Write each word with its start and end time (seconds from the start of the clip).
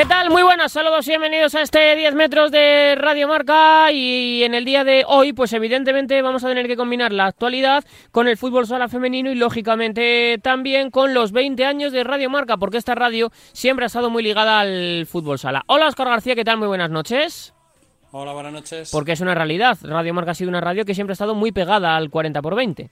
¿Qué 0.00 0.06
tal? 0.06 0.30
Muy 0.30 0.42
buenas, 0.42 0.72
saludos 0.72 1.06
y 1.08 1.10
bienvenidos 1.10 1.54
a 1.54 1.60
este 1.60 1.94
10 1.94 2.14
metros 2.14 2.50
de 2.50 2.94
Radio 2.94 3.28
Marca 3.28 3.92
y 3.92 4.42
en 4.44 4.54
el 4.54 4.64
día 4.64 4.82
de 4.82 5.04
hoy 5.06 5.34
pues 5.34 5.52
evidentemente 5.52 6.22
vamos 6.22 6.42
a 6.42 6.48
tener 6.48 6.66
que 6.66 6.74
combinar 6.78 7.12
la 7.12 7.26
actualidad 7.26 7.84
con 8.10 8.26
el 8.26 8.38
fútbol 8.38 8.66
sala 8.66 8.88
femenino 8.88 9.30
y 9.30 9.34
lógicamente 9.34 10.40
también 10.42 10.90
con 10.90 11.12
los 11.12 11.32
20 11.32 11.66
años 11.66 11.92
de 11.92 12.02
Radio 12.02 12.30
Marca 12.30 12.56
porque 12.56 12.78
esta 12.78 12.94
radio 12.94 13.30
siempre 13.52 13.84
ha 13.84 13.88
estado 13.88 14.08
muy 14.08 14.22
ligada 14.22 14.60
al 14.60 15.04
fútbol 15.04 15.38
sala. 15.38 15.64
Hola 15.66 15.88
Oscar 15.88 16.08
García, 16.08 16.34
¿qué 16.34 16.44
tal? 16.44 16.56
Muy 16.56 16.68
buenas 16.68 16.88
noches. 16.88 17.52
Hola, 18.10 18.32
buenas 18.32 18.54
noches. 18.54 18.90
Porque 18.90 19.12
es 19.12 19.20
una 19.20 19.34
realidad, 19.34 19.76
Radio 19.82 20.14
Marca 20.14 20.30
ha 20.30 20.34
sido 20.34 20.48
una 20.48 20.62
radio 20.62 20.86
que 20.86 20.94
siempre 20.94 21.12
ha 21.12 21.12
estado 21.12 21.34
muy 21.34 21.52
pegada 21.52 21.96
al 21.96 22.08
40 22.08 22.40
por 22.40 22.54
20. 22.54 22.90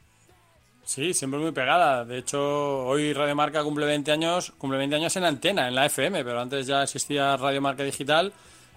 Sí, 0.88 1.12
siempre 1.12 1.38
muy 1.38 1.52
pegada. 1.52 2.06
De 2.06 2.16
hecho, 2.16 2.86
hoy 2.86 3.12
Radio 3.12 3.36
Marca 3.36 3.62
cumple 3.62 3.84
20 3.84 4.10
años, 4.10 4.54
cumple 4.56 4.78
20 4.78 4.96
años 4.96 5.14
en 5.16 5.24
antena, 5.24 5.68
en 5.68 5.74
la 5.74 5.84
FM, 5.84 6.24
pero 6.24 6.40
antes 6.40 6.66
ya 6.66 6.82
existía 6.82 7.36
Radio 7.36 7.60
Marca 7.60 7.82
Digital 7.82 8.32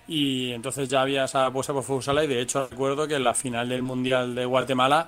y 0.10 0.52
entonces 0.52 0.90
ya 0.90 1.04
había 1.04 1.24
esa 1.24 1.46
apuesta 1.46 1.72
por 1.72 1.84
Fusala 1.84 2.26
y 2.26 2.28
de 2.28 2.42
hecho 2.42 2.68
recuerdo 2.68 3.08
que 3.08 3.16
en 3.16 3.24
la 3.24 3.34
final 3.34 3.70
del 3.70 3.82
Mundial 3.82 4.36
de 4.36 4.44
Guatemala 4.44 5.08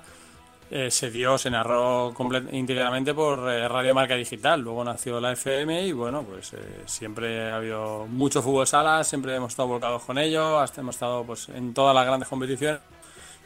eh, 0.70 0.90
se 0.90 1.10
dio, 1.10 1.36
se 1.36 1.50
narró 1.50 2.14
íntegramente 2.52 3.12
por 3.12 3.50
eh, 3.50 3.68
Radio 3.68 3.94
Marca 3.94 4.14
Digital. 4.14 4.62
Luego 4.62 4.82
nació 4.82 5.20
la 5.20 5.32
FM 5.32 5.86
y 5.86 5.92
bueno, 5.92 6.22
pues 6.22 6.54
eh, 6.54 6.84
siempre 6.86 7.50
ha 7.50 7.56
habido 7.56 8.06
mucho 8.06 8.40
fútbol 8.40 8.66
sala, 8.66 9.04
siempre 9.04 9.36
hemos 9.36 9.52
estado 9.52 9.68
volcados 9.68 10.02
con 10.04 10.16
ello, 10.16 10.64
hemos 10.74 10.96
estado 10.96 11.22
pues 11.22 11.50
en 11.50 11.74
todas 11.74 11.94
las 11.94 12.06
grandes 12.06 12.30
competiciones 12.30 12.80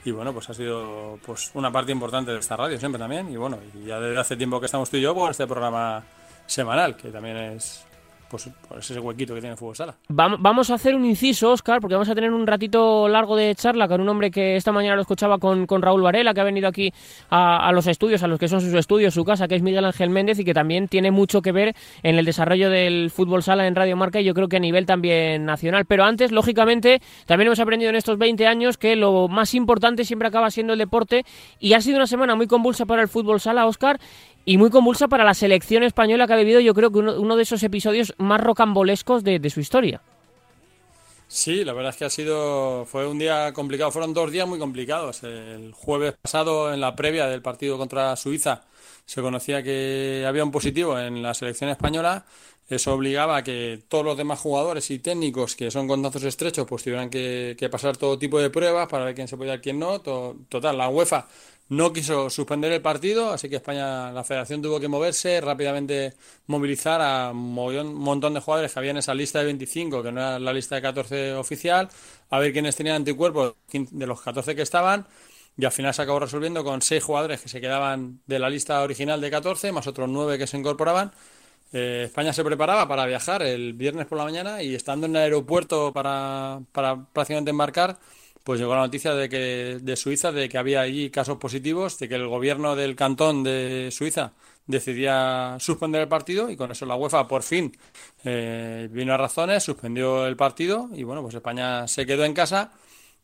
y 0.05 0.11
bueno, 0.11 0.33
pues 0.33 0.49
ha 0.51 0.55
sido 0.55 1.19
pues 1.25 1.51
una 1.55 1.71
parte 1.71 1.93
importante 1.93 2.31
de 2.31 2.39
esta 2.39 2.57
radio 2.57 2.79
siempre 2.79 2.99
también. 2.99 3.31
Y 3.31 3.37
bueno, 3.37 3.59
y 3.75 3.87
ya 3.87 4.01
desde 4.01 4.21
hace 4.21 4.37
tiempo 4.37 4.61
que 4.61 4.67
estamos 4.67 4.91
tú 4.91 4.97
y 4.97 5.01
yo 5.01 5.15
por 5.15 5.31
este 5.31 5.47
programa 5.47 6.05
semanal, 6.47 6.97
que 6.97 7.11
también 7.11 7.37
es 7.37 7.85
pues, 8.31 8.51
pues, 8.69 8.91
ese 8.91 9.01
huequito 9.01 9.35
que 9.35 9.41
tiene 9.41 9.57
Fútbol 9.57 9.77
Sala. 9.77 9.95
Vamos 10.09 10.71
a 10.71 10.75
hacer 10.75 10.95
un 10.95 11.05
inciso, 11.05 11.53
Oscar, 11.53 11.81
porque 11.81 11.95
vamos 11.95 12.09
a 12.09 12.15
tener 12.15 12.33
un 12.33 12.47
ratito 12.47 13.09
largo 13.09 13.37
de 13.37 13.55
charla 13.55 13.89
con 13.89 14.01
un 14.01 14.09
hombre 14.09 14.31
que 14.31 14.57
esta 14.57 14.73
mañana 14.73 14.97
lo 14.97 15.03
escuchaba 15.03 15.39
con, 15.39 15.67
con 15.67 15.83
Raúl 15.83 16.03
Varela, 16.03 16.35
que 16.35 16.41
ha 16.41 16.45
venido 16.45 16.69
aquí 16.69 16.93
a, 17.31 17.71
los 17.73 17.87
estudios, 17.87 18.23
a 18.23 18.29
los 18.29 18.39
que 18.39 18.49
son 18.49 18.61
sus 18.61 18.75
estudios, 18.75 19.15
su 19.15 19.25
casa, 19.25 19.49
que 19.49 19.55
es 19.55 19.63
Miguel 19.63 19.85
Ángel 19.85 20.11
Méndez 20.11 20.39
y 20.39 20.45
que 20.45 20.55
también 20.55 20.89
tiene 20.89 21.11
mucho 21.11 21.43
que 21.43 21.53
ver 21.53 21.75
en 22.03 22.19
el 22.19 22.25
desarrollo 22.25 22.71
del 22.71 23.11
fútbol 23.11 23.43
sala 23.43 23.67
en 23.67 23.75
Radio 23.75 23.97
Marca 23.97 24.21
y 24.21 24.25
yo 24.25 24.35
creo 24.35 24.49
que 24.49 24.57
a 24.57 24.61
nivel 24.61 24.87
también 24.87 25.45
nacional. 25.45 25.85
Pero 25.87 26.05
antes, 26.05 26.33
lógicamente, 26.33 27.01
también 27.27 27.47
hemos 27.49 27.61
aprendido 27.61 27.91
en 27.91 27.97
estos 27.97 28.19
20 28.19 28.47
años 28.47 28.79
que 28.79 28.97
lo 28.97 29.29
más 29.29 29.55
importante 29.55 30.05
siempre 30.05 30.29
acaba 30.29 30.51
siendo 30.51 30.75
el 30.75 30.79
deporte 30.79 31.25
y 31.59 31.73
ha 31.73 31.81
sido 31.81 31.97
una 31.97 32.07
semana 32.07 32.35
muy 32.35 32.47
convulsa 32.47 32.87
para 32.87 33.03
el 33.03 33.09
fútbol 33.09 33.41
sala, 33.41 33.67
Oscar, 33.67 33.99
y 34.49 34.57
muy 34.57 34.71
convulsa 34.71 35.09
para 35.09 35.25
la 35.25 35.35
selección 35.35 35.83
española 35.83 36.27
que 36.27 36.33
ha 36.33 36.37
vivido 36.37 36.59
yo 36.61 36.73
creo 36.73 36.91
que 36.91 37.01
uno, 37.01 37.37
de 37.37 37.43
esos 37.43 37.63
episodios 37.63 38.15
más 38.17 38.41
rocambolescos 38.41 39.23
de, 39.23 39.51
su 39.51 39.61
historia. 39.61 40.01
Sí, 41.27 41.67
la 41.67 41.75
verdad 41.75 41.91
es 41.91 41.97
que 41.99 42.07
ha 42.07 42.11
sido, 42.11 42.87
fue 42.87 43.07
un 43.07 43.19
día 43.19 43.53
complicado, 43.53 43.91
fueron 43.91 44.15
dos 44.15 44.33
días 44.33 44.49
muy 44.49 44.59
complicados. 44.59 45.23
El 45.23 45.73
jueves 45.75 46.15
pasado, 46.23 46.73
en 46.73 46.81
la 46.81 46.97
previa 46.97 47.27
del 47.27 47.43
partido 47.43 47.77
contra 47.77 48.17
Suiza, 48.17 48.63
se 49.05 49.21
conocía 49.21 49.63
que 49.63 50.25
había 50.27 50.45
un 50.45 50.51
positivo 50.51 50.99
en 50.99 51.23
la 51.23 51.35
selección 51.35 51.69
española. 51.69 52.25
Eso 52.71 52.95
obligaba 52.95 53.37
a 53.37 53.45
que 53.45 53.83
todos 53.87 54.05
los 54.05 54.17
demás 54.17 54.39
jugadores 54.39 54.91
y 54.91 54.99
técnicos 54.99 55.57
que 55.57 55.71
son 55.71 55.87
contactos 55.87 56.23
estrechos 56.23 56.67
pues 56.67 56.85
tuvieran 56.85 57.11
que, 57.11 57.69
pasar 57.71 57.99
todo 57.99 58.19
tipo 58.19 58.41
de 58.41 58.49
pruebas 58.49 58.89
para 58.89 59.05
ver 59.05 59.15
quién 59.15 59.29
se 59.29 59.37
podía 59.37 59.57
y 59.57 59.61
quién 59.61 59.79
no. 59.79 60.01
total, 60.01 60.79
la 60.79 60.89
UEFA 60.89 61.27
no 61.69 61.93
quiso 61.93 62.31
suspender 62.31 62.73
el 62.73 62.81
partido, 62.81 63.31
así 63.31 63.49
que 63.49 63.57
España, 63.57 64.11
la 64.13 64.25
federación 64.25 64.63
tuvo 64.63 64.81
que 64.81 64.89
moverse, 64.89 65.41
rápidamente 65.41 66.15
movilizar 66.47 67.01
a 67.03 67.31
un 67.31 67.95
montón 67.95 68.35
de 68.35 68.41
jugadores 68.41 68.73
que 68.73 68.79
había 68.79 68.93
en 68.93 68.99
esa 68.99 69.15
lista 69.15 69.41
de 69.41 69.47
25, 69.47 70.03
que 70.03 70.13
no 70.13 70.21
era 70.21 70.39
la 70.39 70.53
lista 70.53 70.77
de 70.77 70.83
14 70.83 71.35
oficial, 71.35 71.89
a 72.31 72.39
ver 72.39 72.53
quiénes 72.53 72.75
tenían 72.77 72.97
anticuerpos 72.97 73.55
de 73.73 74.07
los 74.07 74.21
14 74.23 74.57
que 74.57 74.63
estaban, 74.63 75.07
y 75.59 75.65
al 75.65 75.73
final 75.73 75.93
se 75.93 76.03
acabó 76.03 76.21
resolviendo 76.21 76.65
con 76.65 76.81
6 76.81 77.03
jugadores 77.03 77.43
que 77.43 77.49
se 77.49 77.61
quedaban 77.61 78.21
de 78.27 78.39
la 78.39 78.49
lista 78.49 78.81
original 78.83 79.21
de 79.21 79.31
14, 79.31 79.73
más 79.73 79.87
otros 79.87 80.09
9 80.09 80.39
que 80.39 80.47
se 80.47 80.57
incorporaban. 80.57 81.13
Eh, 81.73 82.05
España 82.07 82.33
se 82.33 82.45
preparaba 82.45 82.89
para 82.89 83.05
viajar 83.07 83.43
el 83.43 83.75
viernes 83.75 84.07
por 84.07 84.19
la 84.19 84.25
mañana 84.25 84.63
y 84.63 84.75
estando 84.75 85.07
en 85.07 85.17
el 85.17 85.23
aeropuerto 85.23 85.93
para, 85.93 86.61
para 86.73 87.05
prácticamente 87.13 87.51
embarcar, 87.51 87.99
pues 88.49 88.61
llegó 88.61 88.75
la 88.75 88.81
noticia 88.81 89.15
de 89.15 89.29
que 89.29 89.79
de 89.79 89.95
Suiza 89.95 90.33
de 90.33 90.49
que 90.49 90.57
había 90.57 90.81
allí 90.81 91.11
casos 91.11 91.37
positivos, 91.37 91.99
de 91.99 92.09
que 92.09 92.15
el 92.15 92.27
gobierno 92.29 92.77
del 92.77 92.97
cantón 92.97 93.45
de 93.45 93.91
Suiza 93.93 94.33
decidía 94.67 95.59
suspender 95.61 96.01
el 96.01 96.09
partido 96.09 96.49
y 96.49 96.57
con 96.57 96.71
eso 96.71 96.87
la 96.87 96.97
UEFA 96.97 97.29
por 97.29 97.43
fin 97.43 97.77
eh, 98.25 98.89
vino 98.91 99.13
a 99.13 99.19
razones, 99.19 99.65
suspendió 99.65 100.27
el 100.27 100.35
partido 100.35 100.89
y 100.95 101.03
bueno, 101.03 101.21
pues 101.21 101.35
España 101.35 101.87
se 101.89 102.07
quedó 102.07 102.25
en 102.25 102.33
casa. 102.33 102.73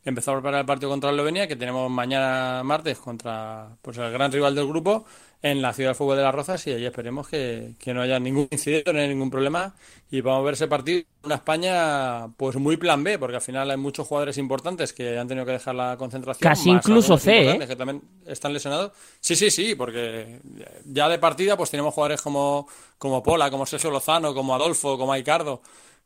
Empezó 0.03 0.29
a 0.29 0.35
preparar 0.35 0.59
el 0.59 0.67
partido 0.67 0.91
contra 0.91 1.09
Eslovenia, 1.09 1.47
que 1.47 1.55
tenemos 1.55 1.89
mañana 1.89 2.61
martes 2.63 2.99
contra 2.99 3.69
pues, 3.81 3.97
el 3.97 4.11
gran 4.11 4.31
rival 4.31 4.53
del 4.53 4.67
grupo 4.67 5.07
en 5.45 5.61
la 5.61 5.73
ciudad 5.73 5.91
de 5.91 5.93
fútbol 5.93 6.17
de 6.17 6.23
las 6.23 6.33
Rozas 6.33 6.65
y 6.65 6.71
allí 6.71 6.87
esperemos 6.87 7.27
que, 7.27 7.75
no 7.85 8.01
haya 8.01 8.19
ningún 8.19 8.47
incidente, 8.49 8.91
no 8.91 8.97
haya 8.97 9.07
ningún 9.07 9.29
problema 9.29 9.75
y 10.09 10.21
vamos 10.21 10.39
a 10.39 10.43
ver 10.43 10.53
ese 10.55 10.67
partido 10.67 11.03
una 11.21 11.35
España 11.35 12.27
pues 12.35 12.55
muy 12.55 12.77
plan 12.77 13.03
B, 13.03 13.19
porque 13.19 13.35
al 13.35 13.43
final 13.43 13.69
hay 13.69 13.77
muchos 13.77 14.07
jugadores 14.07 14.39
importantes 14.39 14.91
que 14.91 15.19
han 15.19 15.27
tenido 15.27 15.45
que 15.45 15.51
dejar 15.51 15.75
la 15.75 15.97
concentración. 15.97 16.49
Casi 16.49 16.71
incluso 16.71 17.19
C, 17.19 17.51
¿eh? 17.51 17.67
Que 17.67 17.75
también 17.75 18.01
están 18.25 18.53
lesionados. 18.53 18.91
Sí, 19.19 19.35
sí, 19.35 19.51
sí, 19.51 19.75
porque 19.75 20.39
ya 20.83 21.07
de 21.09 21.19
partida 21.19 21.55
pues 21.55 21.69
tenemos 21.69 21.93
jugadores 21.93 22.23
como, 22.23 22.67
como 22.97 23.21
Pola, 23.21 23.51
como 23.51 23.67
Sergio 23.67 23.91
Lozano, 23.91 24.33
como 24.33 24.55
Adolfo, 24.55 24.97
como 24.97 25.13
Aicardo, 25.13 25.61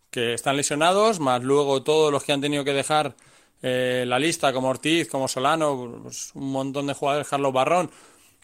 que 0.09 0.33
están 0.33 0.57
lesionados, 0.57 1.21
más 1.21 1.41
luego 1.41 1.81
todos 1.81 2.11
los 2.11 2.25
que 2.25 2.33
han 2.33 2.41
tenido 2.41 2.65
que 2.65 2.73
dejar 2.73 3.15
eh, 3.61 4.03
la 4.05 4.19
lista, 4.19 4.51
como 4.51 4.67
Ortiz, 4.67 5.07
como 5.07 5.29
Solano, 5.29 6.01
pues 6.03 6.31
un 6.33 6.51
montón 6.51 6.87
de 6.87 6.93
jugadores, 6.93 7.27
Carlos 7.29 7.53
Barrón, 7.53 7.89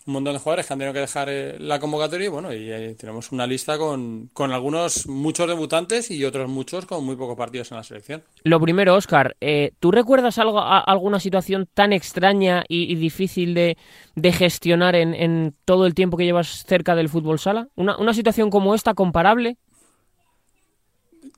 un 0.06 0.14
montón 0.14 0.34
de 0.34 0.40
jugadores 0.40 0.68
que 0.68 0.74
han 0.74 0.80
tenido 0.80 0.94
que 0.94 1.00
dejar 1.00 1.30
eh, 1.30 1.58
la 1.60 1.80
convocatoria 1.80 2.26
y 2.26 2.30
bueno, 2.30 2.54
y 2.54 2.96
tenemos 2.96 3.32
una 3.32 3.48
lista 3.48 3.78
con, 3.78 4.30
con, 4.34 4.52
algunos, 4.52 5.08
muchos 5.08 5.48
debutantes 5.48 6.12
y 6.12 6.24
otros 6.26 6.48
muchos 6.50 6.86
con 6.86 7.04
muy 7.04 7.16
pocos 7.16 7.36
partidos 7.36 7.72
en 7.72 7.78
la 7.78 7.84
selección. 7.84 8.24
Lo 8.44 8.60
primero, 8.60 8.96
Oscar, 8.96 9.36
eh, 9.42 9.72
¿tú 9.80 9.92
recuerdas 9.92 10.38
algo, 10.38 10.62
alguna 10.62 11.20
situación 11.20 11.68
tan 11.74 11.92
extraña 11.92 12.64
y, 12.68 12.96
difícil 12.96 13.54
de, 13.54 13.78
de 14.16 14.32
gestionar 14.32 14.96
en, 14.96 15.14
en, 15.16 15.56
todo 15.66 15.88
el 15.88 15.96
tiempo 15.96 16.18
que 16.18 16.26
llevas 16.26 16.64
cerca 16.66 16.96
del 16.96 17.10
fútbol 17.10 17.40
sala? 17.40 17.68
¿Una, 17.76 17.98
una 17.98 18.14
situación 18.14 18.50
como 18.50 18.76
esta 18.76 18.94
comparable? 18.94 19.58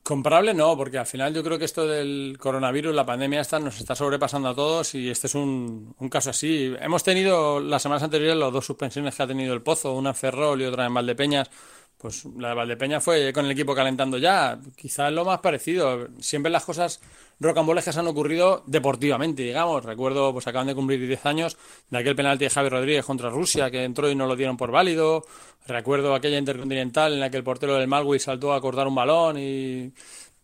Comparable 0.07 0.53
no, 0.53 0.77
porque 0.77 0.97
al 0.97 1.05
final 1.05 1.33
yo 1.33 1.43
creo 1.43 1.59
que 1.59 1.65
esto 1.65 1.85
del 1.85 2.37
coronavirus, 2.39 2.95
la 2.95 3.05
pandemia 3.05 3.41
esta, 3.41 3.59
nos 3.59 3.77
está 3.77 3.93
sobrepasando 3.93 4.47
a 4.47 4.55
todos 4.55 4.95
y 4.95 5.09
este 5.09 5.27
es 5.27 5.35
un, 5.35 5.93
un 5.99 6.07
caso 6.07 6.29
así. 6.29 6.73
Hemos 6.79 7.03
tenido 7.03 7.59
las 7.59 7.81
semanas 7.81 8.03
anteriores 8.03 8.37
las 8.37 8.53
dos 8.53 8.65
suspensiones 8.65 9.13
que 9.13 9.23
ha 9.23 9.27
tenido 9.27 9.53
el 9.53 9.61
Pozo, 9.61 9.91
una 9.91 10.11
en 10.11 10.15
Ferrol 10.15 10.61
y 10.61 10.65
otra 10.65 10.85
en 10.85 10.93
Valdepeñas. 10.93 11.49
Pues 11.97 12.23
la 12.37 12.49
de 12.49 12.55
Valdepeñas 12.55 13.03
fue 13.03 13.33
con 13.33 13.43
el 13.43 13.51
equipo 13.51 13.75
calentando 13.75 14.17
ya. 14.17 14.57
Quizás 14.77 15.11
lo 15.11 15.25
más 15.25 15.39
parecido. 15.39 16.07
Siempre 16.21 16.53
las 16.53 16.63
cosas 16.63 17.01
rocambolescas 17.39 17.97
han 17.97 18.07
ocurrido 18.07 18.63
deportivamente, 18.65 19.43
digamos. 19.43 19.85
Recuerdo, 19.85 20.33
pues 20.33 20.47
acaban 20.47 20.67
de 20.67 20.75
cumplir 20.75 21.05
10 21.07 21.25
años 21.25 21.57
de 21.89 21.97
aquel 21.97 22.15
penalti 22.15 22.45
de 22.45 22.49
Javi 22.49 22.69
Rodríguez 22.69 23.05
contra 23.05 23.29
Rusia 23.29 23.69
que 23.71 23.83
entró 23.83 24.09
y 24.09 24.15
no 24.15 24.27
lo 24.27 24.35
dieron 24.35 24.57
por 24.57 24.71
válido. 24.71 25.25
Recuerdo 25.67 26.15
aquella 26.15 26.37
intercontinental 26.37 27.13
en 27.13 27.19
la 27.19 27.29
que 27.29 27.37
el 27.37 27.43
portero 27.43 27.75
del 27.75 27.87
Malwi 27.87 28.19
saltó 28.19 28.53
a 28.53 28.61
cortar 28.61 28.87
un 28.87 28.95
balón 28.95 29.37
y. 29.39 29.91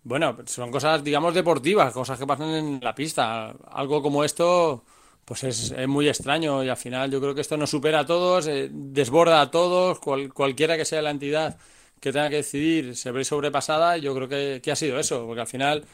Bueno, 0.03 0.37
son 0.45 0.69
cosas, 0.69 1.03
digamos, 1.03 1.33
deportivas, 1.33 1.93
cosas 1.93 2.19
que 2.19 2.27
pasan 2.27 2.49
en 2.49 2.79
la 2.81 2.93
pista. 2.93 3.53
Algo 3.71 4.01
como 4.01 4.23
esto, 4.25 4.83
pues 5.23 5.43
es, 5.45 5.87
muy 5.87 6.09
extraño 6.09 6.63
y 6.63 6.69
al 6.69 6.77
final 6.77 7.09
yo 7.09 7.21
creo 7.21 7.33
que 7.33 7.41
esto 7.41 7.55
nos 7.57 7.69
supera 7.69 7.99
a 7.99 8.05
todos, 8.05 8.47
eh, 8.47 8.69
desborda 8.71 9.41
a 9.41 9.49
todos, 9.49 9.99
cualquiera 9.99 10.75
que 10.77 10.85
sea 10.85 11.01
la 11.01 11.11
entidad 11.11 11.57
que 12.01 12.11
tenga 12.11 12.29
que 12.29 12.37
decidir 12.37 12.97
se 12.97 13.11
ve 13.11 13.23
sobrepasada. 13.23 13.97
Yo 13.97 14.13
creo 14.13 14.27
que, 14.27 14.59
que 14.61 14.71
ha 14.71 14.75
sido 14.75 14.99
eso, 14.99 15.25
porque 15.25 15.41
al 15.41 15.47
final 15.47 15.85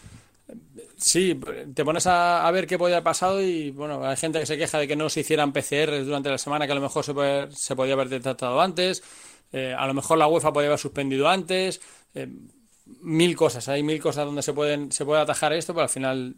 Sí, 0.98 1.40
te 1.74 1.86
pones 1.86 2.08
a, 2.08 2.50
ver 2.52 2.68
qué 2.68 2.78
podía 2.78 2.98
haber 2.98 3.04
pasado 3.04 3.42
y 3.42 3.72
bueno, 3.72 4.06
hay 4.06 4.18
gente 4.18 4.40
que 4.40 4.46
se 4.46 4.58
queja 4.58 4.80
de 4.80 4.88
que 4.88 4.96
no 4.96 5.10
se 5.10 5.22
hicieran 5.22 5.54
PCR 5.54 6.04
durante 6.04 6.30
la 6.30 6.38
semana, 6.38 6.66
que 6.66 6.72
a 6.72 6.76
lo 6.76 6.82
mejor 6.82 7.06
se, 7.06 7.14
se 7.52 7.76
podía 7.76 7.94
haber 7.94 8.10
detectado 8.10 8.60
antes, 8.60 9.04
eh, 9.52 9.74
a 9.78 9.88
lo 9.88 9.94
mejor 9.94 10.18
la 10.18 10.28
UEFA 10.28 10.52
podía 10.52 10.68
haber 10.68 10.80
suspendido 10.80 11.30
antes, 11.30 11.82
eh, 12.16 12.28
mil 13.02 13.36
cosas, 13.36 13.70
hay 13.70 13.84
mil 13.84 14.02
cosas 14.02 14.26
donde 14.26 14.42
se 14.42 14.54
pueden 14.54 14.92
se 14.92 15.06
puede 15.06 15.22
atajar 15.22 15.54
esto, 15.54 15.74
pero 15.74 15.84
al 15.84 15.90
final 15.90 16.36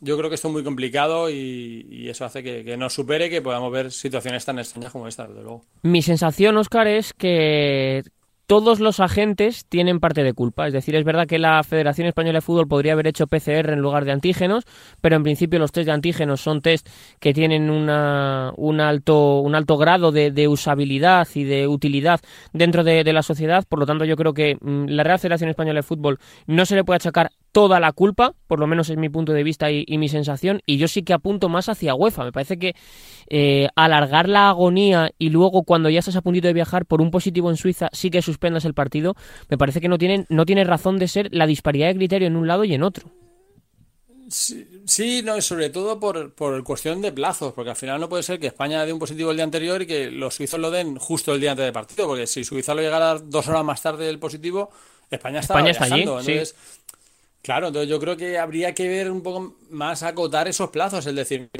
yo 0.00 0.16
creo 0.16 0.30
que 0.30 0.34
esto 0.34 0.48
es 0.48 0.52
muy 0.52 0.64
complicado 0.64 1.30
y, 1.30 2.08
eso 2.08 2.24
hace 2.24 2.42
que, 2.42 2.64
que, 2.64 2.76
nos 2.76 2.94
supere 2.94 3.30
que 3.30 3.42
podamos 3.42 3.70
ver 3.70 3.92
situaciones 3.92 4.44
tan 4.44 4.58
extrañas 4.58 4.90
como 4.90 5.06
esta, 5.06 5.26
desde 5.26 5.42
luego. 5.42 5.64
Mi 5.82 6.02
sensación, 6.02 6.56
Oscar, 6.56 6.88
es 6.88 7.12
que 7.12 8.02
todos 8.50 8.80
los 8.80 8.98
agentes 8.98 9.64
tienen 9.68 10.00
parte 10.00 10.24
de 10.24 10.32
culpa. 10.32 10.66
Es 10.66 10.72
decir, 10.72 10.96
es 10.96 11.04
verdad 11.04 11.28
que 11.28 11.38
la 11.38 11.62
Federación 11.62 12.08
Española 12.08 12.38
de 12.38 12.40
Fútbol 12.40 12.66
podría 12.66 12.94
haber 12.94 13.06
hecho 13.06 13.28
PCR 13.28 13.70
en 13.70 13.78
lugar 13.78 14.04
de 14.04 14.10
antígenos, 14.10 14.64
pero 15.00 15.14
en 15.14 15.22
principio 15.22 15.60
los 15.60 15.70
test 15.70 15.86
de 15.86 15.92
antígenos 15.92 16.40
son 16.40 16.60
test 16.60 16.88
que 17.20 17.32
tienen 17.32 17.70
una, 17.70 18.52
un, 18.56 18.80
alto, 18.80 19.38
un 19.38 19.54
alto 19.54 19.76
grado 19.76 20.10
de, 20.10 20.48
usabilidad 20.48 21.28
y 21.32 21.44
de 21.44 21.68
utilidad 21.68 22.18
dentro 22.52 22.82
de, 22.82 23.04
la 23.12 23.22
sociedad. 23.22 23.64
Por 23.68 23.78
lo 23.78 23.86
tanto, 23.86 24.04
yo 24.04 24.16
creo 24.16 24.34
que 24.34 24.56
mm, 24.60 24.86
la 24.86 25.04
Real 25.04 25.20
Federación 25.20 25.50
Española 25.50 25.78
de 25.78 25.84
Fútbol 25.84 26.18
no 26.48 26.66
se 26.66 26.74
le 26.74 26.82
puede 26.82 26.96
achacar 26.96 27.30
toda 27.52 27.80
la 27.80 27.92
culpa, 27.92 28.34
por 28.46 28.60
lo 28.60 28.66
menos 28.66 28.90
es 28.90 28.96
mi 28.96 29.08
punto 29.08 29.32
de 29.32 29.42
vista 29.42 29.70
y, 29.70 29.84
mi 29.98 30.08
sensación, 30.08 30.60
y 30.66 30.78
yo 30.78 30.88
sí 30.88 31.02
que 31.02 31.12
apunto 31.12 31.48
más 31.48 31.68
hacia 31.68 31.94
UEFA. 31.94 32.24
Me 32.24 32.32
parece 32.32 32.58
que 32.58 32.74
eh, 33.28 33.68
alargar 33.76 34.28
la 34.28 34.50
agonía 34.50 35.10
y 35.18 35.30
luego 35.30 35.62
cuando 35.64 35.90
ya 35.90 35.98
estás 35.98 36.16
a 36.16 36.22
puntito 36.22 36.46
de 36.46 36.54
viajar 36.54 36.86
por 36.86 37.00
un 37.00 37.10
positivo 37.10 37.50
en 37.50 37.56
Suiza 37.56 37.88
sí 37.92 38.10
que 38.10 38.22
suspendas 38.22 38.64
el 38.64 38.74
partido, 38.74 39.14
me 39.48 39.58
parece 39.58 39.80
que 39.80 39.88
no, 39.88 39.98
tienen, 39.98 40.26
no 40.28 40.46
tiene 40.46 40.64
razón 40.64 40.98
de 40.98 41.08
ser 41.08 41.28
la 41.32 41.46
disparidad 41.46 41.88
de 41.88 41.96
criterio 41.96 42.28
en 42.28 42.36
un 42.36 42.46
lado 42.46 42.64
y 42.64 42.74
en 42.74 42.82
otro. 42.82 43.10
Sí, 44.30 45.22
no, 45.24 45.40
sobre 45.40 45.70
todo 45.70 45.98
por, 45.98 46.32
por 46.34 46.62
cuestión 46.62 47.02
de 47.02 47.10
plazos, 47.10 47.52
porque 47.52 47.70
al 47.70 47.76
final 47.76 48.00
no 48.00 48.08
puede 48.08 48.22
ser 48.22 48.38
que 48.38 48.46
España 48.46 48.86
dé 48.86 48.92
un 48.92 49.00
positivo 49.00 49.32
el 49.32 49.36
día 49.36 49.44
anterior 49.44 49.82
y 49.82 49.86
que 49.86 50.08
los 50.08 50.36
suizos 50.36 50.60
lo 50.60 50.70
den 50.70 50.96
justo 50.98 51.34
el 51.34 51.40
día 51.40 51.50
antes 51.50 51.64
del 51.64 51.72
partido, 51.72 52.06
porque 52.06 52.28
si 52.28 52.44
Suiza 52.44 52.74
lo 52.74 52.80
llegara 52.80 53.18
dos 53.18 53.48
horas 53.48 53.64
más 53.64 53.82
tarde 53.82 54.06
del 54.06 54.20
positivo, 54.20 54.70
España 55.10 55.40
España. 55.40 55.72
Está 55.72 55.84
allí, 55.84 56.02
entonces, 56.02 56.54
Claro, 57.42 57.68
entonces 57.68 57.88
yo 57.88 57.98
creo 57.98 58.16
que 58.16 58.38
habría 58.38 58.74
que 58.74 58.86
ver 58.88 59.10
un 59.10 59.22
poco 59.22 59.56
más 59.70 60.02
acotar 60.02 60.46
esos 60.48 60.68
plazos, 60.70 61.06
es 61.06 61.14
decir, 61.14 61.50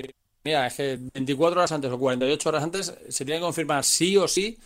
mira, 0.44 0.66
es 0.66 0.74
que 0.74 0.98
24 1.14 1.58
horas 1.58 1.72
antes 1.72 1.90
o 1.90 1.98
48 1.98 2.48
horas 2.50 2.62
antes 2.64 2.94
se 3.08 3.24
tiene 3.24 3.40
que 3.40 3.44
confirmar 3.46 3.82
sí 3.84 4.16
o 4.16 4.28
sí 4.28 4.58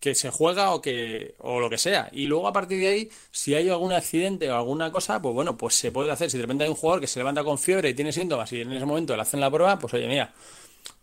que 0.00 0.14
se 0.14 0.30
juega 0.30 0.72
o 0.74 0.80
que 0.82 1.34
o 1.38 1.60
lo 1.60 1.68
que 1.70 1.78
sea. 1.78 2.08
Y 2.12 2.26
luego 2.26 2.48
a 2.48 2.52
partir 2.52 2.80
de 2.80 2.88
ahí, 2.88 3.10
si 3.30 3.54
hay 3.54 3.68
algún 3.68 3.92
accidente 3.92 4.50
o 4.50 4.56
alguna 4.56 4.90
cosa, 4.90 5.20
pues 5.22 5.34
bueno, 5.34 5.56
pues 5.56 5.74
se 5.76 5.92
puede 5.92 6.10
hacer. 6.10 6.30
Si 6.30 6.38
de 6.38 6.42
repente 6.42 6.64
hay 6.64 6.70
un 6.70 6.76
jugador 6.76 7.00
que 7.00 7.06
se 7.06 7.20
levanta 7.20 7.44
con 7.44 7.58
fiebre 7.58 7.90
y 7.90 7.94
tiene 7.94 8.10
síntomas 8.12 8.50
y 8.52 8.62
en 8.62 8.72
ese 8.72 8.84
momento 8.86 9.14
le 9.14 9.22
hacen 9.22 9.40
la 9.40 9.50
prueba, 9.50 9.78
pues 9.78 9.94
oye, 9.94 10.08
mira, 10.08 10.32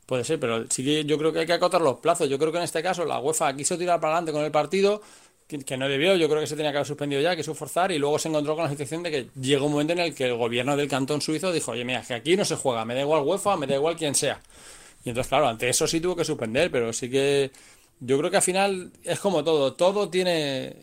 puede 0.05 0.23
ser, 0.23 0.39
pero 0.39 0.65
sí 0.69 0.83
que 0.83 1.05
yo 1.05 1.17
creo 1.17 1.31
que 1.31 1.39
hay 1.39 1.45
que 1.45 1.53
acotar 1.53 1.81
los 1.81 1.99
plazos. 1.99 2.29
Yo 2.29 2.39
creo 2.39 2.51
que 2.51 2.57
en 2.57 2.63
este 2.63 2.81
caso 2.83 3.05
la 3.05 3.19
UEFA 3.19 3.55
quiso 3.55 3.77
tirar 3.77 3.99
para 3.99 4.13
adelante 4.13 4.31
con 4.31 4.43
el 4.43 4.51
partido, 4.51 5.01
que, 5.49 5.77
no 5.77 5.89
debió, 5.89 6.15
yo 6.15 6.29
creo 6.29 6.41
que 6.41 6.47
se 6.47 6.55
tenía 6.55 6.71
que 6.71 6.77
haber 6.77 6.87
suspendido 6.87 7.21
ya, 7.21 7.35
que 7.35 7.43
su 7.43 7.55
forzar, 7.55 7.91
y 7.91 7.97
luego 7.97 8.19
se 8.19 8.29
encontró 8.29 8.55
con 8.55 8.65
la 8.65 8.69
situación 8.69 9.01
de 9.01 9.09
que 9.09 9.27
llegó 9.41 9.65
un 9.65 9.71
momento 9.71 9.93
en 9.93 9.99
el 9.99 10.13
que 10.13 10.25
el 10.25 10.37
gobierno 10.37 10.77
del 10.77 10.87
cantón 10.87 11.21
suizo 11.21 11.51
dijo, 11.51 11.71
oye, 11.71 11.83
mira, 11.83 12.03
que 12.03 12.13
aquí 12.13 12.37
no 12.37 12.45
se 12.45 12.55
juega, 12.55 12.85
me 12.85 12.93
da 12.93 13.01
igual 13.01 13.23
UEFA, 13.23 13.57
me 13.57 13.65
da 13.65 13.73
igual 13.73 13.95
quien 13.95 14.13
sea. 14.13 14.39
Y 15.03 15.09
entonces, 15.09 15.29
claro, 15.29 15.47
ante 15.47 15.67
eso 15.67 15.87
sí 15.87 15.99
tuvo 15.99 16.15
que 16.15 16.23
suspender, 16.23 16.69
pero 16.69 16.93
sí 16.93 17.09
que 17.09 17.49
yo 17.99 18.19
creo 18.19 18.29
que 18.29 18.37
al 18.37 18.43
final 18.43 18.91
es 19.03 19.19
como 19.19 19.43
todo, 19.43 19.73
todo 19.73 20.09
tiene, 20.09 20.75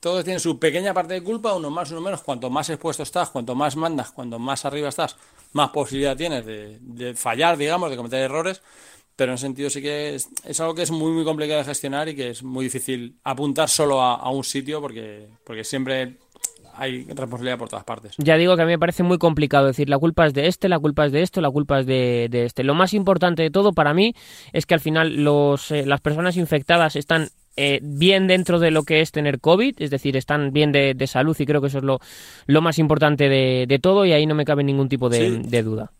todo 0.00 0.24
tiene 0.24 0.40
su 0.40 0.58
pequeña 0.58 0.94
parte 0.94 1.12
de 1.14 1.22
culpa, 1.22 1.52
uno 1.54 1.68
más, 1.68 1.90
uno 1.90 2.00
menos, 2.00 2.22
cuanto 2.22 2.48
más 2.48 2.70
expuesto 2.70 3.02
estás, 3.02 3.28
cuanto 3.28 3.54
más 3.54 3.76
mandas, 3.76 4.12
cuanto 4.12 4.38
más 4.38 4.64
arriba 4.64 4.88
estás, 4.88 5.16
más 5.52 5.70
posibilidad 5.70 6.16
tienes 6.16 6.46
de 6.46 7.14
fallar, 7.16 7.58
digamos, 7.58 7.90
de 7.90 7.96
cometer 7.98 8.20
errores 8.20 8.62
pero 9.20 9.32
en 9.32 9.34
ese 9.34 9.42
sentido 9.42 9.68
sí 9.68 9.82
que 9.82 10.14
es, 10.14 10.60
algo 10.60 10.74
que 10.74 10.80
es 10.80 10.90
muy, 10.90 11.12
muy 11.12 11.24
complicado 11.24 11.58
de 11.58 11.66
gestionar 11.66 12.08
y 12.08 12.16
que 12.16 12.30
es 12.30 12.42
muy 12.42 12.64
difícil 12.64 13.16
apuntar 13.22 13.68
solo 13.68 14.00
a, 14.00 14.30
un 14.30 14.42
sitio 14.42 14.80
porque, 14.80 15.28
porque 15.44 15.62
siempre 15.62 16.16
hay 16.72 17.04
responsabilidad 17.04 17.58
por 17.58 17.68
todas 17.68 17.84
partes. 17.84 18.14
Ya 18.16 18.38
digo 18.38 18.56
que 18.56 18.62
a 18.62 18.64
mí 18.64 18.72
me 18.72 18.78
parece 18.78 19.02
muy 19.02 19.18
complicado 19.18 19.66
decir 19.66 19.90
la 19.90 19.98
culpa 19.98 20.26
es 20.26 20.32
de 20.32 20.46
este, 20.46 20.70
la 20.70 20.78
culpa 20.78 21.04
es 21.04 21.12
de 21.12 21.20
esto, 21.20 21.42
la 21.42 21.50
culpa 21.50 21.80
es 21.80 21.84
de, 21.84 22.30
este. 22.32 22.64
Lo 22.64 22.74
más 22.74 22.94
importante 22.94 23.42
de 23.42 23.50
todo 23.50 23.74
para 23.74 23.92
mí 23.92 24.14
es 24.54 24.64
que 24.64 24.72
al 24.72 24.80
final 24.80 25.22
los, 25.22 25.70
eh, 25.70 25.84
las 25.84 26.00
personas 26.00 26.38
infectadas 26.38 26.96
están 26.96 27.28
eh, 27.56 27.80
bien 27.82 28.26
dentro 28.26 28.58
de 28.58 28.70
lo 28.70 28.84
que 28.84 29.02
es 29.02 29.12
tener 29.12 29.38
COVID, 29.38 29.82
es 29.82 29.90
decir, 29.90 30.16
están 30.16 30.50
bien 30.54 30.72
de, 30.72 31.06
salud 31.06 31.36
y 31.38 31.44
creo 31.44 31.60
que 31.60 31.66
eso 31.66 31.76
es 31.76 31.84
lo, 31.84 32.00
lo 32.46 32.62
más 32.62 32.78
importante 32.78 33.28
de, 33.28 33.78
todo 33.82 34.06
y 34.06 34.14
ahí 34.14 34.24
no 34.24 34.34
me 34.34 34.46
cabe 34.46 34.64
ningún 34.64 34.88
tipo 34.88 35.10
de 35.10 35.62
duda. 35.62 35.92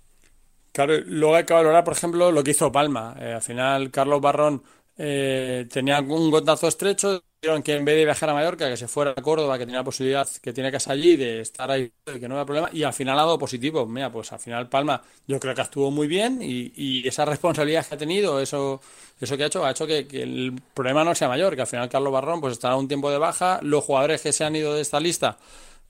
Claro, 0.72 0.94
luego 1.04 1.34
hay 1.34 1.44
que 1.44 1.52
valorar, 1.54 1.82
por 1.84 1.94
ejemplo, 1.94 2.30
lo 2.30 2.44
que 2.44 2.52
hizo 2.52 2.70
Palma. 2.70 3.16
Eh, 3.18 3.32
al 3.34 3.42
final, 3.42 3.90
Carlos 3.90 4.20
Barrón 4.20 4.62
eh, 4.96 5.66
tenía 5.72 6.00
un 6.00 6.30
gotazo 6.30 6.68
estrecho, 6.68 7.24
dijeron 7.42 7.62
que 7.62 7.74
en 7.74 7.84
vez 7.84 7.96
de 7.96 8.04
viajar 8.04 8.30
a 8.30 8.34
Mallorca, 8.34 8.68
que 8.68 8.76
se 8.76 8.86
fuera 8.86 9.12
a 9.12 9.22
Córdoba, 9.22 9.58
que 9.58 9.64
tenía 9.64 9.80
la 9.80 9.84
posibilidad, 9.84 10.28
que 10.40 10.52
tiene 10.52 10.70
casa 10.70 10.92
allí, 10.92 11.16
de 11.16 11.40
estar 11.40 11.70
ahí, 11.70 11.92
que 12.04 12.28
no 12.28 12.34
había 12.36 12.44
problema, 12.44 12.70
y 12.72 12.84
al 12.84 12.92
final 12.92 13.18
ha 13.18 13.22
dado 13.22 13.38
positivo. 13.38 13.84
Mira, 13.86 14.12
pues 14.12 14.32
al 14.32 14.38
final 14.38 14.68
Palma 14.68 15.02
yo 15.26 15.40
creo 15.40 15.54
que 15.54 15.60
actuó 15.62 15.90
muy 15.90 16.06
bien 16.06 16.38
y, 16.42 17.06
esa 17.08 17.24
responsabilidad 17.24 17.86
que 17.86 17.94
ha 17.96 17.98
tenido, 17.98 18.40
eso, 18.40 18.80
eso 19.20 19.36
que 19.36 19.44
ha 19.44 19.46
hecho, 19.46 19.64
ha 19.64 19.70
hecho 19.72 19.86
que, 19.86 20.06
que, 20.06 20.22
el 20.22 20.60
problema 20.74 21.02
no 21.02 21.14
sea 21.14 21.28
mayor, 21.28 21.56
que 21.56 21.62
al 21.62 21.66
final 21.66 21.88
Carlos 21.88 22.12
Barrón 22.12 22.40
pues 22.40 22.52
estará 22.52 22.76
un 22.76 22.86
tiempo 22.88 23.10
de 23.10 23.18
baja, 23.18 23.58
los 23.62 23.82
jugadores 23.84 24.20
que 24.22 24.32
se 24.32 24.44
han 24.44 24.54
ido 24.54 24.74
de 24.74 24.82
esta 24.82 25.00
lista 25.00 25.38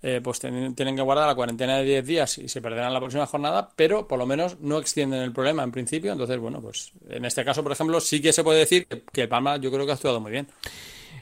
eh, 0.03 0.21
pues 0.23 0.41
tienen, 0.41 0.75
que 0.75 1.03
guardar 1.03 1.27
la 1.27 1.35
cuarentena 1.35 1.77
de 1.77 1.85
10 1.85 2.07
días 2.07 2.39
y 2.39 2.49
se 2.49 2.63
perderán 2.63 2.95
la 2.95 3.01
próxima 3.01 3.27
jornada, 3.27 3.71
pero 3.77 4.09
por 4.09 4.19
lo 4.19 4.25
menos 4.25 4.59
no 4.61 4.79
extienden 4.79 5.21
el 5.21 5.33
problema 5.33 5.63
en 5.63 5.73
principio. 5.73 6.13
Entonces, 6.13 6.39
bueno, 6.39 6.61
pues 6.61 6.93
en 7.11 7.25
este 7.27 7.45
caso, 7.45 7.63
por 7.63 7.73
ejemplo, 7.73 8.01
sí 8.01 8.23
que 8.23 8.33
se 8.33 8.43
puede 8.43 8.61
decir 8.61 8.87
que, 8.87 9.23
el 9.23 9.29
Palma 9.29 9.59
yo 9.59 9.71
creo 9.71 9.85
que 9.85 9.93
ha 9.93 9.95
actuado 9.95 10.21
muy 10.21 10.33
bien. 10.33 10.47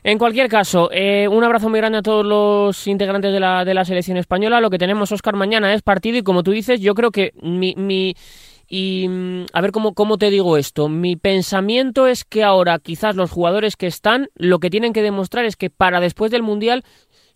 En 0.05 0.17
cualquier 0.17 0.49
caso, 0.49 0.91
eh, 0.93 1.27
un 1.27 1.43
abrazo 1.43 1.69
muy 1.69 1.81
grande 1.81 1.99
a 1.99 2.03
todos 2.03 2.25
los 2.25 2.87
integrantes 2.87 3.33
de 3.33 3.41
la, 3.41 3.65
de 3.65 3.75
la 3.75 3.85
selección 3.85 4.17
española. 4.17 4.61
Lo 4.61 4.71
que 4.71 4.79
tenemos, 4.79 5.11
Oscar, 5.11 5.35
mañana 5.35 5.75
es 5.75 5.83
partido 5.83 6.17
y 6.17 6.23
como 6.23 6.45
tú 6.45 6.53
dices, 6.53 6.81
yo 6.81 6.95
creo 6.95 7.11
que 7.11 7.33
mi... 7.43 7.75
mi 7.77 8.15
y 8.69 9.07
mm, 9.09 9.47
a 9.53 9.61
ver 9.63 9.73
cómo, 9.73 9.95
cómo 9.95 10.19
te 10.19 10.31
digo 10.31 10.59
esto. 10.59 10.89
Mi 10.89 11.17
pensamiento 11.17 12.07
es 12.07 12.25
que 12.25 12.45
ahora 12.45 12.79
quizás 12.79 13.17
los 13.17 13.31
jugadores 13.31 13.77
que 13.77 13.87
están 13.87 14.29
lo 14.35 14.59
que 14.59 14.71
tienen 14.71 14.93
que 14.93 15.03
demostrar 15.03 15.47
es 15.47 15.57
que 15.57 15.71
para 15.71 16.01
después 16.01 16.31
del 16.31 16.43
Mundial 16.43 16.85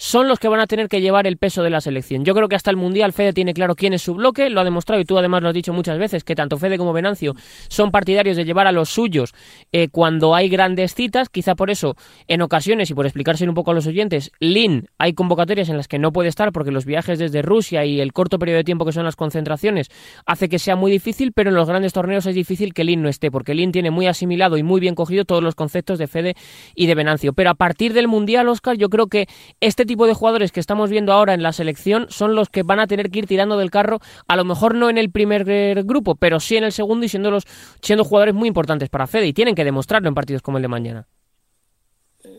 son 0.03 0.27
los 0.27 0.41
que 0.41 0.49
van 0.49 0.59
a 0.59 0.67
tener 0.67 0.89
que 0.89 1.01
llevar 1.01 1.29
el 1.29 1.37
peso 1.37 1.63
de 1.63 1.71
la 1.71 1.81
selección. 1.81 2.25
Yo 2.25 2.35
creo 2.35 2.49
que 2.49 2.57
hasta 2.57 2.73
el 2.73 2.77
Mundial 2.77 3.13
Fede 3.13 3.33
tiene 3.33 3.55
claro 3.55 3.77
quién 3.77 3.93
es 3.93 4.03
su 4.03 4.15
bloque, 4.15 4.51
lo 4.51 4.61
ha 4.61 4.65
demostrado 4.65 5.01
y 5.01 5.05
tú 5.05 5.17
además 5.17 5.45
lo 5.45 5.49
has 5.49 5.55
dicho 5.55 5.73
muchas 5.73 5.97
veces, 5.97 6.25
que 6.25 6.35
tanto 6.35 6.59
Fede 6.59 6.77
como 6.77 6.93
Venancio 6.93 7.37
son 7.69 7.93
partidarios 7.93 8.37
de 8.37 8.45
llevar 8.45 8.67
a 8.67 8.73
los 8.73 8.89
suyos 8.89 9.33
eh, 9.71 9.87
cuando 9.93 10.35
hay 10.35 10.49
grandes 10.49 10.97
citas, 10.97 11.29
quizá 11.29 11.55
por 11.55 11.71
eso 11.71 11.95
en 12.27 12.43
ocasiones 12.43 12.91
y 12.91 12.95
por 12.95 13.07
explicárselo 13.07 13.53
un 13.53 13.55
poco 13.55 13.71
a 13.71 13.75
los 13.75 13.87
oyentes, 13.87 14.33
Lin 14.41 14.89
hay 14.99 15.13
convocatorias 15.13 15.69
en 15.69 15.77
las 15.77 15.87
que 15.87 16.01
no 16.01 16.11
puede 16.11 16.31
estar 16.31 16.51
porque 16.51 16.73
los 16.73 16.85
viajes 16.85 17.21
desde 17.21 17.41
Rusia 17.41 17.85
y 17.85 18.01
el 18.01 18.13
corto 18.13 18.41
periodo 18.41 18.59
de 18.59 18.65
tiempo 18.65 18.85
que 18.85 18.91
son 18.91 19.05
las 19.05 19.15
concentraciones 19.15 19.89
hace 20.27 20.49
que 20.49 20.59
sea 20.59 20.75
muy 20.75 20.91
difícil, 20.91 21.31
pero 21.33 21.51
en 21.51 21.55
los 21.55 21.69
grandes 21.69 21.93
torneos 21.93 22.27
es 22.27 22.35
difícil 22.35 22.75
que 22.75 22.83
Lin 22.83 23.03
no 23.03 23.09
esté, 23.09 23.31
porque 23.31 23.55
Lin 23.55 23.71
tiene 23.71 23.93
muy 23.93 24.09
asimilado 24.09 24.57
y 24.57 24.65
muy 24.65 24.81
bien 24.81 24.97
cogido 24.97 25.25
todos 25.25 25.45
los 25.45 25.55
conceptos 25.55 26.01
de 26.01 26.09
Fede 26.09 26.35
y 26.75 26.87
de 26.87 26.97
Venancio. 26.97 27.35
Pero 27.35 27.51
a 27.51 27.55
partir 27.55 27.93
del 27.93 28.09
Mundial, 28.09 28.49
Oscar, 28.49 28.77
yo 28.77 28.89
creo 28.89 29.07
que 29.07 29.29
este 29.61 29.87
tipo 29.87 29.92
de 29.97 30.15
jugadores 30.15 30.53
que 30.53 30.61
estamos 30.61 30.91
viendo 30.91 31.13
ahora 31.13 31.35
en 31.35 31.43
la 31.43 31.53
selección 31.53 32.07
son 32.09 32.35
los 32.35 32.49
que 32.49 32.63
van 32.63 32.81
a 32.81 32.87
tener 32.87 33.11
que 33.11 33.21
ir 33.21 33.27
tirando 33.27 33.57
del 33.57 33.71
carro, 33.71 34.01
a 34.27 34.37
lo 34.37 34.45
mejor 34.45 34.75
no 34.75 34.91
en 34.91 34.99
el 34.99 35.11
primer 35.11 35.45
grupo, 35.85 36.15
pero 36.15 36.41
sí 36.41 36.57
en 36.57 36.65
el 36.65 36.73
segundo 36.73 37.07
y 37.07 37.09
siendo 37.09 37.31
los 37.31 37.45
siendo 37.81 38.05
jugadores 38.05 38.35
muy 38.35 38.49
importantes 38.49 38.89
para 38.89 39.07
Fede 39.07 39.27
y 39.27 39.33
tienen 39.33 39.55
que 39.55 39.65
demostrarlo 39.65 40.09
en 40.09 40.15
partidos 40.15 40.43
como 40.43 40.59
el 40.59 40.63
de 40.63 40.69
mañana. 40.69 41.07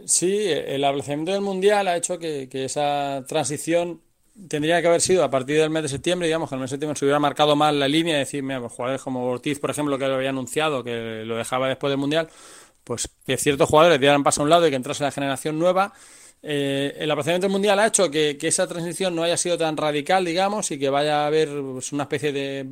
Sí, 0.06 0.48
el 0.48 0.84
aplazamiento 0.84 1.32
del 1.32 1.42
Mundial 1.42 1.88
ha 1.88 1.98
hecho 1.98 2.18
que, 2.18 2.48
esa 2.52 3.24
transición 3.28 4.02
tendría 4.48 4.82
que 4.82 4.88
haber 4.88 5.02
sido 5.02 5.24
a 5.24 5.30
partir 5.30 5.60
del 5.60 5.70
mes 5.70 5.84
de 5.84 5.90
septiembre, 5.90 6.28
digamos, 6.28 6.50
que 6.50 6.56
el 6.56 6.62
mes 6.62 6.70
de 6.70 6.76
septiembre 6.76 6.98
se 6.98 7.06
hubiera 7.06 7.20
marcado 7.20 7.56
mal 7.56 7.80
la 7.80 7.88
línea, 7.88 8.18
decir, 8.18 8.44
mira, 8.44 8.60
pues 8.60 8.72
jugadores 8.72 9.02
como 9.02 9.26
Ortiz, 9.26 9.60
por 9.60 9.70
ejemplo, 9.70 9.98
que 9.98 10.08
lo 10.08 10.16
había 10.16 10.30
anunciado, 10.30 10.84
que 10.84 11.24
lo 11.26 11.36
dejaba 11.36 11.68
después 11.68 11.92
del 11.92 12.00
Mundial, 12.00 12.30
pues 12.84 13.10
que 13.26 13.38
ciertos 13.38 13.70
jugadores 13.70 14.00
dieran 14.00 14.24
paso 14.24 14.42
a 14.42 14.44
un 14.46 14.50
lado 14.50 14.68
y 14.68 14.70
que 14.70 14.76
entrase 14.76 15.04
la 15.04 15.12
generación 15.12 15.60
nueva 15.60 15.94
eh, 16.46 16.94
el 17.00 17.10
aplazamiento 17.10 17.48
mundial 17.48 17.80
ha 17.80 17.88
hecho 17.88 18.12
que, 18.12 18.38
esa 18.42 18.68
transición 18.68 19.16
no 19.16 19.24
haya 19.24 19.38
sido 19.38 19.58
tan 19.58 19.78
radical, 19.78 20.26
digamos, 20.26 20.70
y 20.72 20.78
que 20.78 20.90
vaya 20.90 21.24
a 21.24 21.28
haber 21.28 21.50
pues, 21.50 21.94
una 21.94 22.04
especie 22.04 22.34
de, 22.34 22.66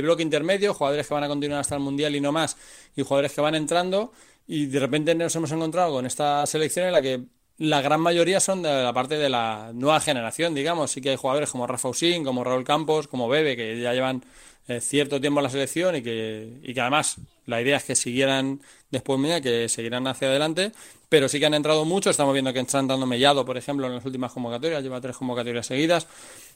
bloque 0.00 0.22
intermedio, 0.22 0.72
jugadores 0.72 1.06
que 1.06 1.12
van 1.12 1.24
a 1.24 1.28
continuar 1.28 1.60
hasta 1.60 1.74
el 1.74 1.82
mundial 1.82 2.16
y 2.16 2.20
no 2.22 2.32
más, 2.32 2.56
y 2.96 3.02
jugadores 3.02 3.32
que 3.32 3.42
van 3.42 3.54
entrando, 3.54 4.12
y 4.46 4.64
de 4.66 4.80
repente 4.80 5.14
nos 5.14 5.36
hemos 5.36 5.52
encontrado 5.52 5.92
con 5.92 6.06
esta 6.06 6.46
selección 6.46 6.86
en 6.86 6.92
la 6.92 7.02
que 7.02 7.20
la 7.58 7.82
gran 7.82 8.00
mayoría 8.00 8.40
son 8.40 8.62
de 8.62 8.82
la 8.82 8.92
parte 8.92 9.18
de 9.18 9.28
la 9.28 9.72
nueva 9.74 10.00
generación, 10.00 10.54
digamos. 10.54 10.92
Sí 10.92 11.00
que 11.00 11.10
hay 11.10 11.16
jugadores 11.16 11.50
como 11.50 11.66
Rafa 11.66 11.88
Usín, 11.88 12.24
como 12.24 12.44
Raúl 12.44 12.64
Campos, 12.64 13.08
como 13.08 13.28
Bebe, 13.28 13.56
que 13.56 13.80
ya 13.80 13.92
llevan 13.92 14.24
eh, 14.68 14.80
cierto 14.80 15.20
tiempo 15.20 15.40
en 15.40 15.44
la 15.44 15.50
selección 15.50 15.96
y 15.96 16.02
que, 16.02 16.60
y 16.62 16.74
que 16.74 16.80
además 16.80 17.16
la 17.46 17.60
idea 17.60 17.78
es 17.78 17.84
que 17.84 17.94
siguieran 17.94 18.60
después 18.90 19.18
mía, 19.18 19.40
que 19.40 19.68
seguirán 19.68 20.06
hacia 20.06 20.28
adelante, 20.28 20.72
pero 21.08 21.28
sí 21.28 21.40
que 21.40 21.46
han 21.46 21.54
entrado 21.54 21.84
muchos. 21.84 22.10
Estamos 22.10 22.32
viendo 22.32 22.52
que 22.52 22.60
está 22.60 22.78
entrando 22.78 23.06
Mellado, 23.06 23.44
por 23.44 23.56
ejemplo, 23.56 23.86
en 23.86 23.94
las 23.94 24.04
últimas 24.04 24.32
convocatorias, 24.32 24.82
lleva 24.82 25.00
tres 25.00 25.16
convocatorias 25.16 25.66
seguidas. 25.66 26.06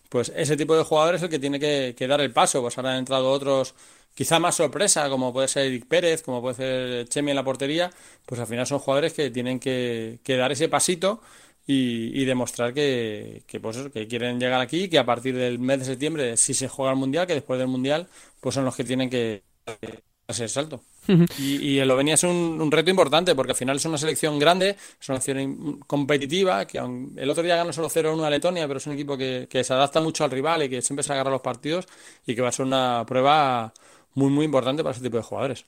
Pues 0.08 0.30
ese 0.36 0.56
tipo 0.58 0.76
de 0.76 0.84
jugadores 0.84 1.20
es 1.20 1.24
el 1.24 1.30
que 1.30 1.38
tiene 1.38 1.58
que, 1.58 2.06
dar 2.06 2.20
el 2.20 2.32
paso. 2.32 2.60
Pues 2.60 2.76
ahora 2.76 2.92
han 2.92 2.98
entrado 2.98 3.30
otros, 3.30 3.74
quizá 4.14 4.38
más 4.38 4.56
sorpresa, 4.56 5.08
como 5.08 5.32
puede 5.32 5.48
ser 5.48 5.66
Eric 5.66 5.86
Pérez, 5.86 6.22
como 6.22 6.40
puede 6.40 6.54
ser 6.54 7.08
Chemi 7.08 7.30
en 7.30 7.36
la 7.36 7.44
portería. 7.44 7.90
Pues 8.26 8.40
al 8.40 8.46
final 8.46 8.66
son 8.66 8.78
jugadores 8.78 9.12
que 9.12 9.30
tienen 9.30 9.58
que, 9.60 10.18
dar 10.26 10.52
ese 10.52 10.68
pasito 10.68 11.20
y, 11.66 12.24
demostrar 12.24 12.74
que, 12.74 13.42
que, 13.46 13.60
pues 13.60 13.78
que 13.92 14.08
quieren 14.08 14.40
llegar 14.40 14.60
aquí, 14.60 14.88
que 14.88 14.98
a 14.98 15.06
partir 15.06 15.36
del 15.36 15.58
mes 15.58 15.80
de 15.80 15.84
septiembre, 15.86 16.36
si 16.36 16.54
se 16.54 16.68
juega 16.68 16.92
el 16.92 16.98
Mundial, 16.98 17.26
que 17.26 17.34
después 17.34 17.58
del 17.58 17.68
Mundial, 17.68 18.08
pues 18.40 18.54
son 18.54 18.64
los 18.64 18.76
que 18.76 18.84
tienen 18.84 19.10
que 19.10 19.42
ese 20.28 20.48
salto. 20.48 20.82
y, 21.38 21.56
y 21.56 21.76
el 21.78 21.84
Eslovenia 21.84 22.14
es 22.14 22.22
un, 22.22 22.70
reto 22.70 22.90
importante 22.90 23.34
porque 23.34 23.52
al 23.52 23.56
final 23.56 23.76
es 23.76 23.84
una 23.84 23.98
selección 23.98 24.38
grande, 24.38 24.76
es 25.00 25.08
una 25.08 25.20
selección 25.20 25.80
competitiva, 25.80 26.66
que 26.66 26.78
el 26.78 27.30
otro 27.30 27.42
día 27.42 27.56
ganó 27.56 27.72
solo 27.72 27.88
0-1 27.88 28.24
a 28.24 28.30
Letonia, 28.30 28.66
pero 28.66 28.78
es 28.78 28.86
un 28.86 28.94
equipo 28.94 29.16
que, 29.16 29.46
que, 29.50 29.64
se 29.64 29.72
adapta 29.72 30.00
mucho 30.00 30.24
al 30.24 30.30
rival 30.30 30.64
y 30.64 30.68
que 30.68 30.82
siempre 30.82 31.02
se 31.02 31.12
agarra 31.12 31.30
los 31.30 31.40
partidos 31.40 31.86
y 32.26 32.34
que 32.34 32.42
va 32.42 32.48
a 32.48 32.52
ser 32.52 32.66
una 32.66 33.04
prueba 33.06 33.72
muy, 34.14 34.30
muy 34.30 34.44
importante 34.44 34.82
para 34.82 34.94
ese 34.94 35.02
tipo 35.02 35.16
de 35.16 35.22
jugadores. 35.22 35.64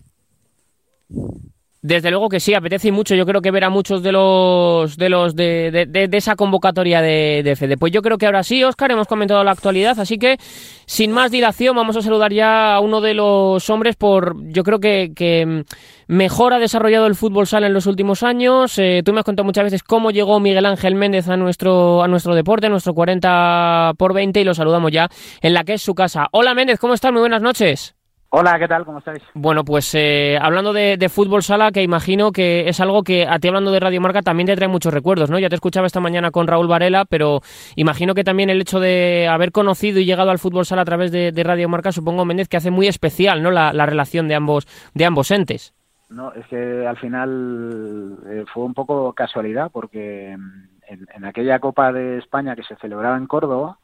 Desde 1.86 2.10
luego 2.10 2.30
que 2.30 2.40
sí, 2.40 2.54
apetece 2.54 2.90
mucho. 2.92 3.14
Yo 3.14 3.26
creo 3.26 3.42
que 3.42 3.50
ver 3.50 3.62
a 3.62 3.68
muchos 3.68 4.02
de 4.02 4.10
los 4.10 4.96
de 4.96 5.10
los 5.10 5.36
de, 5.36 5.86
de, 5.86 6.08
esa 6.16 6.34
convocatoria 6.34 7.02
de, 7.02 7.42
de 7.44 7.56
Fede. 7.56 7.76
Pues 7.76 7.92
yo 7.92 8.00
creo 8.00 8.16
que 8.16 8.24
ahora 8.24 8.42
sí, 8.42 8.64
Oscar, 8.64 8.90
hemos 8.90 9.06
comentado 9.06 9.44
la 9.44 9.50
actualidad, 9.50 10.00
así 10.00 10.16
que 10.16 10.38
sin 10.86 11.12
más 11.12 11.30
dilación 11.30 11.76
vamos 11.76 11.94
a 11.98 12.00
saludar 12.00 12.32
ya 12.32 12.74
a 12.74 12.80
uno 12.80 13.02
de 13.02 13.12
los 13.12 13.68
hombres 13.68 13.96
por, 13.96 14.34
yo 14.50 14.62
creo 14.62 14.80
que, 14.80 15.12
que 15.14 15.66
mejor 16.06 16.54
ha 16.54 16.58
desarrollado 16.58 17.06
el 17.06 17.16
fútbol 17.16 17.46
sala 17.46 17.66
en 17.66 17.74
los 17.74 17.84
últimos 17.84 18.22
años. 18.22 18.78
Eh, 18.78 19.02
tú 19.04 19.12
me 19.12 19.20
has 19.20 19.26
contado 19.26 19.44
muchas 19.44 19.64
veces 19.64 19.82
cómo 19.82 20.10
llegó 20.10 20.40
Miguel 20.40 20.64
Ángel 20.64 20.94
Méndez 20.94 21.28
a 21.28 21.36
nuestro, 21.36 22.02
a 22.02 22.08
nuestro 22.08 22.34
deporte, 22.34 22.68
a 22.68 22.70
nuestro 22.70 22.94
40 22.94 23.92
por 23.98 24.14
20 24.14 24.40
y 24.40 24.44
lo 24.44 24.54
saludamos 24.54 24.90
ya 24.90 25.10
en 25.42 25.52
la 25.52 25.64
que 25.64 25.74
es 25.74 25.82
su 25.82 25.94
casa. 25.94 26.28
Hola 26.32 26.54
Méndez, 26.54 26.78
¿cómo 26.78 26.94
estás? 26.94 27.12
Muy 27.12 27.20
buenas 27.20 27.42
noches. 27.42 27.94
Hola, 28.36 28.58
¿qué 28.58 28.66
tal? 28.66 28.84
¿Cómo 28.84 28.98
estáis? 28.98 29.22
Bueno, 29.34 29.62
pues 29.62 29.94
eh, 29.94 30.36
hablando 30.42 30.72
de, 30.72 31.08
fútbol 31.08 31.44
sala, 31.44 31.70
que 31.70 31.84
imagino 31.84 32.32
que 32.32 32.68
es 32.68 32.80
algo 32.80 33.04
que 33.04 33.28
a 33.28 33.38
ti 33.38 33.46
hablando 33.46 33.70
de 33.70 33.78
Radio 33.78 34.00
Marca 34.00 34.22
también 34.22 34.48
te 34.48 34.56
trae 34.56 34.66
muchos 34.66 34.92
recuerdos, 34.92 35.30
¿no? 35.30 35.38
Ya 35.38 35.48
te 35.48 35.54
escuchaba 35.54 35.86
esta 35.86 36.00
mañana 36.00 36.32
con 36.32 36.48
Raúl 36.48 36.66
Varela, 36.66 37.04
pero 37.04 37.42
imagino 37.76 38.12
que 38.12 38.24
también 38.24 38.50
el 38.50 38.60
hecho 38.60 38.80
de 38.80 39.28
haber 39.28 39.52
conocido 39.52 40.00
y 40.00 40.04
llegado 40.04 40.32
al 40.32 40.40
fútbol 40.40 40.66
sala 40.66 40.82
a 40.82 40.84
través 40.84 41.12
de, 41.12 41.30
Radio 41.44 41.68
Marca, 41.68 41.92
supongo, 41.92 42.24
Méndez, 42.24 42.48
que 42.48 42.56
hace 42.56 42.72
muy 42.72 42.88
especial, 42.88 43.40
¿no? 43.40 43.52
La, 43.52 43.70
relación 43.86 44.26
de 44.26 44.34
ambos, 44.34 44.66
de 44.94 45.04
ambos 45.04 45.30
entes. 45.30 45.72
No, 46.08 46.32
es 46.32 46.44
que 46.48 46.88
al 46.88 46.96
final 46.96 48.18
eh, 48.26 48.44
fue 48.52 48.64
un 48.64 48.74
poco 48.74 49.12
casualidad, 49.12 49.70
porque 49.70 50.32
en 50.32 51.24
aquella 51.24 51.60
Copa 51.60 51.92
de 51.92 52.18
España 52.18 52.56
que 52.56 52.64
se 52.64 52.74
celebraba 52.74 53.16
en 53.16 53.28
Córdoba, 53.28 53.78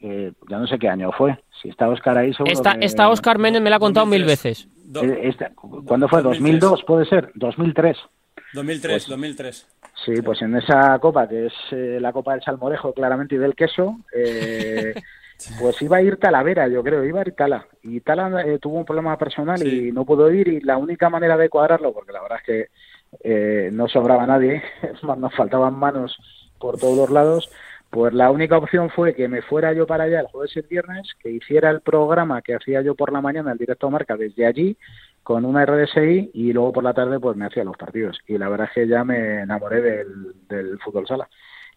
eh, 0.00 0.32
ya 0.48 0.58
no 0.58 0.66
sé 0.66 0.78
qué 0.78 0.88
año 0.88 1.12
fue. 1.12 1.38
Si 1.60 1.68
está 1.68 1.88
Oscar 1.88 2.16
ahí, 2.16 2.32
seguro 2.32 2.52
Está, 2.52 2.72
está 2.80 3.08
Oscar 3.10 3.38
Méndez, 3.38 3.62
me 3.62 3.68
lo 3.68 3.76
ha 3.76 3.80
contado 3.80 4.06
mil 4.06 4.24
veces. 4.24 4.66
Eh, 5.02 5.34
¿Cuándo 5.86 6.08
fue? 6.08 6.22
¿2002 6.22 6.84
puede 6.86 7.04
ser? 7.04 7.32
¿2003? 7.34 7.96
2003, 8.54 9.06
2003. 9.06 9.66
Pues, 9.80 9.92
sí, 10.04 10.22
pues 10.22 10.42
en 10.42 10.56
esa 10.56 10.98
copa, 10.98 11.28
que 11.28 11.46
es 11.46 11.52
eh, 11.70 11.98
la 12.00 12.12
copa 12.12 12.32
del 12.32 12.42
salmorejo 12.42 12.94
claramente 12.94 13.34
y 13.34 13.38
del 13.38 13.54
queso, 13.54 13.98
pues 15.60 15.82
iba 15.82 15.98
a 15.98 16.02
ir 16.02 16.16
Talavera, 16.16 16.66
yo 16.66 16.82
creo, 16.82 17.04
iba 17.04 17.20
a 17.20 17.24
ir 17.26 17.34
Tala. 17.36 17.66
Y 17.82 18.00
Tala 18.00 18.44
tuvo 18.58 18.78
un 18.78 18.84
problema 18.86 19.16
personal 19.18 19.64
y 19.64 19.92
no 19.92 20.04
pudo 20.06 20.32
ir 20.32 20.48
y 20.48 20.60
la 20.60 20.78
única 20.78 21.10
manera 21.10 21.36
de 21.36 21.50
cuadrarlo, 21.50 21.92
porque 21.92 22.12
la 22.12 22.22
verdad 22.22 22.38
es 22.46 22.68
que 23.22 23.70
no 23.70 23.86
sobraba 23.86 24.26
nadie, 24.26 24.62
nos 25.02 25.34
faltaban 25.34 25.74
manos 25.74 26.16
por 26.58 26.78
todos 26.78 26.96
los 26.96 27.10
lados, 27.10 27.50
pues 27.90 28.14
la 28.14 28.30
única 28.30 28.56
opción 28.56 28.88
fue 28.90 29.14
que 29.14 29.26
me 29.26 29.42
fuera 29.42 29.72
yo 29.72 29.84
para 29.84 30.04
allá 30.04 30.20
el 30.20 30.28
jueves 30.28 30.54
y 30.54 30.60
el 30.60 30.66
viernes, 30.66 31.12
que 31.20 31.30
hiciera 31.30 31.70
el 31.70 31.80
programa 31.80 32.40
que 32.40 32.54
hacía 32.54 32.82
yo 32.82 32.94
por 32.94 33.12
la 33.12 33.20
mañana, 33.20 33.50
el 33.50 33.58
directo 33.58 33.90
marca, 33.90 34.16
desde 34.16 34.46
allí, 34.46 34.76
con 35.24 35.44
una 35.44 35.66
RDSI, 35.66 36.30
y 36.32 36.52
luego 36.52 36.72
por 36.72 36.84
la 36.84 36.94
tarde 36.94 37.18
pues 37.18 37.36
me 37.36 37.46
hacía 37.46 37.64
los 37.64 37.76
partidos. 37.76 38.18
Y 38.28 38.38
la 38.38 38.48
verdad 38.48 38.68
es 38.68 38.74
que 38.74 38.88
ya 38.88 39.02
me 39.02 39.40
enamoré 39.42 39.80
del, 39.80 40.78
fútbol 40.78 41.06
sala. 41.08 41.28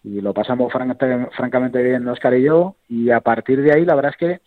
Y 0.04 0.22
lo 0.22 0.34
pasamos 0.34 0.72
francamente 0.72 1.82
bien 1.82 2.08
Oscar 2.08 2.36
y 2.36 2.44
yo, 2.44 2.76
y 2.88 3.10
a 3.10 3.22
partir 3.22 3.62
de 3.64 3.74
ahí 3.74 3.84
la 3.84 3.96
verdad 3.96 4.12
es 4.12 4.18
que, 4.18 4.42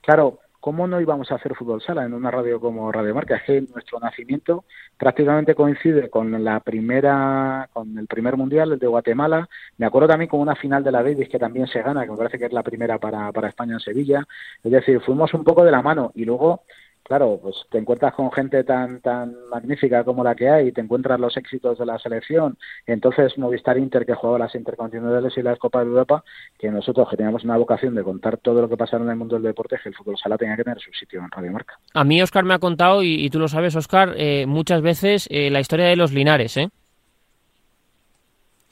claro, 0.00 0.40
¿cómo 0.62 0.86
no 0.86 1.00
íbamos 1.00 1.32
a 1.32 1.34
hacer 1.34 1.56
fútbol 1.56 1.82
sala 1.82 2.04
en 2.04 2.14
una 2.14 2.30
radio 2.30 2.60
como 2.60 2.92
Radio 2.92 3.12
Marca? 3.16 3.34
Es 3.34 3.42
que 3.42 3.60
nuestro 3.62 3.98
nacimiento 3.98 4.64
prácticamente 4.96 5.56
coincide 5.56 6.08
con 6.08 6.44
la 6.44 6.60
primera, 6.60 7.68
con 7.72 7.98
el 7.98 8.06
primer 8.06 8.36
mundial, 8.36 8.70
el 8.70 8.78
de 8.78 8.86
Guatemala. 8.86 9.48
Me 9.76 9.86
acuerdo 9.86 10.06
también 10.06 10.28
con 10.28 10.38
una 10.38 10.54
final 10.54 10.84
de 10.84 10.92
la 10.92 11.02
Davis 11.02 11.28
que 11.28 11.40
también 11.40 11.66
se 11.66 11.82
gana, 11.82 12.04
que 12.04 12.12
me 12.12 12.16
parece 12.16 12.38
que 12.38 12.44
es 12.44 12.52
la 12.52 12.62
primera 12.62 12.98
para, 12.98 13.32
para 13.32 13.48
España 13.48 13.74
en 13.74 13.80
Sevilla. 13.80 14.24
Es 14.62 14.70
decir, 14.70 15.00
fuimos 15.00 15.34
un 15.34 15.42
poco 15.42 15.64
de 15.64 15.72
la 15.72 15.82
mano 15.82 16.12
y 16.14 16.24
luego 16.24 16.62
claro, 17.02 17.38
pues 17.42 17.56
te 17.70 17.78
encuentras 17.78 18.14
con 18.14 18.30
gente 18.32 18.64
tan 18.64 19.00
tan 19.00 19.34
magnífica 19.48 20.04
como 20.04 20.24
la 20.24 20.34
que 20.34 20.48
hay, 20.48 20.72
te 20.72 20.80
encuentras 20.80 21.18
los 21.20 21.36
éxitos 21.36 21.78
de 21.78 21.86
la 21.86 21.98
selección, 21.98 22.56
entonces 22.86 23.36
Movistar 23.38 23.78
Inter 23.78 24.06
que 24.06 24.14
jugaba 24.14 24.38
las 24.38 24.54
intercontinentales 24.54 25.36
y 25.36 25.42
las 25.42 25.58
Copas 25.58 25.84
de 25.84 25.90
Europa, 25.90 26.24
que 26.58 26.70
nosotros 26.70 27.08
que 27.08 27.16
teníamos 27.16 27.44
una 27.44 27.56
vocación 27.56 27.94
de 27.94 28.02
contar 28.02 28.38
todo 28.38 28.60
lo 28.62 28.68
que 28.68 28.76
pasaba 28.76 29.04
en 29.04 29.10
el 29.10 29.16
mundo 29.16 29.36
del 29.36 29.44
deporte, 29.44 29.76
que 29.82 29.88
el 29.88 29.94
fútbol 29.94 30.16
sala 30.16 30.38
tenía 30.38 30.56
que 30.56 30.64
tener 30.64 30.80
su 30.80 30.92
sitio 30.92 31.20
en 31.20 31.30
Radio 31.30 31.52
Marca. 31.52 31.78
A 31.94 32.04
mí 32.04 32.22
Oscar 32.22 32.44
me 32.44 32.54
ha 32.54 32.58
contado, 32.58 33.02
y, 33.02 33.28
tú 33.30 33.38
lo 33.38 33.48
sabes 33.48 33.76
Oscar, 33.76 34.14
eh, 34.16 34.46
muchas 34.46 34.82
veces 34.82 35.28
eh, 35.30 35.50
la 35.50 35.60
historia 35.60 35.86
de 35.86 35.96
los 35.96 36.12
Linares, 36.12 36.56
¿eh? 36.56 36.70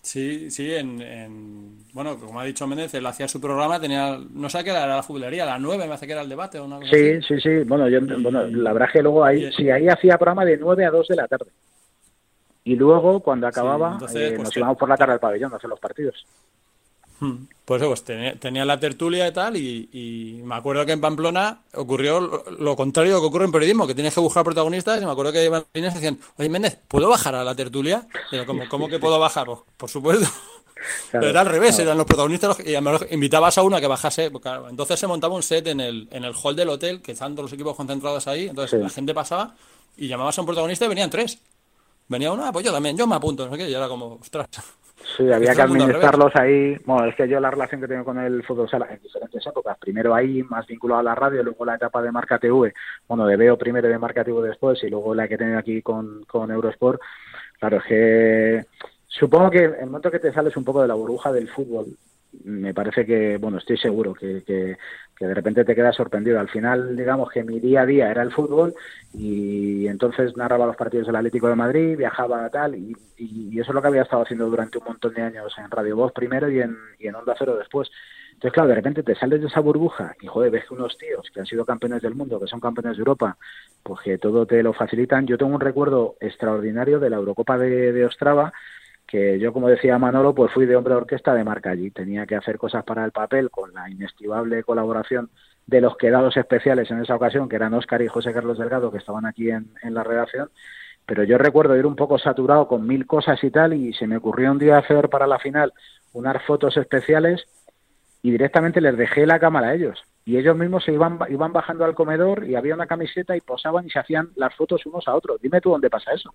Sí, 0.03 0.51
sí, 0.51 0.75
en, 0.75 1.85
bueno, 1.93 2.19
como 2.19 2.41
ha 2.41 2.45
dicho 2.45 2.67
Méndez, 2.67 2.95
él 2.95 3.05
hacía 3.05 3.29
su 3.29 3.39
programa, 3.39 3.79
tenía, 3.79 4.19
no 4.33 4.49
sé 4.49 4.65
qué 4.65 4.71
era 4.71 4.87
la 4.87 5.03
futbolería, 5.03 5.45
la 5.45 5.59
9 5.59 5.87
me 5.87 5.93
hace 5.93 6.07
que 6.07 6.13
era 6.13 6.23
el 6.23 6.29
debate 6.29 6.59
o 6.59 6.65
una 6.65 6.79
Sí, 6.91 7.21
sí, 7.21 7.39
sí, 7.39 7.59
bueno, 7.67 7.87
yo, 7.87 8.01
bueno, 8.21 8.47
la 8.47 8.73
verdad 8.73 8.89
que 8.91 9.03
luego 9.03 9.23
ahí, 9.23 9.53
sí, 9.53 9.71
ahí 9.71 9.89
hacía 9.89 10.17
programa 10.17 10.47
de 10.47 10.57
9 10.57 10.87
a 10.87 10.91
2 10.91 11.09
de 11.09 11.17
la 11.17 11.29
tarde. 11.29 11.51
Y 12.65 12.77
luego, 12.77 13.21
cuando 13.21 13.47
acababa, 13.47 13.99
eh, 14.15 14.33
pues 14.37 14.45
nos 14.45 14.57
íbamos 14.57 14.79
por 14.79 14.89
la 14.89 14.97
tarde 14.97 15.15
al 15.15 15.21
pabellón 15.21 15.53
a 15.53 15.57
hacer 15.57 15.69
los 15.69 15.81
partidos. 15.81 16.27
Hmm. 17.21 17.47
Pues, 17.65 17.83
pues 17.85 18.03
tenía, 18.03 18.65
la 18.65 18.81
tertulia 18.81 19.29
y 19.29 19.33
tal, 19.33 19.57
y, 19.57 20.41
me 20.45 20.57
acuerdo 20.57 20.85
que 20.85 20.91
en 20.91 21.01
Pamplona 21.01 21.61
ocurrió 21.75 22.43
lo 22.59 22.75
contrario 22.75 23.13
de 23.13 23.17
lo 23.19 23.21
que 23.21 23.27
ocurre 23.29 23.45
en 23.45 23.53
periodismo, 23.53 23.87
que 23.87 23.95
tienes 23.95 24.13
que 24.13 24.19
buscar 24.19 24.43
protagonistas, 24.43 25.01
y 25.01 25.05
me 25.07 25.13
acuerdo 25.13 25.31
que 25.31 25.45
iban 25.45 25.65
decían, 25.73 26.19
oye 26.37 26.49
Méndez, 26.49 26.79
¿puedo 26.89 27.09
bajar 27.09 27.37
a 27.37 27.45
la 27.45 27.55
tertulia? 27.55 28.09
¿cómo, 28.69 28.89
que 28.89 28.99
puedo 28.99 29.21
bajar? 29.21 29.47
Pues, 29.47 29.61
por 29.77 29.89
supuesto. 29.89 30.27
Pero 31.13 31.29
era 31.29 31.43
al 31.43 31.47
revés, 31.47 31.79
eran 31.79 31.97
los 31.97 32.07
protagonistas 32.07 32.59
y 32.67 32.75
invitabas 33.15 33.57
a 33.59 33.63
uno 33.63 33.77
a 33.77 33.81
que 33.81 33.87
bajase. 33.87 34.31
Pues 34.31 34.43
entonces 34.71 34.99
se 34.99 35.07
montaba 35.07 35.35
un 35.35 35.43
set 35.43 35.67
en 35.67 35.79
el, 35.79 36.09
en 36.11 36.25
el 36.25 36.35
hall 36.35 36.57
del 36.57 36.71
hotel, 36.71 37.03
que 37.03 37.13
estaban 37.13 37.35
todos 37.35 37.51
los 37.51 37.53
equipos 37.53 37.77
concentrados 37.77 38.27
ahí, 38.27 38.49
entonces 38.49 38.81
la 38.81 38.89
gente 38.89 39.15
pasaba 39.15 39.55
y 39.97 40.09
llamabas 40.09 40.37
a 40.39 40.41
un 40.41 40.47
protagonista 40.47 40.87
y 40.87 40.89
venían 40.89 41.11
tres. 41.11 41.39
Venía 42.09 42.33
uno, 42.33 42.45
ah, 42.45 42.51
pues 42.51 42.65
yo 42.65 42.73
también, 42.73 42.97
yo 42.97 43.07
me 43.07 43.15
apunto, 43.15 43.47
no 43.47 43.53
sé 43.53 43.59
qué, 43.59 43.71
y 43.71 43.75
era 43.75 43.87
como, 43.87 44.15
ostras. 44.15 44.49
Sí, 45.05 45.31
había 45.33 45.55
que 45.55 45.63
administrarlos 45.63 46.35
ahí. 46.37 46.77
Bueno, 46.85 47.07
es 47.07 47.15
que 47.15 47.29
yo 47.29 47.41
la 47.41 47.51
relación 47.51 47.81
que 47.81 47.89
tengo 47.89 48.05
con 48.05 48.19
el 48.19 48.43
fútbol 48.43 48.69
sala 48.69 48.87
en 48.91 49.03
diferentes 49.03 49.45
épocas, 49.47 49.79
primero 49.79 50.15
ahí 50.15 50.43
más 50.43 50.67
vinculado 50.67 51.01
a 51.01 51.05
la 51.05 51.15
radio, 51.15 51.43
luego 51.43 51.65
la 51.65 51.77
etapa 51.77 52.03
de 52.03 52.13
Marca 52.13 52.39
TV, 52.39 52.73
bueno, 53.09 53.27
de 53.27 53.37
Veo 53.37 53.59
primero 53.59 53.89
de 53.89 53.99
Marca 53.99 54.25
TV 54.25 54.47
después 54.47 54.83
y 54.85 54.89
luego 54.89 55.15
la 55.15 55.27
que 55.27 55.35
he 55.35 55.39
tenido 55.39 55.59
aquí 55.59 55.83
con, 55.83 56.25
con 56.25 56.51
Eurosport. 56.51 57.01
Claro, 57.59 57.79
es 57.79 57.85
que 57.85 58.67
supongo 59.07 59.51
que 59.51 59.65
el 59.65 59.87
momento 59.87 60.11
que 60.11 60.19
te 60.19 60.33
sales 60.33 60.57
un 60.57 60.65
poco 60.65 60.83
de 60.83 60.89
la 60.89 60.95
burbuja 60.95 61.33
del 61.33 61.49
fútbol, 61.49 61.87
me 62.45 62.73
parece 62.73 63.05
que, 63.05 63.37
bueno, 63.39 63.59
estoy 63.59 63.77
seguro 63.77 64.15
que, 64.15 64.43
que, 64.45 64.77
de 65.21 65.35
repente 65.35 65.65
te 65.65 65.75
quedas 65.75 65.97
sorprendido. 65.97 66.41
Al 66.41 66.49
final, 66.49 66.97
digamos 66.97 67.31
que 67.31 67.45
mi 67.45 67.61
día 67.61 67.83
a 67.83 67.87
día 67.87 68.11
era 68.11 68.23
el 68.23 68.33
fútbol 68.33 68.75
y 69.13 69.87
entonces 69.87 70.37
narraba 70.37 70.67
los 70.67 70.77
partidos 70.77 71.07
del 71.07 71.17
Atlético 71.17 71.49
de 71.49 71.57
Madrid, 71.57 71.97
viajaba 71.97 72.49
tal 72.49 72.75
y, 72.75 72.97
eso 73.61 73.71
es 73.71 73.75
lo 73.75 73.83
que 73.83 73.89
había 73.89 74.03
estado 74.03 74.23
haciendo 74.23 74.49
durante 74.49 74.79
un 74.79 74.85
montón 74.85 75.13
de 75.13 75.21
años 75.21 75.53
en 75.59 75.71
Radio 75.71 75.95
Voz 75.97 76.13
primero 76.13 76.51
y 76.51 76.61
en, 76.61 76.75
y 76.99 77.09
en 77.09 77.15
Onda 77.15 77.35
Cero 77.39 77.57
después. 77.59 77.91
Entonces, 78.41 78.55
claro, 78.55 78.71
de 78.71 78.77
repente 78.77 79.03
te 79.03 79.15
sales 79.15 79.43
de 79.43 79.49
esa 79.49 79.61
burbuja 79.61 80.15
y, 80.23 80.27
joder, 80.27 80.51
ves 80.51 80.65
que 80.67 80.73
unos 80.73 80.97
tíos 80.97 81.29
que 81.31 81.41
han 81.41 81.47
sido 81.47 81.67
campeones 81.67 82.01
del 82.01 82.15
mundo, 82.15 82.41
que 82.41 82.47
son 82.47 82.59
campeones 82.59 82.97
de 82.97 83.01
Europa, 83.01 83.37
pues 83.83 84.01
que 84.01 84.17
todo 84.17 84.47
te 84.47 84.63
lo 84.63 84.73
facilitan. 84.73 85.27
Yo 85.27 85.37
tengo 85.37 85.55
un 85.55 85.61
recuerdo 85.61 86.17
extraordinario 86.21 86.99
de 86.99 87.11
la 87.11 87.17
Eurocopa 87.17 87.59
de, 87.59 87.93
de 87.93 88.07
Ostrava, 88.07 88.55
que 89.11 89.41
yo, 89.41 89.53
como 89.53 89.69
decía 89.69 89.99
Manolo, 89.99 90.35
pues 90.35 90.53
fui 90.53 90.67
de 90.67 90.77
hombre 90.77 90.95
de 90.95 91.01
orquesta 91.01 91.35
de 91.35 91.43
marca 91.43 91.71
allí. 91.71 91.91
Tenía 91.91 92.27
que 92.27 92.37
hacer 92.37 92.59
cosas 92.59 92.85
para 92.85 93.05
el 93.05 93.11
papel 93.11 93.51
con 93.51 93.75
la 93.75 93.91
inestimable 93.91 94.63
colaboración 94.63 95.31
de 95.67 95.81
los 95.81 95.97
quedados 95.97 96.37
especiales 96.37 96.91
en 96.93 97.01
esa 97.01 97.17
ocasión, 97.17 97.49
que 97.49 97.57
eran 97.57 97.75
Óscar 97.75 98.03
y 98.03 98.09
José 98.09 98.33
Carlos 98.33 98.59
Delgado, 98.59 98.93
que 98.93 98.99
estaban 98.99 99.27
aquí 99.27 99.51
en, 99.51 99.73
en 99.83 99.95
la 99.95 100.05
redacción. 100.05 100.51
Pero 101.07 101.25
yo 101.25 101.39
recuerdo 101.39 101.77
ir 101.77 101.87
un 101.87 101.97
poco 101.97 102.19
saturado 102.19 102.69
con 102.69 102.87
mil 102.87 103.05
cosas 103.07 103.43
y 103.43 103.51
tal, 103.51 103.75
y 103.75 103.93
se 103.95 104.07
me 104.07 104.17
ocurrió 104.17 104.53
un 104.53 104.59
día 104.59 104.79
hacer 104.79 105.09
para 105.09 105.27
la 105.27 105.41
final 105.41 105.73
unas 106.13 106.41
fotos 106.45 106.77
especiales 106.77 107.45
y 108.23 108.31
directamente 108.31 108.81
les 108.81 108.97
dejé 108.97 109.27
la 109.27 109.41
cámara 109.41 109.69
a 109.69 109.75
ellos. 109.75 109.99
Y 110.25 110.37
ellos 110.37 110.57
mismos 110.57 110.85
se 110.85 110.93
iban, 110.93 111.19
iban 111.29 111.53
bajando 111.53 111.85
al 111.85 111.97
comedor 111.97 112.45
y 112.45 112.55
había 112.55 112.75
una 112.75 112.87
camiseta 112.87 113.37
y 113.37 113.41
posaban 113.41 113.87
y 113.87 113.91
se 113.91 113.99
hacían 113.99 114.29
las 114.37 114.55
fotos 114.55 114.87
unos 114.87 115.09
a 115.09 115.15
otros. 115.17 115.41
Dime 115.41 115.61
tú 115.61 115.71
dónde 115.71 115.91
pasa 115.91 116.13
eso. 116.13 116.33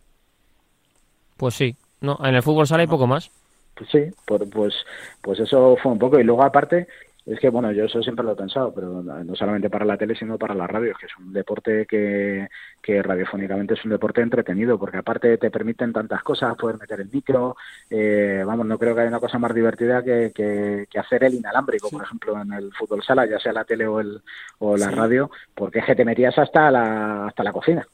Pues 1.37 1.53
sí, 1.53 1.77
no, 2.01 2.17
en 2.23 2.35
el 2.35 2.43
fútbol 2.43 2.67
sale 2.67 2.83
y 2.83 2.87
poco 2.87 3.07
más. 3.07 3.31
Pues 3.75 3.89
sí, 3.89 4.05
pues, 4.25 4.73
pues 5.21 5.39
eso 5.39 5.77
fue 5.81 5.91
un 5.91 5.99
poco. 5.99 6.19
Y 6.19 6.23
luego 6.23 6.43
aparte, 6.43 6.87
es 7.25 7.39
que 7.39 7.49
bueno, 7.49 7.71
yo 7.71 7.85
eso 7.85 8.03
siempre 8.03 8.23
lo 8.23 8.33
he 8.33 8.35
pensado, 8.35 8.71
pero 8.71 9.01
no 9.01 9.35
solamente 9.35 9.69
para 9.69 9.83
la 9.83 9.97
tele, 9.97 10.15
sino 10.15 10.37
para 10.37 10.53
la 10.53 10.67
radio, 10.67 10.93
que 10.99 11.07
es 11.07 11.17
un 11.17 11.33
deporte 11.33 11.87
que, 11.87 12.47
que 12.81 13.01
radiofónicamente 13.01 13.73
es 13.73 13.83
un 13.83 13.89
deporte 13.91 14.21
entretenido, 14.21 14.77
porque 14.77 14.97
aparte 14.97 15.37
te 15.39 15.49
permiten 15.49 15.91
tantas 15.91 16.21
cosas, 16.21 16.55
poder 16.55 16.77
meter 16.77 17.01
el 17.01 17.09
micro, 17.11 17.57
eh, 17.89 18.43
vamos, 18.45 18.67
no 18.67 18.77
creo 18.77 18.93
que 18.93 19.01
haya 19.01 19.09
una 19.09 19.19
cosa 19.19 19.39
más 19.39 19.55
divertida 19.55 20.03
que, 20.03 20.31
que, 20.35 20.99
hacer 20.99 21.23
el 21.23 21.33
inalámbrico, 21.33 21.89
por 21.89 22.03
ejemplo, 22.03 22.39
en 22.39 22.53
el 22.53 22.71
fútbol 22.73 23.03
sala, 23.03 23.25
ya 23.25 23.39
sea 23.39 23.53
la 23.53 23.65
tele 23.65 23.87
o, 23.87 23.99
el, 23.99 24.21
o 24.59 24.77
la 24.77 24.91
radio, 24.91 25.31
porque 25.55 25.79
es 25.79 25.85
que 25.85 25.95
te 25.95 26.05
metías 26.05 26.37
hasta 26.37 26.69
la, 26.69 27.25
hasta 27.25 27.43
la 27.43 27.51
cocina. 27.51 27.87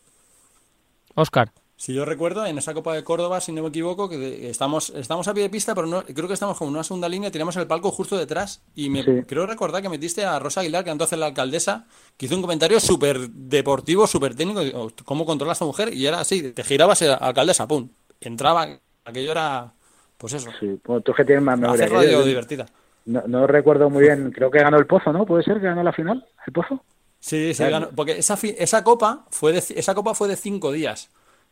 Oscar. 1.15 1.49
Si 1.81 1.95
yo 1.95 2.05
recuerdo, 2.05 2.45
en 2.45 2.59
esa 2.59 2.75
Copa 2.75 2.93
de 2.93 3.03
Córdoba, 3.03 3.41
si 3.41 3.51
no 3.51 3.63
me 3.63 3.69
equivoco, 3.69 4.07
que 4.07 4.51
estamos, 4.51 4.91
estamos 4.91 5.27
a 5.27 5.33
pie 5.33 5.41
de 5.41 5.49
pista, 5.49 5.73
pero 5.73 5.87
no, 5.87 6.03
creo 6.03 6.27
que 6.27 6.35
estamos 6.35 6.55
como 6.55 6.69
en 6.69 6.75
una 6.75 6.83
segunda 6.83 7.09
línea, 7.09 7.31
tenemos 7.31 7.57
el 7.57 7.65
palco 7.65 7.89
justo 7.89 8.19
detrás. 8.19 8.61
Y 8.75 8.91
me 8.91 9.25
creo 9.25 9.47
recordar 9.47 9.81
que 9.81 9.89
metiste 9.89 10.23
a 10.23 10.37
Rosa 10.37 10.61
Aguilar, 10.61 10.83
que 10.83 10.91
entonces 10.91 11.17
la 11.17 11.25
alcaldesa, 11.25 11.87
que 12.17 12.27
hizo 12.27 12.35
un 12.35 12.43
comentario 12.43 12.79
súper 12.79 13.27
deportivo, 13.31 14.05
súper 14.05 14.35
técnico, 14.35 14.61
oh, 14.75 14.91
cómo 15.05 15.25
controlas 15.25 15.57
a 15.57 15.57
esa 15.57 15.65
mujer, 15.65 15.91
y 15.91 16.05
era 16.05 16.19
así, 16.19 16.51
te 16.51 16.63
girabas 16.63 17.01
a 17.01 17.15
alcaldesa, 17.15 17.67
pum, 17.67 17.89
entraba, 18.19 18.67
aquello 19.03 19.31
era, 19.31 19.73
pues 20.19 20.33
eso. 20.33 20.51
Sí, 20.59 20.79
tú 20.85 21.13
que 21.17 21.25
tienes 21.25 21.43
más 21.43 21.57
memoria. 21.57 21.87
radio 21.87 22.21
divertida. 22.21 22.67
No, 23.05 23.23
no 23.25 23.47
recuerdo 23.47 23.89
muy 23.89 24.03
bien, 24.03 24.31
creo 24.31 24.51
que 24.51 24.59
ganó 24.59 24.77
el 24.77 24.85
Pozo, 24.85 25.11
¿no? 25.11 25.25
¿Puede 25.25 25.41
ser 25.41 25.55
que 25.55 25.65
ganó 25.65 25.81
la 25.81 25.93
final, 25.93 26.23
el 26.45 26.53
Pozo? 26.53 26.83
Sí, 27.19 27.55
sí, 27.55 27.63
ganó, 27.63 27.89
porque 27.89 28.19
esa, 28.19 28.37
esa, 28.59 28.83
copa 28.83 29.25
fue 29.31 29.51
de, 29.51 29.63
esa 29.75 29.95
copa 29.95 30.13
fue 30.13 30.27
de 30.27 30.35
cinco 30.35 30.71
días. 30.71 31.09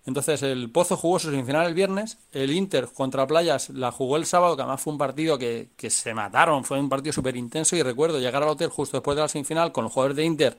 Entonces 0.09 0.43
el 0.43 0.69
Pozo 0.69 0.97
jugó 0.97 1.19
su 1.19 1.29
semifinal 1.29 1.67
el 1.67 1.73
viernes, 1.73 2.17
el 2.33 2.51
Inter 2.51 2.89
contra 2.93 3.27
Playas 3.27 3.69
la 3.69 3.91
jugó 3.91 4.17
el 4.17 4.25
sábado, 4.25 4.55
que 4.55 4.63
además 4.63 4.81
fue 4.81 4.91
un 4.91 4.99
partido 4.99 5.37
que, 5.37 5.69
que 5.77 5.89
se 5.89 6.13
mataron, 6.13 6.65
fue 6.65 6.79
un 6.79 6.89
partido 6.89 7.13
súper 7.13 7.37
intenso 7.37 7.75
y 7.75 7.83
recuerdo 7.83 8.19
llegar 8.19 8.43
al 8.43 8.49
hotel 8.49 8.69
justo 8.69 8.97
después 8.97 9.15
de 9.15 9.21
la 9.21 9.29
semifinal 9.29 9.71
con 9.71 9.83
los 9.83 9.93
jugadores 9.93 10.17
de 10.17 10.25
Inter 10.25 10.57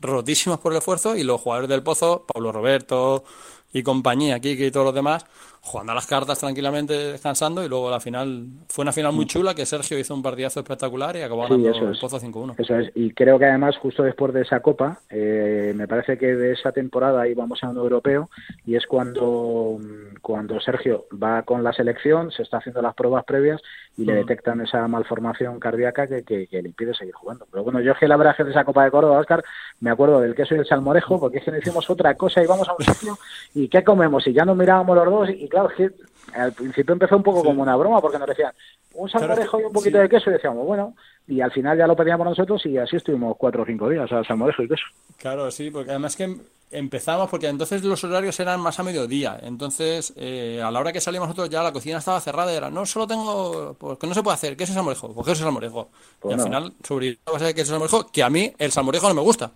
rotísimos 0.00 0.58
por 0.60 0.72
el 0.72 0.78
esfuerzo 0.78 1.16
y 1.16 1.22
los 1.22 1.40
jugadores 1.40 1.68
del 1.68 1.82
Pozo, 1.82 2.24
Pablo 2.26 2.52
Roberto 2.52 3.24
y 3.72 3.82
compañía, 3.82 4.36
aquí 4.36 4.50
y 4.50 4.70
todos 4.70 4.86
los 4.86 4.94
demás, 4.94 5.24
jugando 5.64 5.92
a 5.92 5.94
las 5.94 6.08
cartas 6.08 6.40
tranquilamente, 6.40 6.92
descansando, 6.92 7.64
y 7.64 7.68
luego 7.68 7.88
la 7.88 8.00
final 8.00 8.46
fue 8.68 8.82
una 8.82 8.92
final 8.92 9.12
muy 9.12 9.26
chula 9.26 9.54
que 9.54 9.64
Sergio 9.64 9.96
hizo 9.96 10.12
un 10.12 10.22
partidazo 10.22 10.58
espectacular 10.58 11.16
y 11.16 11.22
acabó 11.22 11.42
ganando 11.42 11.68
el 11.68 11.98
Pozo 12.00 12.18
5-1. 12.18 12.54
Eso 12.58 12.78
es, 12.78 12.90
y 12.96 13.12
creo 13.12 13.38
que 13.38 13.44
además 13.44 13.76
justo 13.78 14.02
después 14.02 14.34
de 14.34 14.42
esa 14.42 14.58
Copa, 14.58 14.98
eh, 15.08 15.72
me 15.76 15.86
parece 15.86 16.18
que 16.18 16.34
de 16.34 16.52
esa 16.52 16.72
temporada 16.72 17.28
íbamos 17.28 17.62
a 17.62 17.68
un 17.68 17.76
europeo 17.76 18.28
y 18.66 18.74
es 18.74 18.86
cuando, 18.86 19.78
cuando 20.20 20.60
Sergio 20.60 21.06
va 21.10 21.42
con 21.44 21.62
la 21.62 21.72
selección, 21.72 22.32
se 22.32 22.42
está 22.42 22.56
haciendo 22.56 22.82
las 22.82 22.94
pruebas 22.96 23.24
previas 23.24 23.62
y 23.96 24.04
le 24.04 24.14
detectan 24.14 24.60
esa 24.62 24.88
malformación 24.88 25.60
cardíaca 25.60 26.06
que, 26.06 26.24
que, 26.24 26.48
le 26.50 26.68
impide 26.68 26.94
seguir 26.94 27.14
jugando. 27.14 27.46
Pero 27.50 27.62
bueno, 27.62 27.80
yo 27.80 27.92
es 27.92 27.98
que 27.98 28.06
el 28.06 28.12
abraje 28.12 28.42
de 28.42 28.50
esa 28.50 28.64
Copa 28.64 28.84
de 28.84 28.90
Córdoba, 28.90 29.20
Oscar, 29.20 29.44
me 29.80 29.90
acuerdo 29.90 30.18
del 30.20 30.34
queso 30.34 30.54
y 30.54 30.58
el 30.58 30.66
salmorejo, 30.66 31.20
porque 31.20 31.38
es 31.38 31.44
que 31.44 31.50
no 31.50 31.58
hicimos 31.58 31.88
otra 31.90 32.14
cosa 32.14 32.42
y 32.42 32.46
vamos 32.46 32.68
a 32.68 32.74
un 32.76 32.84
sitio 32.84 33.18
y 33.54 33.68
¿qué 33.68 33.84
comemos? 33.84 34.26
Y 34.26 34.32
ya 34.32 34.44
nos 34.44 34.56
mirábamos 34.56 34.96
los 34.96 35.04
dos 35.06 35.28
y 35.30 35.48
claro, 35.52 35.68
que 35.76 35.90
al 36.34 36.52
principio 36.52 36.94
empezó 36.94 37.16
un 37.16 37.22
poco 37.22 37.44
como 37.44 37.62
una 37.62 37.76
broma 37.76 38.00
porque 38.00 38.18
nos 38.18 38.28
decían 38.28 38.52
un 38.94 39.08
salmorejo 39.08 39.60
y 39.60 39.64
un 39.64 39.72
poquito 39.72 39.98
de 39.98 40.08
queso 40.08 40.30
y 40.30 40.32
decíamos, 40.32 40.66
bueno, 40.66 40.96
y 41.26 41.40
al 41.40 41.52
final 41.52 41.76
ya 41.76 41.86
lo 41.86 41.94
pedíamos 41.94 42.26
nosotros 42.26 42.64
y 42.66 42.78
así 42.78 42.96
estuvimos 42.96 43.36
cuatro 43.36 43.62
o 43.62 43.66
cinco 43.66 43.88
días, 43.88 44.04
o 44.04 44.08
sea, 44.08 44.24
salmorejo 44.24 44.62
y 44.62 44.68
queso. 44.68 44.84
Claro, 45.18 45.50
sí, 45.50 45.70
porque 45.70 45.90
además 45.90 46.16
que 46.16 46.36
empezamos, 46.72 47.28
porque 47.28 47.48
entonces 47.48 47.84
los 47.84 48.02
horarios 48.04 48.38
eran 48.40 48.60
más 48.60 48.78
a 48.80 48.82
mediodía, 48.82 49.38
entonces 49.42 50.12
eh, 50.16 50.60
a 50.64 50.70
la 50.70 50.80
hora 50.80 50.92
que 50.92 51.00
salimos 51.00 51.28
nosotros 51.28 51.50
ya 51.50 51.62
la 51.62 51.72
cocina 51.72 51.98
estaba 51.98 52.20
cerrada 52.20 52.52
y 52.52 52.56
era, 52.56 52.70
no, 52.70 52.86
solo 52.86 53.06
tengo, 53.06 53.74
pues 53.78 53.98
que 53.98 54.06
no 54.06 54.14
se 54.14 54.22
puede 54.22 54.34
hacer, 54.34 54.56
queso 54.56 54.72
salmorejo, 54.72 55.12
pues 55.14 55.26
queso 55.26 55.44
salmorejo. 55.44 55.90
Pues 56.18 56.36
y 56.36 56.38
al 56.38 56.44
final 56.44 56.72
sobrevivimos 56.82 57.42
a 57.42 57.52
queso 57.52 57.70
salmorejo, 57.70 58.10
que 58.10 58.22
a 58.22 58.30
mí 58.30 58.52
el 58.58 58.72
salmorejo 58.72 59.08
no 59.08 59.14
me 59.14 59.22
gusta, 59.22 59.50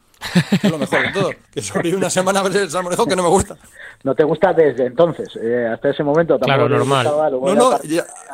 es 0.63 0.71
lo 0.71 0.79
mejor 0.79 1.03
de 1.03 1.13
todo, 1.13 1.31
que 1.53 1.63
sobreviví 1.63 1.97
una 1.97 2.11
semana 2.11 2.41
a 2.41 2.43
ver 2.45 2.57
el 2.57 2.71
salmorejo 2.71 3.07
que 3.07 3.17
no 3.17 3.23
me 3.23 3.31
gusta. 3.31 3.57
No 4.05 4.15
te 4.15 4.25
gusta 4.25 4.53
desde 4.53 4.87
entonces, 4.87 5.29
eh, 5.43 5.67
hasta 5.73 5.91
ese 5.91 6.03
momento. 6.03 6.39
Claro, 6.39 6.69
normal. 6.69 7.05
no, 7.05 7.55
no, 7.55 7.79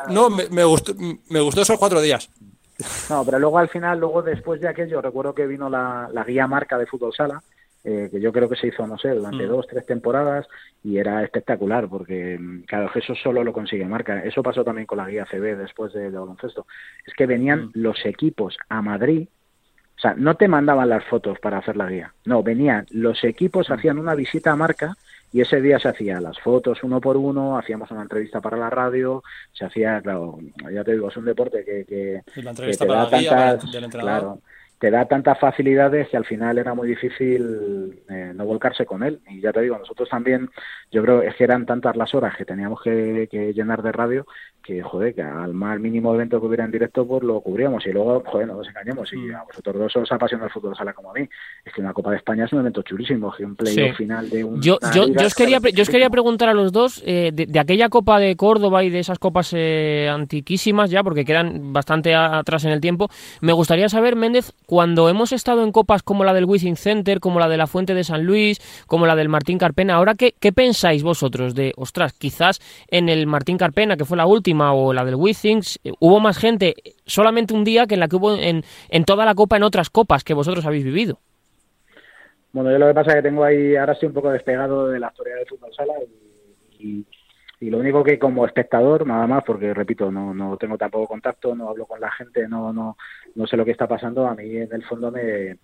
no 0.09 0.29
me, 0.29 0.49
me, 0.49 0.63
gustó, 0.63 0.93
me 0.95 1.39
gustó 1.39 1.61
esos 1.61 1.79
cuatro 1.79 2.01
días. 2.01 2.29
No, 3.09 3.23
pero 3.23 3.39
luego 3.39 3.59
al 3.59 3.69
final, 3.69 3.99
luego 3.99 4.21
después 4.21 4.59
de 4.59 4.67
aquello, 4.67 5.01
recuerdo 5.01 5.33
que 5.33 5.47
vino 5.47 5.69
la, 5.69 6.09
la 6.11 6.23
guía 6.23 6.47
marca 6.47 6.77
de 6.77 6.85
Fútbol 6.85 7.13
Sala, 7.15 7.41
eh, 7.85 8.07
que 8.09 8.21
yo 8.21 8.31
creo 8.31 8.47
que 8.47 8.55
se 8.55 8.67
hizo, 8.67 8.87
no 8.87 8.97
sé, 8.97 9.09
durante 9.09 9.45
mm. 9.45 9.49
dos, 9.49 9.67
tres 9.67 9.85
temporadas 9.85 10.47
y 10.83 10.97
era 10.97 11.21
espectacular 11.21 11.89
porque, 11.89 12.39
claro, 12.65 12.89
eso 12.95 13.13
solo 13.13 13.43
lo 13.43 13.51
consigue 13.51 13.85
marca. 13.85 14.23
Eso 14.23 14.41
pasó 14.41 14.63
también 14.63 14.87
con 14.87 14.99
la 14.99 15.09
guía 15.09 15.25
CB 15.29 15.57
después 15.57 15.91
de, 15.91 16.09
baloncesto. 16.09 16.65
Es 17.05 17.13
que 17.13 17.25
venían 17.25 17.65
mm. 17.65 17.71
los 17.73 18.05
equipos 18.05 18.57
a 18.69 18.81
Madrid, 18.81 19.27
o 19.97 19.99
sea, 19.99 20.13
no 20.15 20.35
te 20.35 20.47
mandaban 20.47 20.87
las 20.87 21.03
fotos 21.05 21.39
para 21.39 21.57
hacer 21.57 21.75
la 21.75 21.89
guía, 21.89 22.13
no, 22.25 22.41
venían 22.41 22.85
los 22.91 23.21
equipos, 23.25 23.69
mm. 23.69 23.73
hacían 23.73 23.99
una 23.99 24.15
visita 24.15 24.51
a 24.51 24.55
marca 24.55 24.95
y 25.33 25.41
ese 25.41 25.59
día 25.59 25.77
se 25.79 25.89
hacían 25.89 26.23
las 26.23 26.39
fotos 26.39 26.83
uno 26.83 27.01
por 27.01 27.17
uno, 27.17 27.57
hacíamos 27.57 27.91
una 27.91 28.03
entrevista 28.03 28.39
para 28.39 28.55
la 28.55 28.69
radio, 28.69 29.23
se 29.51 29.65
hacía, 29.65 29.99
claro, 30.01 30.37
ya 30.71 30.83
te 30.85 30.93
digo, 30.93 31.09
es 31.09 31.17
un 31.17 31.25
deporte 31.25 31.65
que, 31.65 31.83
que, 31.83 32.21
te 32.33 32.85
da 32.85 33.09
tantas, 33.09 33.65
claro, 33.89 34.39
te 34.79 34.91
da 34.91 35.05
tantas 35.05 35.39
facilidades 35.39 36.09
que 36.09 36.17
al 36.17 36.25
final 36.25 36.57
era 36.57 36.73
muy 36.73 36.87
difícil 36.87 38.01
eh, 38.09 38.33
no 38.35 38.45
volcarse 38.45 38.85
con 38.85 39.03
él. 39.03 39.21
Y 39.29 39.39
ya 39.39 39.53
te 39.53 39.61
digo, 39.61 39.77
nosotros 39.77 40.09
también, 40.09 40.49
yo 40.91 41.01
creo 41.01 41.21
es 41.21 41.35
que 41.35 41.45
eran 41.45 41.65
tantas 41.65 41.95
las 41.95 42.13
horas 42.13 42.35
que 42.35 42.45
teníamos 42.45 42.81
que, 42.81 43.29
llenar 43.55 43.81
de 43.81 43.91
radio 43.91 44.25
que, 44.61 44.81
joder, 44.81 45.13
que 45.13 45.21
al 45.21 45.53
más 45.53 45.77
mínimo 45.79 46.13
evento 46.13 46.39
que 46.39 46.47
hubiera 46.47 46.63
en 46.63 46.71
directo, 46.71 47.05
pues 47.05 47.21
lo 47.23 47.41
cubríamos. 47.41 47.85
Y 47.85 47.91
luego, 47.91 48.23
joder, 48.25 48.47
no 48.47 48.55
nos 48.55 48.67
engañemos. 48.67 49.11
Y 49.13 49.17
mm. 49.17 49.35
a 49.35 49.43
vosotros 49.43 49.75
dos 49.77 49.95
os 49.97 50.11
apasiona 50.11 50.45
el 50.45 50.51
fútbol 50.51 50.75
sala 50.75 50.93
como 50.93 51.11
a 51.11 51.13
mí. 51.13 51.27
Es 51.65 51.73
que 51.73 51.81
una 51.81 51.93
Copa 51.93 52.11
de 52.11 52.17
España 52.17 52.45
es 52.45 52.53
un 52.53 52.59
evento 52.59 52.81
chulísimo, 52.81 53.33
un 53.39 53.55
play 53.55 53.93
final 53.93 54.29
de 54.29 54.43
un. 54.43 54.61
Yo, 54.61 54.79
yo, 54.93 55.07
yo, 55.07 55.25
os 55.25 55.35
quería, 55.35 55.59
yo 55.59 55.81
os 55.81 55.89
quería 55.89 56.09
preguntar 56.09 56.49
a 56.49 56.53
los 56.53 56.71
dos 56.71 57.03
eh, 57.05 57.31
de, 57.33 57.59
aquella 57.59 57.89
Copa 57.89 58.19
de 58.19 58.35
Córdoba 58.35 58.83
y 58.83 58.89
de 58.89 58.99
esas 58.99 59.19
copas 59.19 59.53
eh, 59.53 60.09
antiquísimas 60.09 60.89
ya, 60.89 61.03
porque 61.03 61.25
quedan 61.25 61.73
bastante 61.73 62.15
atrás 62.15 62.63
en 62.65 62.71
el 62.71 62.81
tiempo. 62.81 63.09
Me 63.41 63.53
gustaría 63.53 63.89
saber, 63.89 64.15
Méndez, 64.15 64.53
cuando 64.73 65.07
hemos 65.07 65.31
estado 65.31 65.63
en 65.63 65.71
copas 65.71 66.01
como 66.01 66.23
la 66.23 66.33
del 66.33 66.45
Wizzing 66.45 66.77
Center, 66.77 67.19
como 67.19 67.39
la 67.39 67.47
de 67.47 67.57
la 67.57 67.67
Fuente 67.67 67.93
de 67.93 68.03
San 68.03 68.25
Luis, 68.25 68.59
como 68.87 69.05
la 69.05 69.15
del 69.15 69.29
Martín 69.29 69.59
Carpena, 69.59 69.93
ahora 69.93 70.15
qué, 70.15 70.33
qué 70.39 70.51
pensáis 70.51 71.03
vosotros 71.03 71.53
de, 71.53 71.73
ostras, 71.77 72.13
quizás 72.13 72.59
en 72.87 73.07
el 73.07 73.27
Martín 73.27 73.59
Carpena, 73.59 73.97
que 73.97 74.03
fue 74.03 74.17
la 74.17 74.25
última, 74.25 74.73
o 74.73 74.91
la 74.91 75.05
del 75.05 75.13
Wizzing, 75.13 75.61
hubo 75.99 76.19
más 76.19 76.39
gente 76.39 76.73
solamente 77.05 77.53
un 77.53 77.63
día 77.63 77.85
que 77.85 77.93
en 77.93 77.99
la 77.99 78.07
que 78.07 78.15
hubo 78.15 78.35
en, 78.35 78.63
en 78.89 79.05
toda 79.05 79.25
la 79.25 79.35
copa 79.35 79.57
en 79.57 79.63
otras 79.63 79.91
copas 79.91 80.23
que 80.23 80.33
vosotros 80.33 80.65
habéis 80.65 80.85
vivido? 80.85 81.19
Bueno, 82.51 82.71
yo 82.71 82.79
lo 82.79 82.87
que 82.87 82.95
pasa 82.95 83.11
es 83.11 83.17
que 83.17 83.29
tengo 83.29 83.43
ahí, 83.43 83.75
ahora 83.75 83.93
estoy 83.93 84.07
un 84.07 84.15
poco 84.15 84.31
despegado 84.31 84.87
de 84.87 84.99
la 84.99 85.09
historia 85.09 85.35
del 85.35 85.45
fútbol 85.45 85.71
sala 85.75 85.93
y 86.79 87.05
lo 87.69 87.77
único 87.79 88.03
que 88.03 88.19
como 88.19 88.45
espectador 88.45 89.05
nada 89.05 89.27
más 89.27 89.43
porque 89.43 89.73
repito 89.73 90.11
no 90.11 90.33
no 90.33 90.57
tengo 90.57 90.77
tampoco 90.77 91.07
contacto 91.07 91.55
no 91.55 91.69
hablo 91.69 91.85
con 91.85 91.99
la 91.99 92.11
gente 92.11 92.47
no 92.47 92.73
no 92.73 92.97
no 93.35 93.47
sé 93.47 93.57
lo 93.57 93.65
que 93.65 93.71
está 93.71 93.87
pasando 93.87 94.27
a 94.27 94.35
mí 94.35 94.57
en 94.57 94.73
el 94.73 94.83
fondo 94.83 95.11
me 95.11 95.57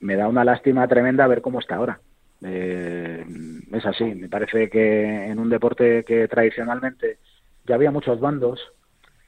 me 0.00 0.16
da 0.16 0.28
una 0.28 0.44
lástima 0.44 0.86
tremenda 0.88 1.26
ver 1.26 1.42
cómo 1.42 1.60
está 1.60 1.76
ahora. 1.76 2.00
Eh, 2.44 3.24
es 3.72 3.86
así 3.86 4.04
me 4.04 4.28
parece 4.28 4.68
que 4.68 5.26
en 5.26 5.38
un 5.38 5.48
deporte 5.48 6.04
que 6.04 6.26
tradicionalmente 6.26 7.18
ya 7.64 7.76
había 7.76 7.92
muchos 7.92 8.18
bandos 8.18 8.60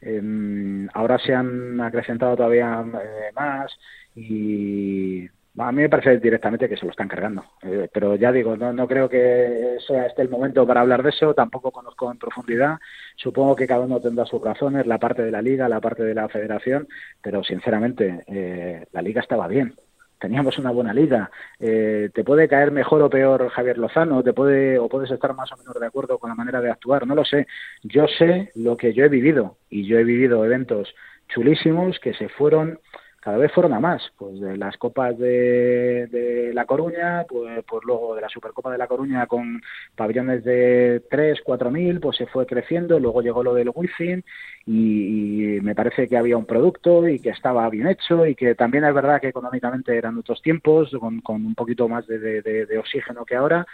eh, 0.00 0.88
ahora 0.92 1.18
se 1.18 1.32
han 1.32 1.80
acrecentado 1.80 2.36
todavía 2.36 2.84
eh, 2.84 3.30
más 3.34 3.72
y 4.16 5.28
a 5.58 5.72
mí 5.72 5.82
me 5.82 5.88
parece 5.88 6.18
directamente 6.18 6.68
que 6.68 6.76
se 6.76 6.84
lo 6.84 6.90
están 6.90 7.08
cargando, 7.08 7.44
eh, 7.62 7.88
pero 7.92 8.16
ya 8.16 8.32
digo, 8.32 8.56
no, 8.56 8.72
no 8.72 8.88
creo 8.88 9.08
que 9.08 9.76
sea 9.86 10.06
este 10.06 10.22
el 10.22 10.28
momento 10.28 10.66
para 10.66 10.80
hablar 10.80 11.02
de 11.02 11.10
eso, 11.10 11.32
tampoco 11.32 11.70
conozco 11.70 12.10
en 12.10 12.18
profundidad, 12.18 12.78
supongo 13.16 13.54
que 13.54 13.66
cada 13.66 13.80
uno 13.80 14.00
tendrá 14.00 14.26
sus 14.26 14.42
razones, 14.42 14.86
la 14.86 14.98
parte 14.98 15.22
de 15.22 15.30
la 15.30 15.42
liga, 15.42 15.68
la 15.68 15.80
parte 15.80 16.02
de 16.02 16.14
la 16.14 16.28
federación, 16.28 16.88
pero 17.22 17.44
sinceramente 17.44 18.24
eh, 18.26 18.86
la 18.92 19.02
liga 19.02 19.20
estaba 19.20 19.46
bien, 19.46 19.74
teníamos 20.18 20.58
una 20.58 20.72
buena 20.72 20.92
liga, 20.92 21.30
eh, 21.60 22.10
te 22.12 22.24
puede 22.24 22.48
caer 22.48 22.72
mejor 22.72 23.02
o 23.02 23.10
peor 23.10 23.48
Javier 23.50 23.78
Lozano, 23.78 24.24
te 24.24 24.32
puede 24.32 24.78
o 24.78 24.88
puedes 24.88 25.10
estar 25.10 25.34
más 25.34 25.52
o 25.52 25.56
menos 25.56 25.74
de 25.78 25.86
acuerdo 25.86 26.18
con 26.18 26.30
la 26.30 26.34
manera 26.34 26.60
de 26.60 26.70
actuar, 26.70 27.06
no 27.06 27.14
lo 27.14 27.24
sé, 27.24 27.46
yo 27.82 28.06
sé 28.08 28.50
lo 28.56 28.76
que 28.76 28.92
yo 28.92 29.04
he 29.04 29.08
vivido 29.08 29.58
y 29.70 29.86
yo 29.86 29.98
he 29.98 30.04
vivido 30.04 30.44
eventos 30.44 30.94
chulísimos 31.28 32.00
que 32.00 32.14
se 32.14 32.28
fueron 32.28 32.80
cada 33.24 33.38
vez 33.38 33.50
fueron 33.52 33.72
a 33.72 33.80
más, 33.80 34.02
pues 34.18 34.38
de 34.38 34.58
las 34.58 34.76
copas 34.76 35.16
de, 35.16 36.06
de 36.08 36.52
La 36.52 36.66
Coruña, 36.66 37.24
pues, 37.26 37.64
pues, 37.66 37.82
luego 37.82 38.14
de 38.14 38.20
la 38.20 38.28
Supercopa 38.28 38.70
de 38.70 38.76
La 38.76 38.87
Coruña 38.87 39.26
con 39.26 39.62
pabellones 39.96 40.44
de 40.44 41.02
3, 41.08 41.40
4 41.42 41.70
mil, 41.70 42.00
pues 42.00 42.18
se 42.18 42.26
fue 42.26 42.44
creciendo, 42.44 43.00
luego 43.00 43.22
llegó 43.22 43.42
lo 43.42 43.54
del 43.54 43.70
Wizzing 43.74 44.22
y, 44.66 45.56
y, 45.56 45.60
me 45.62 45.74
parece 45.74 46.06
que 46.06 46.18
había 46.18 46.37
un 46.37 46.44
producto 46.44 47.08
y 47.08 47.18
que 47.18 47.30
estaba 47.30 47.66
bien 47.70 47.87
hecho 47.87 48.26
y 48.26 48.34
que 48.34 48.54
también 48.54 48.84
es 48.84 48.92
verdad 48.92 49.22
que 49.22 49.28
económicamente 49.28 49.96
eran 49.96 50.18
otros 50.18 50.42
tiempos, 50.42 50.94
con, 51.00 51.22
con 51.22 51.46
un 51.46 51.54
poquito 51.54 51.88
más 51.88 52.06
de, 52.06 52.18
de, 52.18 52.78
oxígeno 52.78 53.24
que 53.24 53.37
ahora, 53.37 53.66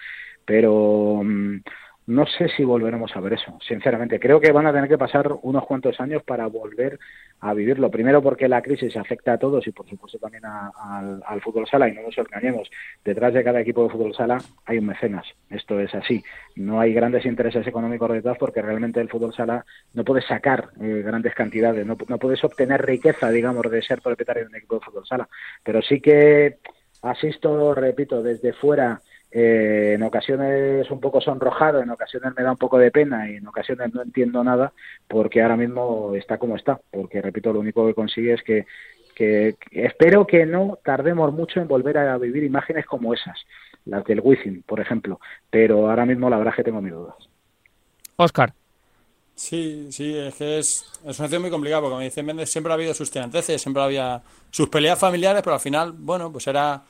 pero... 0.45 1.23
Mm, 1.25 1.63
no 2.11 2.27
sé 2.27 2.49
si 2.49 2.65
volveremos 2.65 3.15
a 3.15 3.21
ver 3.21 3.35
eso, 3.35 3.57
sinceramente. 3.61 4.19
Creo 4.19 4.41
que 4.41 4.51
van 4.51 4.67
a 4.67 4.73
tener 4.73 4.89
que 4.89 4.99
pasar 4.99 5.33
unos 5.43 5.65
cuantos 5.65 6.01
años 6.01 6.25
para 6.25 6.49
volver 6.49 6.99
a 7.39 7.55
vivirlo. 7.55 7.89
Primero 7.89 8.21
porque 8.21 8.49
la 8.49 8.61
crisis 8.63 8.97
afecta 8.97 9.35
a 9.35 9.39
todos 9.39 9.65
y 9.69 9.71
por 9.71 9.89
supuesto 9.89 10.19
también 10.19 10.43
al 10.45 11.41
fútbol 11.41 11.69
sala 11.69 11.89
y 11.89 11.93
no 11.93 12.03
nos 12.03 12.19
engañemos. 12.19 12.69
Detrás 13.05 13.33
de 13.33 13.45
cada 13.45 13.61
equipo 13.61 13.85
de 13.85 13.91
fútbol 13.91 14.13
sala 14.13 14.39
hay 14.67 14.79
un 14.79 14.87
mecenas. 14.87 15.25
Esto 15.49 15.79
es 15.79 15.95
así. 15.95 16.21
No 16.57 16.81
hay 16.81 16.93
grandes 16.93 17.25
intereses 17.27 17.65
económicos 17.65 18.11
detrás 18.11 18.37
porque 18.39 18.61
realmente 18.61 19.01
el 19.01 19.09
fútbol 19.09 19.33
sala 19.33 19.65
no 19.95 20.03
puede 20.03 20.23
sacar 20.23 20.71
eh, 20.81 21.03
grandes 21.05 21.33
cantidades, 21.37 21.87
no, 21.87 21.97
no 22.09 22.19
puedes 22.19 22.43
obtener 22.43 22.85
riqueza, 22.85 23.31
digamos, 23.31 23.71
de 23.71 23.83
ser 23.83 24.03
propietario 24.03 24.43
de 24.43 24.49
un 24.49 24.57
equipo 24.57 24.75
de 24.75 24.81
fútbol 24.81 25.07
sala. 25.07 25.29
Pero 25.63 25.81
sí 25.81 26.01
que 26.01 26.59
asisto, 27.03 27.73
repito, 27.73 28.21
desde 28.21 28.53
fuera 28.53 29.01
eh, 29.33 29.93
en 29.95 30.03
ocasiones 30.03 30.91
un 30.91 31.01
poco 31.01 31.21
sonrojado, 31.21 31.81
en 31.81 31.91
ocasiones 31.91 32.33
me 32.37 32.43
da 32.43 32.51
un 32.51 32.57
poco 32.57 32.79
de 32.79 32.91
pena 32.91 33.31
y 33.31 33.37
en 33.37 33.47
ocasiones 33.47 33.95
no 33.95 34.03
entiendo 34.03 34.43
nada 34.43 34.73
porque 35.07 35.41
ahora 35.41 35.57
mismo 35.57 36.15
está 36.17 36.39
como 36.39 36.57
está, 36.57 36.81
porque 36.91 37.23
repito, 37.23 37.53
lo 37.53 37.61
único 37.61 37.87
que 37.87 37.95
consigue 37.95 38.35
es 38.35 38.43
que, 38.43 38.67
que, 39.15 39.57
espero 39.71 40.27
que 40.27 40.47
no 40.47 40.79
tardemos 40.85 41.33
mucho 41.33 41.61
en 41.61 41.69
volver 41.69 41.99
a 41.99 42.19
vivir 42.19 42.43
imágenes 42.43 42.87
como 42.87 43.15
esas, 43.15 43.39
las 43.85 44.05
del 44.05 44.21
Wizzing, 44.21 44.63
por 44.63 44.81
ejemplo, 44.81 45.21
pero 45.49 45.89
ahora 45.89 46.07
mismo 46.07 46.29
la 46.29 46.39
verdad 46.39 46.55
es 46.55 46.57
que 46.57 46.65
tengo 46.65 46.83
mis 46.83 46.93
dudas. 46.93 47.15
Oscar. 48.17 48.53
Sí, 49.37 49.89
sí, 49.91 50.19
es 50.19 50.35
que 50.35 50.59
es, 50.59 50.85
es 50.97 51.03
una 51.03 51.13
situación 51.15 51.41
muy 51.41 51.51
complicada 51.51 51.81
porque, 51.81 51.93
como 51.93 52.03
dice 52.03 52.23
Méndez, 52.23 52.51
siempre 52.51 52.73
ha 52.73 52.75
habido 52.75 52.93
sus 52.93 53.11
tiranteces, 53.11 53.63
siempre 53.63 53.83
había 53.83 54.21
sus 54.51 54.69
peleas 54.69 54.99
familiares, 54.99 55.41
pero 55.43 55.55
al 55.55 55.61
final, 55.61 55.93
bueno, 55.93 56.31
pues 56.31 56.47
era 56.47 56.83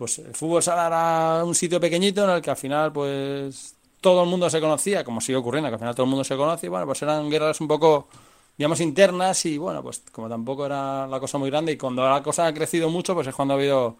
pues 0.00 0.18
el 0.18 0.34
fútbol 0.34 0.62
sala 0.62 0.86
era 0.86 1.44
un 1.44 1.54
sitio 1.54 1.78
pequeñito 1.78 2.24
en 2.24 2.30
el 2.30 2.40
que 2.40 2.48
al 2.48 2.56
final 2.56 2.90
pues 2.90 3.74
todo 4.00 4.22
el 4.24 4.30
mundo 4.30 4.48
se 4.48 4.58
conocía, 4.58 5.04
como 5.04 5.20
sigue 5.20 5.36
ocurriendo, 5.36 5.68
que 5.68 5.74
al 5.74 5.78
final 5.78 5.94
todo 5.94 6.04
el 6.04 6.08
mundo 6.08 6.24
se 6.24 6.38
conoce, 6.38 6.64
y 6.64 6.68
bueno, 6.70 6.86
pues 6.86 7.02
eran 7.02 7.28
guerras 7.28 7.60
un 7.60 7.68
poco, 7.68 8.08
digamos, 8.56 8.80
internas 8.80 9.44
y 9.44 9.58
bueno, 9.58 9.82
pues 9.82 10.02
como 10.10 10.26
tampoco 10.26 10.64
era 10.64 11.06
la 11.06 11.20
cosa 11.20 11.36
muy 11.36 11.50
grande 11.50 11.72
y 11.72 11.76
cuando 11.76 12.08
la 12.08 12.22
cosa 12.22 12.46
ha 12.46 12.54
crecido 12.54 12.88
mucho, 12.88 13.12
pues 13.12 13.26
es 13.26 13.34
cuando 13.34 13.52
ha 13.52 13.58
habido 13.58 13.98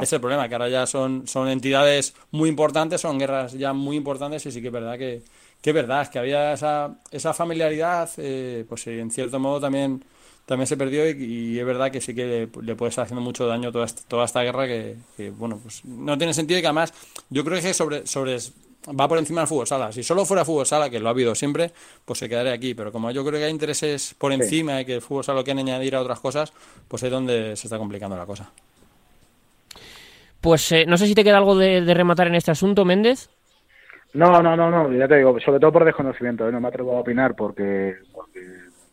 ese 0.00 0.18
problema, 0.18 0.48
que 0.48 0.54
ahora 0.54 0.70
ya 0.70 0.86
son, 0.86 1.26
son 1.26 1.48
entidades 1.48 2.14
muy 2.30 2.48
importantes, 2.48 3.02
son 3.02 3.18
guerras 3.18 3.52
ya 3.52 3.74
muy 3.74 3.98
importantes 3.98 4.46
y 4.46 4.52
sí 4.52 4.62
que 4.62 4.68
es 4.68 4.72
verdad 4.72 4.96
que, 4.96 5.22
que 5.60 5.68
es 5.68 5.74
verdad, 5.74 6.00
es 6.00 6.08
que 6.08 6.18
había 6.18 6.54
esa, 6.54 6.96
esa 7.10 7.34
familiaridad, 7.34 8.08
eh, 8.16 8.64
pues 8.66 8.86
en 8.86 9.10
cierto 9.10 9.38
modo 9.38 9.60
también 9.60 10.02
también 10.46 10.66
se 10.66 10.76
perdió 10.76 11.08
y, 11.08 11.58
es 11.58 11.64
verdad 11.64 11.90
que 11.90 12.00
sí 12.00 12.14
que 12.14 12.48
le, 12.62 12.74
puede 12.76 12.90
estar 12.90 13.04
haciendo 13.04 13.22
mucho 13.22 13.46
daño 13.46 13.72
toda 13.72 13.86
esta, 13.86 14.02
toda 14.08 14.24
esta 14.24 14.42
guerra 14.42 14.66
que, 14.66 14.96
bueno, 15.38 15.58
pues 15.62 15.84
no 15.84 16.18
tiene 16.18 16.34
sentido 16.34 16.58
y 16.58 16.62
que 16.62 16.68
además 16.68 16.92
yo 17.30 17.44
creo 17.44 17.60
que 17.60 17.74
sobre, 17.74 18.06
sobre 18.06 18.38
va 18.88 19.08
por 19.08 19.18
encima 19.18 19.42
del 19.42 19.48
fútbol 19.48 19.66
sala. 19.66 19.92
Si 19.92 20.02
solo 20.02 20.24
fuera 20.24 20.44
fútbol 20.44 20.66
sala, 20.66 20.90
que 20.90 20.98
lo 20.98 21.08
ha 21.08 21.10
habido 21.10 21.34
siempre, 21.34 21.70
pues 22.04 22.18
se 22.18 22.28
quedaría 22.28 22.52
aquí. 22.52 22.74
Pero 22.74 22.90
como 22.90 23.10
yo 23.10 23.24
creo 23.24 23.38
que 23.38 23.46
hay 23.46 23.50
intereses 23.50 24.14
por 24.14 24.32
encima 24.32 24.80
y 24.80 24.84
que 24.84 24.96
el 24.96 25.02
fútbol 25.02 25.24
sala 25.24 25.38
lo 25.38 25.44
quieren 25.44 25.66
añadir 25.66 25.94
a 25.94 26.00
otras 26.00 26.20
cosas, 26.20 26.52
pues 26.88 27.02
es 27.02 27.10
donde 27.10 27.56
se 27.56 27.66
está 27.66 27.78
complicando 27.78 28.16
la 28.16 28.26
cosa. 28.26 28.50
Pues 30.40 30.72
eh, 30.72 30.84
no 30.86 30.96
sé 30.96 31.06
si 31.06 31.14
te 31.14 31.22
queda 31.22 31.38
algo 31.38 31.56
de, 31.56 31.82
rematar 31.94 32.26
en 32.26 32.34
este 32.34 32.50
asunto, 32.50 32.84
Méndez. 32.84 33.30
No, 34.14 34.42
no, 34.42 34.56
no, 34.56 34.70
no, 34.70 34.92
ya 34.92 35.08
te 35.08 35.16
digo, 35.16 35.38
sobre 35.40 35.58
todo 35.58 35.72
por 35.72 35.84
desconocimiento, 35.84 36.46
¿eh? 36.46 36.52
no 36.52 36.60
me 36.60 36.68
atrevo 36.68 36.96
a 36.96 37.00
opinar 37.00 37.34
porque, 37.34 37.96
porque 38.12 38.40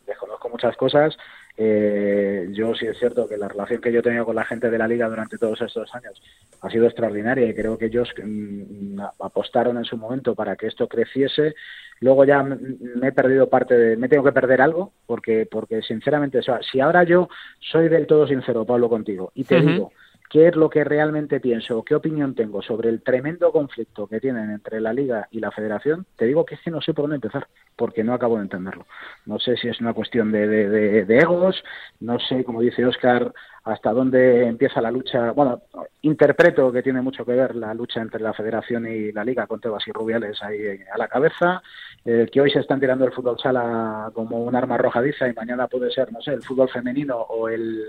desconozco 0.06 0.48
muchas 0.48 0.74
cosas 0.76 1.14
eh, 1.56 2.48
yo 2.52 2.74
sí 2.74 2.86
es 2.86 2.98
cierto 2.98 3.28
que 3.28 3.36
la 3.36 3.48
relación 3.48 3.80
que 3.80 3.92
yo 3.92 4.00
he 4.00 4.02
tenido 4.02 4.24
con 4.24 4.36
la 4.36 4.44
gente 4.44 4.70
de 4.70 4.78
la 4.78 4.88
liga 4.88 5.08
durante 5.08 5.38
todos 5.38 5.60
estos 5.60 5.94
años 5.94 6.22
ha 6.60 6.70
sido 6.70 6.86
extraordinaria 6.86 7.46
y 7.46 7.54
creo 7.54 7.76
que 7.76 7.86
ellos 7.86 8.08
mm, 8.22 9.00
apostaron 9.20 9.76
en 9.76 9.84
su 9.84 9.96
momento 9.96 10.34
para 10.34 10.56
que 10.56 10.68
esto 10.68 10.88
creciese. 10.88 11.54
Luego 12.00 12.24
ya 12.24 12.42
me 12.42 13.08
he 13.08 13.12
perdido 13.12 13.48
parte 13.48 13.76
de, 13.76 13.96
me 13.96 14.08
tengo 14.08 14.24
que 14.24 14.32
perder 14.32 14.62
algo 14.62 14.92
porque, 15.06 15.46
porque 15.50 15.82
sinceramente, 15.82 16.40
si 16.70 16.80
ahora 16.80 17.04
yo 17.04 17.28
soy 17.60 17.88
del 17.88 18.06
todo 18.06 18.26
sincero, 18.26 18.64
Pablo, 18.64 18.88
contigo 18.88 19.32
y 19.34 19.44
te 19.44 19.60
digo 19.60 19.92
qué 20.30 20.46
es 20.46 20.56
lo 20.56 20.70
que 20.70 20.84
realmente 20.84 21.40
pienso, 21.40 21.82
qué 21.82 21.96
opinión 21.96 22.36
tengo 22.36 22.62
sobre 22.62 22.88
el 22.88 23.02
tremendo 23.02 23.50
conflicto 23.50 24.06
que 24.06 24.20
tienen 24.20 24.50
entre 24.50 24.80
la 24.80 24.92
Liga 24.92 25.28
y 25.32 25.40
la 25.40 25.50
Federación, 25.50 26.06
te 26.16 26.24
digo 26.24 26.44
que 26.44 26.54
es 26.54 26.60
que 26.62 26.70
no 26.70 26.80
sé 26.80 26.94
por 26.94 27.02
dónde 27.02 27.16
empezar, 27.16 27.48
porque 27.74 28.04
no 28.04 28.14
acabo 28.14 28.36
de 28.36 28.42
entenderlo. 28.42 28.86
No 29.26 29.40
sé 29.40 29.56
si 29.56 29.68
es 29.68 29.80
una 29.80 29.92
cuestión 29.92 30.30
de, 30.30 30.46
de, 30.46 31.04
de 31.04 31.18
egos, 31.18 31.62
no 31.98 32.20
sé, 32.20 32.44
como 32.44 32.60
dice 32.60 32.86
Oscar, 32.86 33.34
hasta 33.64 33.92
dónde 33.92 34.46
empieza 34.46 34.80
la 34.80 34.90
lucha. 34.90 35.32
Bueno, 35.32 35.62
interpreto 36.02 36.72
que 36.72 36.82
tiene 36.82 37.02
mucho 37.02 37.24
que 37.24 37.32
ver 37.32 37.54
la 37.54 37.74
lucha 37.74 38.00
entre 38.00 38.20
la 38.20 38.32
Federación 38.32 38.86
y 38.86 39.12
la 39.12 39.24
Liga 39.24 39.46
con 39.46 39.60
Tebas 39.60 39.86
y 39.86 39.92
Rubiales 39.92 40.42
ahí 40.42 40.80
a 40.92 40.96
la 40.96 41.08
cabeza, 41.08 41.62
eh, 42.04 42.28
que 42.32 42.40
hoy 42.40 42.50
se 42.50 42.60
están 42.60 42.80
tirando 42.80 43.04
el 43.04 43.12
fútbol 43.12 43.38
sala 43.38 44.10
como 44.14 44.42
un 44.42 44.56
arma 44.56 44.76
arrojadiza 44.76 45.28
y 45.28 45.34
mañana 45.34 45.68
puede 45.68 45.90
ser, 45.90 46.10
no 46.12 46.22
sé, 46.22 46.32
el 46.32 46.42
fútbol 46.42 46.70
femenino 46.70 47.16
o 47.18 47.48
el 47.48 47.84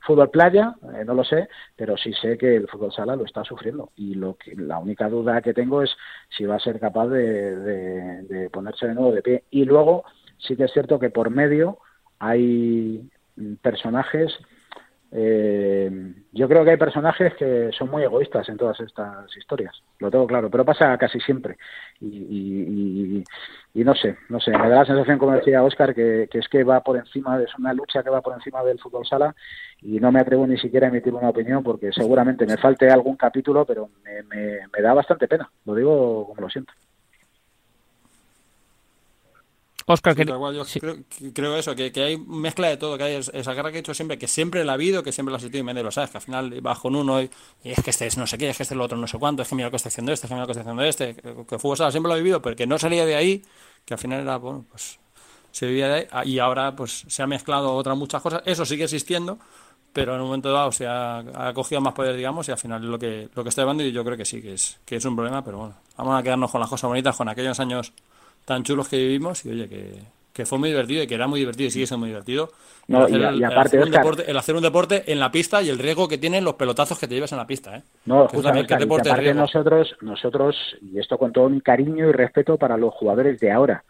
fútbol 0.00 0.30
playa, 0.30 0.74
eh, 0.94 1.04
no 1.04 1.14
lo 1.14 1.24
sé, 1.24 1.48
pero 1.74 1.96
sí 1.96 2.12
sé 2.12 2.36
que 2.36 2.56
el 2.56 2.68
fútbol 2.68 2.92
sala 2.92 3.16
lo 3.16 3.24
está 3.24 3.42
sufriendo 3.44 3.90
y 3.96 4.14
lo 4.14 4.34
que 4.34 4.54
la 4.54 4.78
única 4.78 5.08
duda 5.08 5.40
que 5.40 5.54
tengo 5.54 5.82
es 5.82 5.90
si 6.28 6.44
va 6.44 6.56
a 6.56 6.60
ser 6.60 6.78
capaz 6.78 7.08
de, 7.08 7.56
de 7.56 8.50
ponerse 8.50 8.86
de 8.86 8.94
nuevo 8.94 9.12
de 9.12 9.22
pie. 9.22 9.44
Y 9.50 9.64
luego 9.64 10.04
sí 10.38 10.56
que 10.56 10.64
es 10.64 10.72
cierto 10.72 10.98
que 10.98 11.10
por 11.10 11.30
medio 11.30 11.78
hay 12.18 13.08
personajes 13.62 14.32
eh, 15.12 16.14
yo 16.32 16.48
creo 16.48 16.64
que 16.64 16.72
hay 16.72 16.76
personajes 16.76 17.34
que 17.34 17.70
son 17.72 17.90
muy 17.90 18.02
egoístas 18.02 18.48
en 18.48 18.56
todas 18.56 18.78
estas 18.80 19.34
historias, 19.36 19.82
lo 19.98 20.10
tengo 20.10 20.26
claro, 20.26 20.50
pero 20.50 20.64
pasa 20.64 20.96
casi 20.98 21.20
siempre. 21.20 21.56
Y, 22.00 23.22
no 23.74 23.94
sé, 23.94 24.16
no 24.28 24.40
sé, 24.40 24.50
me 24.50 24.68
da 24.68 24.76
la 24.76 24.84
sensación, 24.84 25.18
como 25.18 25.32
decía 25.32 25.62
Oscar, 25.62 25.94
que, 25.94 26.28
es 26.32 26.48
que 26.48 26.64
va 26.64 26.80
por 26.80 26.96
encima, 26.96 27.40
es 27.40 27.54
una 27.58 27.72
lucha 27.72 28.02
que 28.02 28.10
va 28.10 28.20
por 28.20 28.34
encima 28.34 28.64
del 28.64 28.80
fútbol 28.80 29.06
sala 29.06 29.34
y 29.80 30.00
no 30.00 30.10
me 30.10 30.20
atrevo 30.20 30.46
ni 30.46 30.58
siquiera 30.58 30.86
a 30.86 30.90
emitir 30.90 31.14
una 31.14 31.28
opinión 31.28 31.62
porque 31.62 31.92
seguramente 31.92 32.46
me 32.46 32.56
falte 32.56 32.88
algún 32.88 33.16
capítulo, 33.16 33.64
pero 33.64 33.90
me 34.04 34.82
da 34.82 34.92
bastante 34.94 35.28
pena, 35.28 35.50
lo 35.64 35.74
digo 35.74 36.26
como 36.26 36.40
lo 36.40 36.50
siento. 36.50 36.72
Oscar, 39.88 40.16
yo 40.16 40.64
creo, 41.32 41.56
eso, 41.56 41.76
que, 41.76 41.92
hay 41.94 42.18
mezcla 42.18 42.66
de 42.66 42.76
todo, 42.76 42.98
que 42.98 43.04
hay 43.04 43.14
esa 43.14 43.54
guerra 43.54 43.70
que 43.70 43.76
he 43.76 43.80
hecho 43.80 43.94
siempre, 43.94 44.18
que 44.18 44.26
siempre 44.26 44.64
la 44.64 44.72
ha 44.72 44.74
habido, 44.74 45.04
que 45.04 45.12
siempre 45.12 45.32
la 45.32 45.38
ha 45.38 45.62
medio 45.62 45.84
lo 45.84 45.92
sabes, 45.92 46.10
que 46.10 46.18
al 46.18 46.22
final 46.22 46.60
bajo 46.60 46.88
en 46.88 46.96
uno 46.96 47.22
y, 47.22 47.30
es 47.62 47.80
que 47.84 47.90
este 47.90 48.04
es 48.04 48.18
no 48.18 48.26
sé 48.26 48.36
qué, 48.36 48.50
es 48.50 48.56
que 48.56 48.64
este 48.64 48.74
es 48.74 48.76
el 48.76 48.80
otro 48.80 48.98
no 48.98 49.06
sé 49.06 49.16
cuánto, 49.16 49.42
es 49.42 49.48
que 49.48 49.54
mira 49.54 49.68
lo 49.68 49.70
que 49.70 49.76
está 49.76 49.88
haciendo 49.88 50.12
este, 50.12 50.26
es 50.26 50.28
que 50.28 50.34
mira 50.34 50.42
lo 50.42 50.46
que 50.48 50.58
está 50.58 50.62
haciendo 50.62 50.82
este, 50.82 51.14
que, 51.14 51.46
que 51.46 51.58
fútbol 51.60 51.76
siempre 51.92 52.08
lo 52.08 52.14
ha 52.14 52.16
vivido, 52.16 52.42
pero 52.42 52.56
que 52.56 52.66
no 52.66 52.80
salía 52.80 53.06
de 53.06 53.14
ahí, 53.14 53.44
que 53.84 53.94
al 53.94 53.98
final 53.98 54.22
era, 54.22 54.38
bueno, 54.38 54.64
pues 54.68 54.98
se 55.52 55.66
vivía 55.66 55.86
de 55.86 55.94
ahí 55.94 56.06
ah, 56.10 56.24
y 56.24 56.40
ahora 56.40 56.74
pues 56.74 57.04
se 57.06 57.22
ha 57.22 57.28
mezclado 57.28 57.72
otras 57.72 57.96
muchas 57.96 58.20
cosas, 58.20 58.42
eso 58.44 58.66
sigue 58.66 58.82
existiendo, 58.82 59.38
pero 59.92 60.16
en 60.16 60.20
un 60.20 60.26
momento 60.26 60.52
dado 60.52 60.72
se 60.72 60.88
ha, 60.88 61.52
cogido 61.54 61.80
más 61.80 61.94
poder, 61.94 62.16
digamos, 62.16 62.48
y 62.48 62.50
al 62.50 62.58
final 62.58 62.82
es 62.82 62.90
lo 62.90 62.98
que, 62.98 63.28
lo 63.32 63.44
que 63.44 63.50
está 63.50 63.62
llevando 63.62 63.84
y 63.84 63.92
yo 63.92 64.04
creo 64.04 64.16
que 64.16 64.24
sí, 64.24 64.42
que 64.42 64.54
es, 64.54 64.80
que 64.84 64.96
es 64.96 65.04
un 65.04 65.14
problema, 65.14 65.44
pero 65.44 65.58
bueno, 65.58 65.74
vamos 65.96 66.18
a 66.18 66.24
quedarnos 66.24 66.50
con 66.50 66.60
las 66.60 66.68
cosas 66.68 66.88
bonitas, 66.88 67.14
con 67.14 67.28
aquellos 67.28 67.60
años 67.60 67.92
tan 68.46 68.62
chulos 68.62 68.88
que 68.88 68.96
vivimos 68.96 69.44
y 69.44 69.50
oye, 69.50 69.68
que, 69.68 70.00
que 70.32 70.46
fue 70.46 70.58
muy 70.58 70.70
divertido 70.70 71.02
y 71.02 71.06
que 71.06 71.14
era 71.14 71.26
muy 71.26 71.40
divertido 71.40 71.68
y 71.68 71.70
sigue 71.70 71.86
siendo 71.86 72.00
muy 72.00 72.08
divertido. 72.08 72.50
No, 72.88 73.08
y, 73.08 73.42
aparte, 73.42 73.76
el, 73.76 74.36
hacer 74.36 74.54
un 74.54 74.62
deporte, 74.62 75.10
en 75.10 75.18
la 75.18 75.32
pista 75.32 75.60
y 75.60 75.68
el 75.68 75.78
riesgo 75.78 76.06
que 76.06 76.18
tienen 76.18 76.44
los 76.44 76.54
pelotazos 76.54 76.98
que 76.98 77.08
te 77.08 77.14
llevas 77.14 77.32
en 77.32 77.38
la 77.38 77.46
pista. 77.46 77.76
¿eh? 77.76 77.82
No, 78.04 78.28
justamente, 78.28 78.72
aparte 78.72 79.34
nosotros, 79.34 79.96
nosotros, 80.02 80.56
y 80.80 81.00
esto 81.00 81.18
con 81.18 81.32
todo 81.32 81.48
mi 81.48 81.60
cariño 81.60 82.08
y 82.08 82.12
respeto 82.12 82.56
para 82.56 82.76
los 82.76 82.94
jugadores 82.94 83.40
de 83.40 83.50
ahora, 83.50 83.84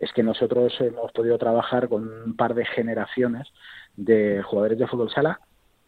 es 0.00 0.10
que 0.12 0.22
nosotros 0.22 0.72
hemos 0.80 1.12
podido 1.12 1.36
trabajar 1.36 1.88
con 1.88 2.08
un 2.08 2.36
par 2.36 2.54
de 2.54 2.64
generaciones 2.64 3.48
de 3.96 4.42
jugadores 4.42 4.78
de 4.78 4.86
fútbol 4.86 5.10
sala 5.10 5.40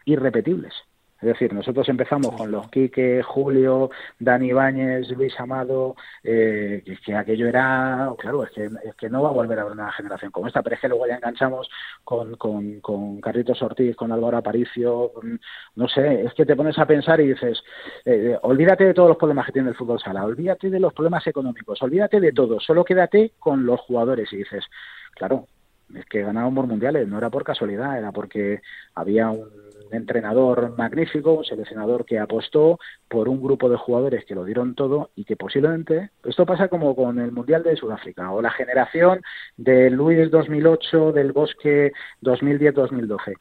irrepetibles. 0.04 0.74
Es 1.20 1.28
decir, 1.28 1.52
nosotros 1.52 1.86
empezamos 1.90 2.34
con 2.34 2.50
los 2.50 2.70
Quique, 2.70 3.22
Julio, 3.22 3.90
Dani 4.18 4.48
Ibáñez, 4.48 5.10
Luis 5.10 5.38
Amado, 5.38 5.94
eh, 6.24 6.82
que, 7.04 7.14
aquello 7.14 7.46
era, 7.46 8.10
claro, 8.18 8.44
es 8.44 8.50
que, 8.96 9.10
no 9.10 9.22
va 9.22 9.28
a 9.28 9.32
volver 9.32 9.58
a 9.58 9.62
haber 9.62 9.74
una 9.74 9.92
generación 9.92 10.30
como 10.30 10.46
esta, 10.46 10.62
pero 10.62 10.76
es 10.76 10.80
que 10.80 10.88
luego 10.88 11.06
ya 11.06 11.16
enganchamos 11.16 11.68
con, 12.04 12.36
con, 12.36 12.80
con 12.80 13.20
Ortiz, 13.60 13.96
con 13.96 14.12
Álvaro 14.12 14.38
Aparicio, 14.38 15.12
no 15.74 15.88
sé, 15.88 16.22
es 16.22 16.32
que 16.32 16.46
te 16.46 16.56
pones 16.56 16.78
a 16.78 16.86
pensar 16.86 17.20
y 17.20 17.28
dices, 17.28 17.62
eh, 18.06 18.38
olvídate 18.42 18.84
de 18.84 18.94
todos 18.94 19.10
los 19.10 19.18
problemas 19.18 19.44
que 19.44 19.52
tiene 19.52 19.68
el 19.68 19.74
fútbol 19.74 20.00
sala, 20.00 20.24
olvídate 20.24 20.70
de 20.70 20.80
los 20.80 20.94
problemas 20.94 21.26
económicos, 21.26 21.82
olvídate 21.82 22.18
de 22.18 22.32
todo, 22.32 22.60
solo 22.60 22.84
quédate 22.84 23.32
con 23.38 23.66
los 23.66 23.80
jugadores 23.80 24.32
y 24.32 24.38
dices, 24.38 24.64
claro, 25.14 25.46
es 25.94 26.06
que 26.06 26.22
ganábamos 26.22 26.66
mundiales, 26.66 27.06
no 27.08 27.18
era 27.18 27.30
por 27.30 27.44
casualidad, 27.44 27.98
era 27.98 28.12
porque 28.12 28.62
había 28.94 29.30
un 29.30 29.69
entrenador 29.92 30.76
magnífico, 30.76 31.32
un 31.32 31.44
seleccionador 31.44 32.04
que 32.04 32.18
apostó 32.18 32.78
por 33.08 33.28
un 33.28 33.42
grupo 33.42 33.68
de 33.68 33.76
jugadores 33.76 34.24
que 34.24 34.34
lo 34.34 34.44
dieron 34.44 34.74
todo 34.74 35.10
y 35.14 35.24
que 35.24 35.36
posiblemente, 35.36 36.10
esto 36.24 36.46
pasa 36.46 36.68
como 36.68 36.94
con 36.94 37.18
el 37.18 37.32
Mundial 37.32 37.62
de 37.62 37.76
Sudáfrica 37.76 38.30
o 38.32 38.42
la 38.42 38.50
generación 38.50 39.22
de 39.56 39.90
Luis 39.90 40.30
2008, 40.30 41.12
del 41.12 41.32
Bosque 41.32 41.92
2010-2012. 42.22 43.36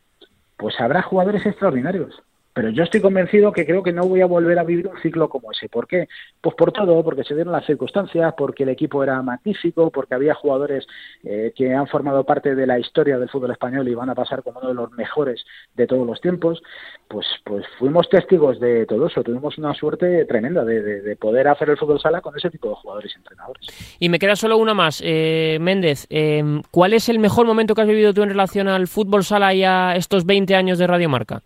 Pues 0.58 0.80
habrá 0.80 1.02
jugadores 1.02 1.46
extraordinarios, 1.46 2.22
pero 2.54 2.70
yo 2.70 2.84
estoy 2.84 3.00
convencido 3.00 3.52
que 3.52 3.66
creo 3.66 3.84
que 3.84 3.94
no 3.94 4.08
voy 4.08 4.22
a 4.22 4.26
volver 4.26 4.58
a 4.60 4.64
vivir 4.64 4.88
un 4.88 5.00
ciclo 5.02 5.30
como 5.30 5.52
ese. 5.52 5.70
¿Por 5.70 5.88
qué? 5.88 6.08
Pues 6.42 6.56
por 6.56 6.72
todo, 6.72 7.04
porque 7.04 7.24
se 7.24 7.36
dieron 7.36 7.54
las 7.54 7.66
circunstancias, 7.66 8.34
porque 8.38 8.64
el 8.64 8.70
equipo 8.70 9.04
era 9.04 9.22
magnífico, 9.22 9.92
porque 9.92 10.16
había 10.16 10.34
jugadores 10.34 10.88
eh, 11.24 11.54
que 11.56 11.74
han 11.74 11.88
formado 11.88 12.24
parte 12.24 12.56
de 12.56 12.66
la 12.66 12.80
historia 12.80 13.20
del 13.20 13.30
fútbol 13.30 13.52
español 13.52 13.88
y 13.88 13.96
van 13.96 14.10
a 14.10 14.16
pasar 14.16 14.44
como 14.44 14.60
uno 14.60 14.70
de 14.70 14.76
los 14.76 14.92
mejores 14.94 15.46
de 15.76 15.88
todos 15.88 16.06
los 16.06 16.20
tiempos. 16.22 16.62
Pues, 17.08 17.28
pues 17.44 17.66
fuimos 17.78 18.10
testigos 18.10 18.60
de 18.60 18.86
todo 18.86 19.08
eso. 19.08 19.24
Tuvimos 19.24 19.58
una 19.58 19.74
suerte 19.74 20.26
tremenda 20.26 20.66
de, 20.66 21.16
poder 21.20 21.48
hacer 21.48 21.70
el 21.70 21.78
fútbol 21.78 22.00
sala 22.00 22.22
con 22.22 22.36
ese 22.38 22.50
tipo 22.50 22.70
de 22.70 22.76
jugadores 22.76 23.12
y 23.14 23.18
entrenadores. 23.18 23.68
Y 24.00 24.10
me 24.10 24.20
queda 24.20 24.36
solo 24.36 24.58
una 24.58 24.74
más, 24.74 25.02
eh, 25.06 25.58
Méndez. 25.62 26.08
Eh, 26.10 26.62
¿Cuál 26.72 26.94
es 26.94 27.10
el 27.10 27.20
mejor 27.20 27.46
momento 27.46 27.76
que 27.76 27.82
has 27.82 27.88
vivido 27.88 28.14
tú 28.14 28.24
en 28.24 28.30
relación 28.30 28.68
al 28.68 28.88
fútbol 28.88 29.24
sala 29.24 29.54
y 29.54 29.64
a 29.64 29.96
estos 29.96 30.26
20 30.26 30.56
años 30.56 30.78
de 30.78 30.88
Radio 30.88 31.10
Marca? 31.10 31.42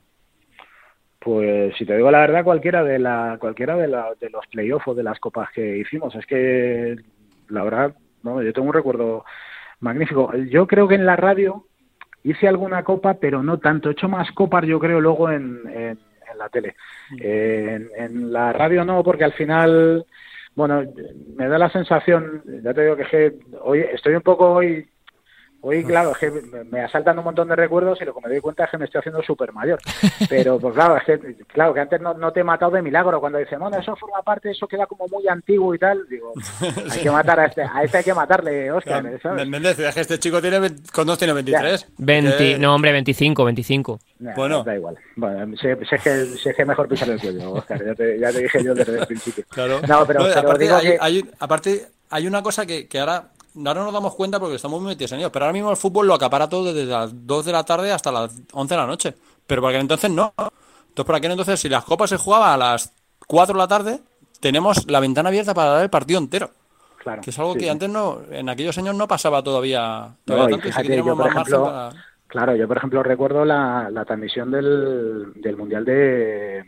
Pues 1.23 1.73
si 1.77 1.85
te 1.85 1.95
digo 1.95 2.11
la 2.11 2.19
verdad, 2.19 2.43
cualquiera 2.43 2.83
de 2.83 2.99
la 2.99 3.37
cualquiera 3.39 3.77
de, 3.77 3.87
la, 3.87 4.13
de 4.19 4.29
los 4.29 4.45
playoffs 4.47 4.89
o 4.89 4.93
de 4.93 5.03
las 5.03 5.19
copas 5.19 5.49
que 5.51 5.77
hicimos, 5.77 6.13
es 6.15 6.25
que 6.25 6.97
la 7.47 7.63
verdad, 7.63 7.95
no, 8.23 8.41
yo 8.41 8.51
tengo 8.51 8.67
un 8.67 8.73
recuerdo 8.73 9.23
magnífico. 9.79 10.33
Yo 10.49 10.67
creo 10.67 10.87
que 10.87 10.95
en 10.95 11.05
la 11.05 11.15
radio 11.15 11.65
hice 12.23 12.47
alguna 12.47 12.83
copa, 12.83 13.15
pero 13.15 13.41
no 13.41 13.57
tanto. 13.59 13.89
He 13.89 13.93
hecho 13.93 14.09
más 14.09 14.31
copas, 14.31 14.65
yo 14.65 14.79
creo, 14.79 14.99
luego 14.99 15.31
en, 15.31 15.61
en, 15.73 15.99
la 16.37 16.49
tele. 16.49 16.75
Mm. 17.11 17.17
en, 17.21 18.33
la 18.33 18.51
radio 18.51 18.83
no, 18.83 19.01
porque 19.03 19.23
al 19.23 19.33
final, 19.33 20.05
bueno, 20.55 20.83
me 21.35 21.47
da 21.47 21.57
la 21.57 21.69
sensación, 21.69 22.43
ya 22.63 22.73
te 22.73 22.81
digo 22.81 22.97
que 22.97 23.35
hoy 23.61 23.79
estoy 23.93 24.15
un 24.15 24.21
poco 24.21 24.51
hoy 24.51 24.85
Hoy, 25.65 25.81
claro, 25.81 26.11
es 26.11 26.17
que 26.17 26.29
me 26.69 26.81
asaltan 26.81 27.17
un 27.17 27.23
montón 27.23 27.47
de 27.47 27.55
recuerdos 27.55 27.97
y 28.01 28.03
lo 28.03 28.13
que 28.13 28.19
me 28.19 28.27
doy 28.27 28.41
cuenta 28.41 28.65
es 28.65 28.71
que 28.71 28.77
me 28.77 28.83
estoy 28.83 28.99
haciendo 28.99 29.23
súper 29.23 29.53
mayor. 29.53 29.79
Pero, 30.29 30.59
pues 30.59 30.73
claro, 30.73 30.97
es 30.97 31.03
que, 31.05 31.35
claro, 31.47 31.73
que 31.73 31.79
antes 31.79 32.01
no, 32.01 32.13
no, 32.15 32.33
te 32.33 32.41
he 32.41 32.43
matado 32.43 32.71
de 32.71 32.81
milagro. 32.81 33.21
Cuando 33.21 33.37
dicen, 33.37 33.59
bueno, 33.59 33.77
eso 33.77 33.95
forma 33.95 34.21
parte, 34.23 34.51
eso 34.51 34.67
queda 34.67 34.87
como 34.87 35.07
muy 35.07 35.25
antiguo 35.29 35.73
y 35.73 35.79
tal, 35.79 36.05
digo, 36.09 36.33
hay 36.91 36.99
que 36.99 37.09
matar 37.09 37.39
a 37.39 37.45
este, 37.45 37.61
a 37.61 37.81
este 37.81 37.99
hay 37.99 38.03
que 38.03 38.13
matarle, 38.13 38.73
Oscar, 38.73 39.05
¿sabes? 39.21 39.47
Méndez, 39.47 39.79
es 39.79 39.95
que 39.95 40.01
este 40.01 40.19
chico 40.19 40.41
tiene, 40.41 40.59
¿cuántos 40.93 41.17
tiene? 41.17 41.33
¿23? 41.33 41.85
20, 41.97 42.59
no, 42.59 42.75
hombre, 42.75 42.91
25, 42.91 43.45
25. 43.45 43.99
bueno. 44.35 44.65
Da 44.65 44.75
igual. 44.75 44.97
Bueno, 45.15 45.55
sé, 45.55 45.77
sé, 45.85 45.97
que, 45.97 46.25
sé 46.25 46.53
que 46.53 46.65
mejor 46.65 46.89
pisar 46.89 47.09
el 47.09 47.21
cuello, 47.21 47.53
Oscar, 47.53 47.85
ya 47.85 47.95
te, 47.95 48.19
ya 48.19 48.33
te 48.33 48.39
dije 48.39 48.61
yo 48.61 48.73
desde 48.75 48.99
el 48.99 49.07
principio. 49.07 49.45
Claro. 49.47 49.79
No, 49.87 50.05
pero, 50.05 50.25
aparte, 50.25 50.69
hay, 50.69 50.97
hay, 50.99 51.31
aparte, 51.39 51.85
hay 52.09 52.27
una 52.27 52.43
cosa 52.43 52.65
que, 52.65 52.85
que 52.89 52.99
ahora 52.99 53.29
ahora 53.55 53.83
nos 53.83 53.93
damos 53.93 54.15
cuenta 54.15 54.39
porque 54.39 54.55
estamos 54.55 54.81
muy 54.81 54.89
metidos 54.89 55.11
en 55.13 55.19
ellos, 55.19 55.31
pero 55.31 55.45
ahora 55.45 55.53
mismo 55.53 55.71
el 55.71 55.77
fútbol 55.77 56.07
lo 56.07 56.13
acapara 56.13 56.49
todo 56.49 56.73
desde 56.73 56.89
las 56.89 57.11
2 57.25 57.45
de 57.45 57.51
la 57.51 57.63
tarde 57.63 57.91
hasta 57.91 58.11
las 58.11 58.35
11 58.51 58.73
de 58.73 58.81
la 58.81 58.87
noche. 58.87 59.13
Pero 59.45 59.61
para 59.61 59.71
aquel 59.71 59.81
entonces 59.81 60.11
no. 60.11 60.33
Entonces, 60.37 61.05
por 61.05 61.15
aquel 61.15 61.31
entonces, 61.31 61.59
si 61.59 61.69
las 61.69 61.83
copas 61.83 62.09
se 62.09 62.17
jugaban 62.17 62.53
a 62.53 62.57
las 62.57 62.93
4 63.27 63.53
de 63.53 63.57
la 63.59 63.67
tarde, 63.67 63.99
tenemos 64.39 64.89
la 64.89 64.99
ventana 64.99 65.29
abierta 65.29 65.53
para 65.53 65.71
dar 65.71 65.83
el 65.83 65.89
partido 65.89 66.19
entero. 66.19 66.51
Claro, 66.97 67.21
que 67.21 67.31
es 67.31 67.39
algo 67.39 67.55
que 67.55 67.69
antes 67.69 67.89
no, 67.89 68.21
en 68.31 68.47
aquellos 68.47 68.77
años 68.77 68.95
no 68.95 69.07
pasaba 69.07 69.43
todavía, 69.43 70.15
todavía 70.23 70.57
tanto, 70.57 71.91
Claro, 72.27 72.55
yo 72.55 72.67
por 72.67 72.77
ejemplo 72.77 73.03
recuerdo 73.03 73.45
la, 73.45 73.89
la 73.91 74.05
transmisión 74.05 74.49
del, 74.49 75.33
del 75.35 75.57
Mundial 75.57 75.85
de, 75.85 76.63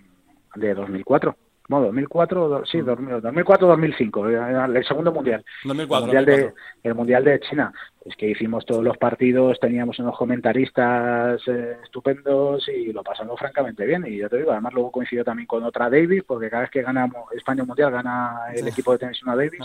de 0.55 0.73
2004 0.75 1.35
no, 1.67 1.81
2004, 1.81 2.63
sí, 2.65 2.79
2004-2005, 2.79 4.69
mm. 4.69 4.75
el 4.75 4.85
segundo 4.85 5.11
mundial. 5.11 5.43
el, 5.63 5.87
mundial 5.87 6.25
De, 6.25 6.53
el 6.83 6.95
mundial 6.95 7.23
de 7.23 7.39
China. 7.39 7.73
Es 8.05 8.15
que 8.15 8.29
hicimos 8.29 8.65
todos 8.65 8.83
los 8.83 8.97
partidos, 8.97 9.59
teníamos 9.59 9.97
unos 9.97 10.15
comentaristas 10.15 11.41
eh, 11.47 11.77
estupendos 11.83 12.69
y 12.69 12.93
lo 12.93 13.03
pasamos 13.03 13.39
francamente 13.39 13.83
bien. 13.83 14.05
Y 14.05 14.17
yo 14.17 14.29
te 14.29 14.37
digo, 14.37 14.51
además 14.51 14.73
luego 14.73 14.91
coincidió 14.91 15.25
también 15.25 15.47
con 15.47 15.63
otra 15.63 15.89
Davis, 15.89 16.23
porque 16.23 16.49
cada 16.49 16.61
vez 16.61 16.71
que 16.71 16.83
gana 16.83 17.09
España 17.35 17.63
Mundial 17.63 17.91
gana 17.91 18.41
el 18.53 18.67
equipo 18.67 18.91
de 18.91 18.99
tenis 18.99 19.23
una 19.23 19.35
Davis. 19.35 19.59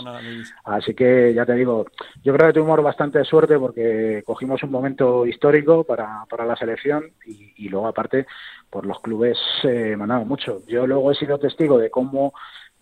Así 0.65 0.95
que 0.95 1.33
ya 1.35 1.45
te 1.45 1.53
digo, 1.53 1.85
yo 2.23 2.33
creo 2.33 2.47
que 2.47 2.53
tuvimos 2.53 2.81
bastante 2.81 3.23
suerte 3.23 3.59
porque 3.59 4.23
cogimos 4.25 4.63
un 4.63 4.71
momento 4.71 5.27
histórico 5.27 5.83
para, 5.83 6.25
para 6.27 6.45
la 6.45 6.55
selección 6.55 7.11
y, 7.25 7.53
y 7.55 7.69
luego 7.69 7.87
aparte 7.87 8.25
por 8.71 8.87
los 8.87 8.99
clubes 9.01 9.37
eh, 9.63 9.95
mandado 9.95 10.25
mucho. 10.25 10.61
Yo 10.67 10.87
luego 10.87 11.11
he 11.11 11.15
sido 11.15 11.37
testigo 11.37 11.77
de 11.77 11.91
cómo 11.91 12.33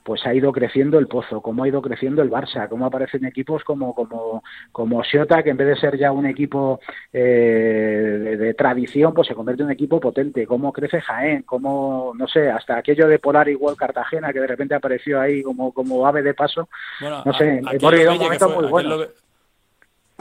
pues 0.10 0.26
ha 0.26 0.34
ido 0.34 0.52
creciendo 0.52 0.98
el 0.98 1.06
Pozo, 1.06 1.39
cómo 1.39 1.63
ha 1.63 1.67
ido 1.67 1.84
creciendo 1.84 2.24
el 2.24 2.32
Barça, 2.32 2.67
cómo 2.67 2.88
aparecen 2.88 3.26
equipos 3.26 3.63
como 3.63 3.93
como 3.93 4.41
como 4.72 5.04
Siota, 5.04 5.43
que 5.43 5.52
en 5.52 5.58
vez 5.58 5.67
de 5.67 5.76
ser 5.76 6.00
ya 6.00 6.12
un 6.12 6.26
equipo 6.26 6.80
eh, 7.13 8.36
de, 8.39 8.54
tradición, 8.56 9.13
pues 9.13 9.28
se 9.28 9.36
convierte 9.36 9.62
en 9.62 9.67
un 9.67 9.72
equipo 9.72 10.00
potente, 10.00 10.48
cómo 10.48 10.74
crece 10.74 11.00
Jaén, 11.00 11.43
cómo, 11.43 12.13
no 12.17 12.28
sé, 12.28 12.50
hasta 12.50 12.80
aquello 12.80 13.08
de 13.08 13.19
Polar 13.19 13.50
igual 13.50 13.76
Cartagena, 13.76 14.34
que 14.34 14.39
de 14.39 14.48
repente 14.48 14.74
apareció 14.74 15.22
ahí 15.22 15.43
como, 15.43 15.72
como 15.72 16.08
ave 16.08 16.24
de 16.24 16.34
paso, 16.34 16.67
no 17.02 17.32
sé, 17.34 17.62
hemos 17.72 17.91
vivido 17.91 18.13
un 18.13 18.17
momento 18.17 18.50
muy 18.50 18.65
bueno. 18.65 18.98
Lo, 18.98 19.06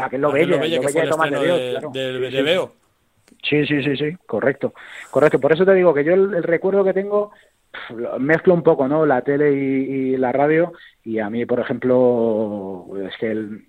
aquel 0.04 0.20
lo 0.20 0.32
bello, 0.32 0.56
lo 0.56 0.60
bello, 0.60 0.82
de 0.82 1.08
Tomás 1.08 1.30
de 1.30 1.40
Dios, 1.40 1.92
del, 1.94 2.68
Sí, 3.42 3.64
sí, 3.66 3.82
sí, 3.82 3.96
sí, 3.96 4.16
correcto. 4.26 4.74
Correcto. 5.10 5.38
Por 5.38 5.52
eso 5.52 5.64
te 5.64 5.74
digo 5.74 5.94
que 5.94 6.04
yo 6.04 6.14
el, 6.14 6.42
recuerdo 6.42 6.84
que 6.84 6.92
tengo 6.92 7.30
mezclo 8.18 8.54
un 8.54 8.62
poco, 8.62 8.88
¿no? 8.88 9.06
La 9.06 9.22
tele 9.22 9.52
y, 9.52 10.16
la 10.16 10.32
radio 10.32 10.72
y 11.04 11.18
a 11.18 11.30
mí, 11.30 11.46
por 11.46 11.60
ejemplo, 11.60 12.86
es 13.06 13.16
que 13.18 13.30
el, 13.30 13.66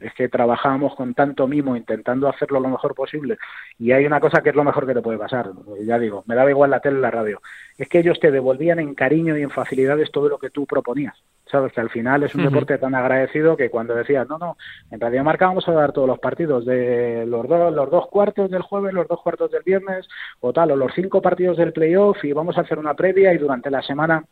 es 0.00 0.12
que 0.14 0.28
trabajábamos 0.28 0.94
con 0.94 1.14
tanto 1.14 1.46
mimo 1.46 1.76
intentando 1.76 2.28
hacerlo 2.28 2.60
lo 2.60 2.68
mejor 2.68 2.94
posible 2.94 3.38
y 3.78 3.92
hay 3.92 4.04
una 4.04 4.20
cosa 4.20 4.42
que 4.42 4.50
es 4.50 4.54
lo 4.54 4.64
mejor 4.64 4.86
que 4.86 4.94
te 4.94 5.02
puede 5.02 5.18
pasar, 5.18 5.50
ya 5.82 5.98
digo, 5.98 6.24
me 6.26 6.34
daba 6.34 6.50
igual 6.50 6.70
la 6.70 6.80
tele 6.80 6.98
y 6.98 7.02
la 7.02 7.10
radio, 7.10 7.40
es 7.78 7.88
que 7.88 8.00
ellos 8.00 8.18
te 8.20 8.30
devolvían 8.30 8.80
en 8.80 8.94
cariño 8.94 9.36
y 9.36 9.42
en 9.42 9.50
facilidades 9.50 10.10
todo 10.10 10.28
lo 10.28 10.38
que 10.38 10.50
tú 10.50 10.66
proponías. 10.66 11.16
Sabes 11.52 11.70
que 11.74 11.82
al 11.82 11.90
final 11.90 12.22
es 12.22 12.34
un 12.34 12.44
deporte 12.44 12.78
tan 12.78 12.94
agradecido 12.94 13.58
que 13.58 13.68
cuando 13.68 13.94
decías, 13.94 14.26
no, 14.26 14.38
no, 14.38 14.56
en 14.90 14.98
Radio 14.98 15.22
Marca 15.22 15.48
vamos 15.48 15.68
a 15.68 15.72
dar 15.72 15.92
todos 15.92 16.08
los 16.08 16.18
partidos 16.18 16.64
de 16.64 17.26
los 17.26 17.46
dos, 17.46 17.74
los 17.74 17.90
dos 17.90 18.08
cuartos 18.08 18.50
del 18.50 18.62
jueves, 18.62 18.94
los 18.94 19.06
dos 19.06 19.20
cuartos 19.20 19.50
del 19.50 19.62
viernes, 19.62 20.08
o 20.40 20.54
tal, 20.54 20.70
o 20.70 20.76
los 20.76 20.92
cinco 20.94 21.20
partidos 21.20 21.58
del 21.58 21.74
playoff 21.74 22.24
y 22.24 22.32
vamos 22.32 22.56
a 22.56 22.62
hacer 22.62 22.78
una 22.78 22.94
previa 22.94 23.34
y 23.34 23.38
durante 23.38 23.70
la 23.70 23.82
semana 23.82 24.24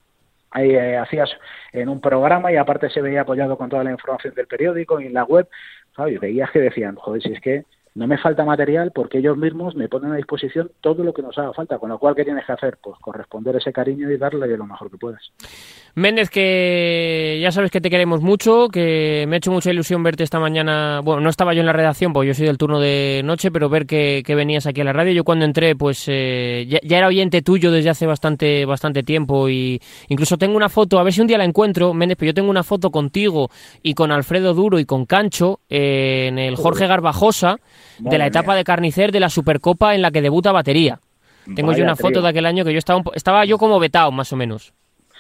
ahí 0.51 0.71
eh, 0.71 0.97
hacías 0.97 1.31
en 1.75 1.91
un 1.91 2.01
programa 2.01 2.51
y 2.53 2.57
aparte 2.57 2.89
se 2.89 3.03
veía 3.03 3.21
apoyado 3.21 3.59
con 3.59 3.69
toda 3.69 3.85
la 3.85 3.91
información 3.91 4.35
del 4.35 4.47
periódico 4.47 4.99
y 4.99 5.07
en 5.07 5.13
la 5.13 5.25
web, 5.25 5.47
¿sabes? 5.95 6.15
Y 6.15 6.19
veías 6.19 6.51
que 6.51 6.61
decían, 6.61 6.97
joder, 6.97 7.23
si 7.23 7.33
es 7.33 7.41
que 7.43 7.65
no 7.95 8.07
me 8.07 8.19
falta 8.19 8.45
material 8.45 8.93
porque 8.95 9.19
ellos 9.19 9.37
mismos 9.37 9.75
me 9.75 9.89
ponen 9.89 10.13
a 10.13 10.17
disposición 10.17 10.71
todo 10.81 11.03
lo 11.03 11.13
que 11.13 11.23
nos 11.23 11.37
haga 11.39 11.53
falta, 11.53 11.79
con 11.79 11.91
lo 11.91 11.99
cual, 11.99 12.15
¿qué 12.15 12.25
tienes 12.25 12.47
que 12.47 12.53
hacer? 12.53 12.79
Pues 12.81 12.99
corresponder 13.01 13.57
ese 13.57 13.73
cariño 13.73 14.11
y 14.11 14.17
darle 14.17 14.57
lo 14.57 14.67
mejor 14.67 14.91
que 14.91 14.97
puedas. 14.97 15.33
Méndez, 15.95 16.31
que 16.31 17.39
ya 17.43 17.51
sabes 17.51 17.71
que 17.71 17.81
te 17.81 17.91
queremos 17.91 18.23
mucho, 18.23 18.69
que 18.69 19.25
me 19.29 19.37
ha 19.37 19.39
hecho 19.39 19.51
mucha 19.51 19.71
ilusión 19.71 20.03
verte 20.03 20.23
esta 20.23 20.39
mañana. 20.39 21.01
Bueno, 21.03 21.21
no 21.21 21.29
estaba 21.29 21.53
yo 21.53 21.61
en 21.61 21.67
la 21.67 21.73
redacción, 21.73 22.13
porque 22.13 22.29
yo 22.29 22.35
soy 22.35 22.47
del 22.47 22.59
turno 22.59 22.79
de 22.79 23.23
noche, 23.25 23.51
pero 23.51 23.69
ver 23.69 23.87
que, 23.87 24.23
venías 24.29 24.67
aquí 24.67 24.81
a 24.81 24.85
la 24.85 24.93
radio. 24.93 25.13
Yo 25.13 25.25
cuando 25.25 25.45
entré, 25.45 25.75
pues 25.75 26.05
eh, 26.07 26.67
ya, 26.69 26.99
era 26.99 27.09
oyente 27.09 27.43
tuyo 27.43 27.71
desde 27.73 27.91
hace 27.91 28.07
bastante, 28.07 28.65
bastante 28.65 29.03
tiempo 29.03 29.49
y 29.49 29.81
incluso 30.09 30.39
tengo 30.39 30.57
una 30.57 30.69
foto, 30.69 30.99
a 30.99 31.03
ver 31.03 31.13
si 31.13 31.21
un 31.21 31.27
día 31.27 31.39
la 31.39 31.45
encuentro, 31.45 31.93
Méndez, 31.93 32.17
pero 32.19 32.29
yo 32.31 32.35
tengo 32.35 32.51
una 32.51 32.63
foto 32.63 32.91
contigo 32.91 33.51
y 33.83 33.95
con 33.95 34.13
Alfredo 34.13 34.55
Duro 34.55 34.79
y 34.79 34.85
con 34.85 35.07
Cancho 35.07 35.61
eh, 35.69 36.27
en 36.29 36.39
el 36.39 36.57
Jorge 36.57 36.87
Garbajosa 36.87 37.57
de 37.99 38.19
la 38.19 38.27
etapa 38.27 38.55
de 38.55 38.65
Carnicer 38.65 39.13
de 39.13 39.21
la 39.21 39.29
Supercopa 39.29 39.95
en 39.95 40.03
la 40.03 40.11
que 40.11 40.23
debuta 40.23 40.53
batería. 40.53 41.01
Tengo 41.55 41.73
yo 41.73 41.83
una 41.83 41.97
foto 41.97 42.23
de 42.23 42.29
aquel 42.29 42.47
año 42.47 42.65
que 42.65 42.73
yo 42.73 42.79
estaba, 42.79 43.03
estaba 43.15 43.45
yo 43.45 43.59
como 43.59 43.79
vetado, 43.81 44.13
más 44.13 44.33
o 44.33 44.37
menos. 44.37 44.73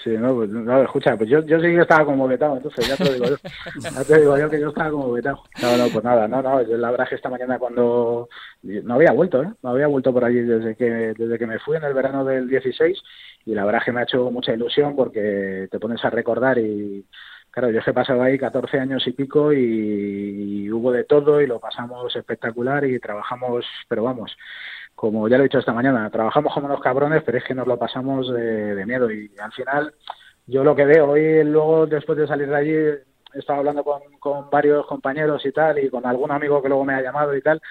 Sí, 0.03 0.11
no, 0.11 0.35
pues, 0.35 0.49
no, 0.49 0.83
escucha, 0.83 1.15
pues 1.15 1.29
yo, 1.29 1.45
yo 1.45 1.61
sí 1.61 1.67
que 1.67 1.81
estaba 1.81 2.07
como 2.07 2.27
vetado, 2.27 2.57
entonces 2.57 2.89
ya 2.89 2.97
te 2.97 3.05
lo 3.05 3.13
digo 3.13 3.27
yo. 3.27 3.37
ya 3.81 4.05
te 4.05 4.19
digo 4.19 4.39
yo 4.39 4.49
que 4.49 4.61
yo 4.61 4.69
estaba 4.69 4.91
como 4.91 5.13
vetado. 5.13 5.43
No, 5.61 5.77
no, 5.77 5.89
pues 5.89 6.03
nada, 6.03 6.27
no, 6.27 6.41
no, 6.41 6.63
yo 6.63 6.79
la 6.79 6.91
verdad 6.91 7.09
que 7.09 7.17
esta 7.17 7.29
mañana 7.29 7.59
cuando... 7.59 8.29
No 8.63 8.95
había 8.95 9.13
vuelto, 9.13 9.43
¿eh? 9.43 9.53
No 9.63 9.71
había 9.71 9.89
vuelto 9.89 10.13
por 10.13 10.25
allí 10.25 10.41
desde 10.41 10.75
que, 10.75 11.13
desde 11.17 11.39
que 11.39 11.47
me 11.47 11.59
fui 11.59 11.77
en 11.77 11.85
el 11.85 11.93
verano 11.93 12.25
del 12.25 12.49
16 12.49 12.99
y 13.45 13.55
la 13.55 13.65
verdad 13.67 13.83
que 13.85 13.93
me 13.93 14.01
ha 14.01 14.05
hecho 14.05 14.31
mucha 14.31 14.55
ilusión 14.55 14.97
porque 14.97 15.69
te 15.71 15.79
pones 15.79 16.03
a 16.05 16.11
recordar 16.11 16.59
y... 16.59 17.05
Claro, 17.53 17.73
yo 17.73 17.81
he 17.85 17.93
pasado 17.93 18.23
ahí 18.23 18.39
14 18.39 18.79
años 18.79 19.05
y 19.09 19.11
pico 19.11 19.53
y 19.53 20.71
hubo 20.71 20.93
de 20.93 21.03
todo 21.03 21.41
y 21.41 21.49
lo 21.49 21.59
pasamos 21.59 22.15
espectacular 22.15 22.85
y 22.85 23.01
trabajamos, 23.01 23.67
pero 23.89 24.05
vamos, 24.05 24.37
como 25.01 25.27
ya 25.29 25.39
lo 25.39 25.45
he 25.45 25.49
dicho 25.49 25.59
esta 25.59 25.73
mañana, 25.73 26.11
trabajamos 26.11 26.53
como 26.53 26.67
unos 26.67 26.83
cabrones, 26.83 27.23
pero 27.25 27.39
es 27.39 27.45
que 27.45 27.55
nos 27.55 27.67
lo 27.67 27.79
pasamos 27.79 28.31
de, 28.31 28.85
miedo. 28.85 29.11
Y 29.11 29.31
al 29.41 29.51
final, 29.51 29.95
yo 30.47 30.63
lo 30.63 30.77
que 30.77 30.85
veo 30.85 31.13
hoy, 31.13 31.43
luego 31.43 31.87
después 31.87 32.19
de 32.19 32.27
salir 32.27 32.51
de 32.51 32.57
allí, 32.57 32.75
he 32.75 33.39
estado 33.39 33.61
hablando 33.61 33.83
con, 33.83 34.51
varios 34.51 34.85
compañeros 34.85 35.47
y 35.47 35.53
tal, 35.53 35.79
y 35.79 35.89
con 35.89 36.05
algún 36.05 36.31
amigo 36.31 36.61
que 36.61 36.69
luego 36.69 36.85
me 36.85 36.93
ha 36.93 37.01
llamado 37.01 37.35
y 37.35 37.41
tal, 37.41 37.63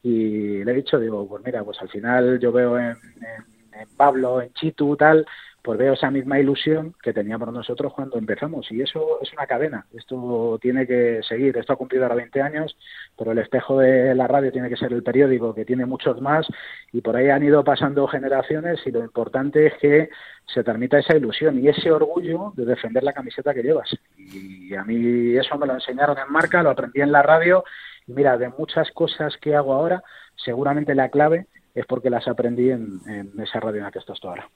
y 0.00 0.62
le 0.62 0.70
he 0.70 0.74
dicho, 0.76 1.00
digo, 1.00 1.28
pues 1.28 1.42
mira, 1.44 1.64
pues 1.64 1.76
al 1.82 1.88
final 1.88 2.38
yo 2.38 2.52
veo 2.52 2.78
en, 2.78 2.90
en, 2.90 3.80
en 3.80 3.88
Pablo, 3.96 4.40
en 4.40 4.52
Chitu, 4.52 4.96
tal, 4.96 5.26
pues 5.66 5.80
veo 5.80 5.94
esa 5.94 6.12
misma 6.12 6.38
ilusión 6.38 6.94
que 7.02 7.12
teníamos 7.12 7.52
nosotros 7.52 7.92
cuando 7.92 8.18
empezamos. 8.18 8.70
Y 8.70 8.82
eso 8.82 9.18
es 9.20 9.32
una 9.32 9.48
cadena, 9.48 9.84
esto 9.92 10.60
tiene 10.62 10.86
que 10.86 11.20
seguir. 11.28 11.56
Esto 11.56 11.72
ha 11.72 11.76
cumplido 11.76 12.04
ahora 12.04 12.14
20 12.14 12.40
años, 12.40 12.78
pero 13.18 13.32
el 13.32 13.38
espejo 13.38 13.80
de 13.80 14.14
la 14.14 14.28
radio 14.28 14.52
tiene 14.52 14.68
que 14.68 14.76
ser 14.76 14.92
el 14.92 15.02
periódico, 15.02 15.56
que 15.56 15.64
tiene 15.64 15.84
muchos 15.84 16.20
más, 16.20 16.46
y 16.92 17.00
por 17.00 17.16
ahí 17.16 17.30
han 17.30 17.42
ido 17.42 17.64
pasando 17.64 18.06
generaciones 18.06 18.78
y 18.86 18.92
lo 18.92 19.00
importante 19.00 19.66
es 19.66 19.74
que 19.80 20.08
se 20.46 20.62
transmita 20.62 21.00
esa 21.00 21.16
ilusión 21.16 21.58
y 21.58 21.66
ese 21.66 21.90
orgullo 21.90 22.52
de 22.54 22.64
defender 22.64 23.02
la 23.02 23.12
camiseta 23.12 23.52
que 23.52 23.64
llevas. 23.64 23.90
Y 24.16 24.72
a 24.72 24.84
mí 24.84 25.36
eso 25.36 25.58
me 25.58 25.66
lo 25.66 25.74
enseñaron 25.74 26.16
en 26.16 26.32
marca, 26.32 26.62
lo 26.62 26.70
aprendí 26.70 27.00
en 27.00 27.10
la 27.10 27.24
radio, 27.24 27.64
y 28.06 28.12
mira, 28.12 28.38
de 28.38 28.50
muchas 28.50 28.88
cosas 28.92 29.36
que 29.38 29.56
hago 29.56 29.74
ahora, 29.74 30.04
seguramente 30.36 30.94
la 30.94 31.08
clave 31.08 31.48
es 31.74 31.84
porque 31.86 32.08
las 32.08 32.28
aprendí 32.28 32.70
en, 32.70 33.00
esa 33.42 33.58
radio 33.58 33.78
en 33.78 33.84
la 33.84 33.90
que 33.90 33.98
estás 33.98 34.20
tú 34.20 34.28
ahora. 34.28 34.48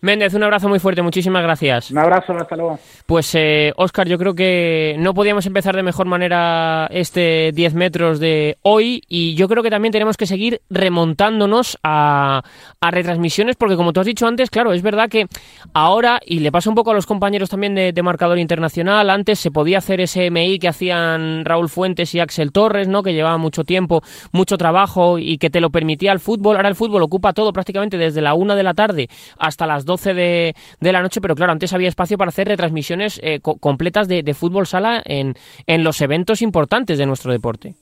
Méndez, 0.00 0.34
un 0.34 0.42
abrazo 0.42 0.68
muy 0.68 0.78
fuerte, 0.78 1.02
muchísimas 1.02 1.42
gracias. 1.42 1.90
Un 1.90 1.98
abrazo, 1.98 2.32
hasta 2.34 2.56
luego. 2.56 2.78
Pues 3.06 3.34
eh, 3.34 3.72
Oscar, 3.76 4.08
yo 4.08 4.18
creo 4.18 4.34
que 4.34 4.96
no 4.98 5.14
podíamos 5.14 5.46
empezar 5.46 5.74
de 5.76 5.82
mejor 5.82 6.06
manera 6.06 6.86
este 6.90 7.52
10 7.52 7.74
metros 7.74 8.20
de 8.20 8.58
hoy 8.62 9.02
y 9.08 9.34
yo 9.34 9.48
creo 9.48 9.62
que 9.62 9.70
también 9.70 9.92
tenemos 9.92 10.16
que 10.16 10.26
seguir 10.26 10.60
remontándonos 10.70 11.78
a, 11.82 12.42
retransmisiones 12.80 13.56
porque 13.56 13.76
como 13.76 13.92
tú 13.92 14.00
has 14.00 14.06
dicho 14.06 14.26
antes, 14.26 14.48
claro, 14.48 14.72
es 14.72 14.82
verdad 14.82 15.08
que 15.08 15.26
ahora, 15.72 16.20
y 16.24 16.38
le 16.38 16.52
pasa 16.52 16.70
un 16.70 16.76
poco 16.76 16.92
a 16.92 16.94
los 16.94 17.04
compañeros 17.06 17.50
también 17.50 17.74
de, 17.74 17.92
de 17.92 18.02
marcador 18.02 18.38
internacional, 18.38 19.10
antes 19.10 19.38
se 19.38 19.50
podía 19.50 19.78
hacer 19.78 20.00
ese 20.00 20.30
MI 20.30 20.58
que 20.58 20.68
hacían 20.68 21.44
Raúl 21.44 21.68
Fuentes 21.68 22.14
y 22.14 22.20
Axel 22.20 22.52
Torres, 22.52 22.88
¿no? 22.88 23.02
que 23.02 23.12
llevaba 23.12 23.38
mucho 23.38 23.64
tiempo, 23.64 24.02
mucho 24.32 24.56
trabajo 24.56 25.18
y 25.18 25.38
que 25.38 25.50
te 25.50 25.60
lo 25.60 25.70
permitía 25.70 26.12
el 26.12 26.20
fútbol. 26.20 26.56
Ahora 26.56 26.68
el 26.68 26.74
fútbol 26.74 27.02
ocupa 27.02 27.32
todo 27.32 27.52
prácticamente 27.52 27.98
desde 27.98 28.20
la 28.20 28.34
una 28.34 28.54
de 28.54 28.62
la 28.62 28.74
tarde 28.74 29.08
hasta 29.38 29.66
las 29.66 29.84
12 29.86 30.12
de, 30.12 30.54
la 30.80 31.00
noche, 31.00 31.22
pero 31.22 31.34
claro, 31.34 31.52
antes 31.52 31.72
había 31.72 31.88
espacio 31.88 32.18
para 32.18 32.28
hacer 32.28 32.48
retransmisiones 32.48 33.18
eh, 33.22 33.40
completas 33.40 34.08
de, 34.08 34.34
fútbol 34.34 34.66
sala 34.66 35.02
en, 35.06 35.34
en 35.66 35.82
los 35.82 36.02
eventos 36.02 36.42
importantes 36.42 36.98
de 36.98 37.06
nuestro 37.06 37.32
deporte. 37.32 37.76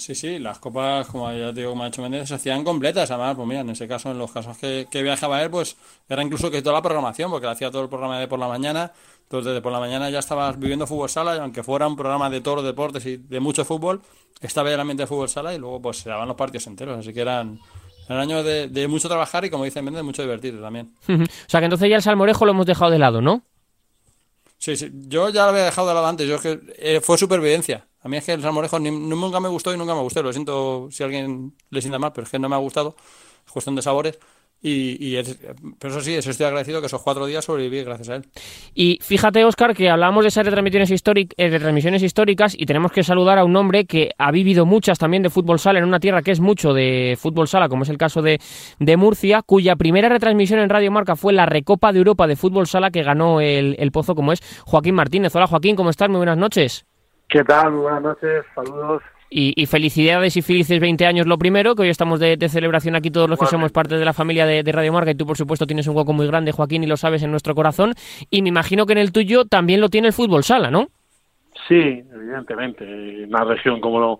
Sí, 0.00 0.14
sí, 0.14 0.38
las 0.38 0.58
copas, 0.58 1.06
como 1.08 1.30
ya 1.30 1.52
te 1.52 1.60
digo, 1.60 1.72
como 1.72 1.82
ha 1.82 1.86
dicho 1.86 2.00
Méndez, 2.00 2.26
se 2.26 2.34
hacían 2.34 2.64
completas. 2.64 3.10
Además, 3.10 3.36
pues 3.36 3.46
mira, 3.46 3.60
en 3.60 3.68
ese 3.68 3.86
caso, 3.86 4.10
en 4.10 4.16
los 4.16 4.32
casos 4.32 4.56
que, 4.56 4.86
viajaba 5.02 5.42
él, 5.42 5.50
pues 5.50 5.76
era 6.08 6.22
incluso 6.22 6.50
que 6.50 6.62
toda 6.62 6.76
la 6.76 6.82
programación, 6.82 7.30
porque 7.30 7.46
hacía 7.46 7.70
todo 7.70 7.82
el 7.82 7.90
programa 7.90 8.18
de 8.18 8.26
por 8.26 8.38
la 8.38 8.48
mañana. 8.48 8.92
Entonces, 9.24 9.52
desde 9.52 9.60
por 9.60 9.72
la 9.72 9.78
mañana 9.78 10.08
ya 10.08 10.20
estabas 10.20 10.58
viviendo 10.58 10.86
fútbol 10.86 11.10
sala, 11.10 11.36
y 11.36 11.38
aunque 11.40 11.62
fuera 11.62 11.86
un 11.86 11.96
programa 11.96 12.30
de 12.30 12.40
todos 12.40 12.56
los 12.56 12.64
deportes 12.64 13.04
y 13.04 13.18
de 13.18 13.40
mucho 13.40 13.62
fútbol, 13.66 14.00
estaba 14.40 14.72
el 14.72 14.80
ambiente 14.80 15.02
de 15.02 15.06
fútbol 15.06 15.28
sala 15.28 15.52
y 15.54 15.58
luego 15.58 15.82
pues 15.82 15.98
se 15.98 16.08
daban 16.08 16.28
los 16.28 16.36
partidos 16.36 16.66
enteros. 16.66 16.98
Así 16.98 17.12
que 17.12 17.20
eran, 17.20 17.60
eran 18.10 18.22
años 18.22 18.44
de, 18.44 18.66
de 18.66 18.88
mucho 18.88 19.08
trabajar 19.08 19.44
y, 19.44 19.50
como 19.50 19.64
dice 19.64 19.82
Méndez, 19.82 20.02
mucho 20.02 20.22
divertido 20.22 20.60
también. 20.60 20.92
o 21.08 21.26
sea 21.46 21.60
que 21.60 21.66
entonces 21.66 21.88
ya 21.88 21.96
el 21.96 22.02
salmorejo 22.02 22.44
lo 22.44 22.50
hemos 22.50 22.66
dejado 22.66 22.90
de 22.90 22.98
lado, 22.98 23.20
¿no? 23.20 23.42
Sí, 24.58 24.76
sí, 24.76 24.90
yo 25.06 25.28
ya 25.30 25.44
lo 25.44 25.50
había 25.50 25.64
dejado 25.64 25.88
de 25.88 25.94
lado 25.94 26.06
antes, 26.06 26.28
yo 26.28 26.34
es 26.34 26.40
que 26.40 26.60
eh, 26.78 27.00
fue 27.00 27.16
supervivencia. 27.16 27.86
A 28.02 28.08
mí 28.08 28.16
es 28.16 28.24
que 28.24 28.32
el 28.32 28.42
salmorejo 28.42 28.80
nunca 28.80 29.38
me 29.38 29.48
gustó 29.48 29.72
y 29.72 29.78
nunca 29.78 29.94
me 29.94 30.00
gustó. 30.00 30.22
Lo 30.22 30.32
siento 30.32 30.88
si 30.90 31.02
a 31.02 31.06
alguien 31.06 31.54
le 31.70 31.80
sienta 31.80 31.98
mal, 31.98 32.12
pero 32.12 32.24
es 32.24 32.30
que 32.30 32.38
no 32.38 32.48
me 32.48 32.56
ha 32.56 32.58
gustado. 32.58 32.96
Es 33.46 33.52
cuestión 33.52 33.76
de 33.76 33.82
sabores. 33.82 34.18
Y, 34.62 35.16
pero 35.78 35.94
eso 35.94 36.02
sí, 36.02 36.14
eso 36.14 36.30
estoy 36.30 36.44
agradecido 36.44 36.80
que 36.80 36.86
esos 36.86 37.02
cuatro 37.02 37.24
días 37.24 37.46
sobreviví 37.46 37.82
gracias 37.82 38.10
a 38.10 38.16
él. 38.16 38.26
Y 38.74 38.98
fíjate, 39.00 39.42
Oscar, 39.44 39.74
que 39.74 39.88
hablamos 39.88 40.22
de 40.22 40.28
esas 40.28 40.44
retransmisiones, 40.44 40.90
eh, 40.90 41.48
retransmisiones 41.48 42.02
históricas 42.02 42.54
y 42.58 42.66
tenemos 42.66 42.92
que 42.92 43.02
saludar 43.02 43.38
a 43.38 43.44
un 43.44 43.56
hombre 43.56 43.86
que 43.86 44.10
ha 44.18 44.30
vivido 44.30 44.66
muchas 44.66 44.98
también 44.98 45.22
de 45.22 45.30
fútbol 45.30 45.58
sala 45.58 45.78
en 45.78 45.86
una 45.86 45.98
tierra 45.98 46.20
que 46.20 46.30
es 46.30 46.40
mucho 46.40 46.74
de 46.74 47.16
fútbol 47.18 47.48
sala, 47.48 47.70
como 47.70 47.84
es 47.84 47.88
el 47.88 47.96
caso 47.96 48.20
de, 48.20 48.38
de 48.78 48.96
Murcia, 48.98 49.40
cuya 49.40 49.76
primera 49.76 50.10
retransmisión 50.10 50.60
en 50.60 50.68
Radio 50.68 50.90
Marca 50.90 51.16
fue 51.16 51.32
la 51.32 51.46
Recopa 51.46 51.92
de 51.92 51.98
Europa 51.98 52.26
de 52.26 52.36
fútbol 52.36 52.66
sala 52.66 52.90
que 52.90 53.02
ganó 53.02 53.40
el, 53.40 53.76
el 53.78 53.92
Pozo, 53.92 54.14
como 54.14 54.32
es 54.32 54.42
Joaquín 54.66 54.94
Martínez. 54.94 55.34
Hola 55.34 55.46
Joaquín, 55.46 55.74
¿cómo 55.74 55.88
estás? 55.88 56.10
Muy 56.10 56.18
buenas 56.18 56.36
noches. 56.36 56.86
¿Qué 57.28 57.42
tal? 57.44 57.72
Muy 57.72 57.82
buenas 57.82 58.02
noches, 58.02 58.44
saludos. 58.54 59.02
Y, 59.32 59.64
felicidades 59.66 60.36
y 60.36 60.42
felices 60.42 60.80
20 60.80 61.06
años 61.06 61.24
lo 61.24 61.38
primero, 61.38 61.76
que 61.76 61.82
hoy 61.82 61.88
estamos 61.88 62.18
de, 62.18 62.36
celebración 62.48 62.96
aquí 62.96 63.12
todos 63.12 63.30
los 63.30 63.38
que 63.38 63.46
somos 63.46 63.70
parte 63.70 63.96
de 63.96 64.04
la 64.04 64.12
familia 64.12 64.44
de, 64.44 64.72
Radio 64.72 64.92
Marca 64.92 65.12
y 65.12 65.14
tú 65.14 65.24
por 65.24 65.36
supuesto 65.36 65.68
tienes 65.68 65.86
un 65.86 65.96
hueco 65.96 66.12
muy 66.12 66.26
grande, 66.26 66.50
Joaquín, 66.50 66.82
y 66.82 66.88
lo 66.88 66.96
sabes 66.96 67.22
en 67.22 67.30
nuestro 67.30 67.54
corazón. 67.54 67.94
Y 68.28 68.42
me 68.42 68.48
imagino 68.48 68.86
que 68.86 68.92
en 68.92 68.98
el 68.98 69.12
tuyo 69.12 69.44
también 69.44 69.80
lo 69.80 69.88
tiene 69.88 70.08
el 70.08 70.14
fútbol 70.14 70.42
sala, 70.42 70.72
¿no? 70.72 70.88
Sí, 71.68 72.02
evidentemente. 72.12 72.84
Una 73.24 73.44
región 73.44 73.80
como 73.80 74.18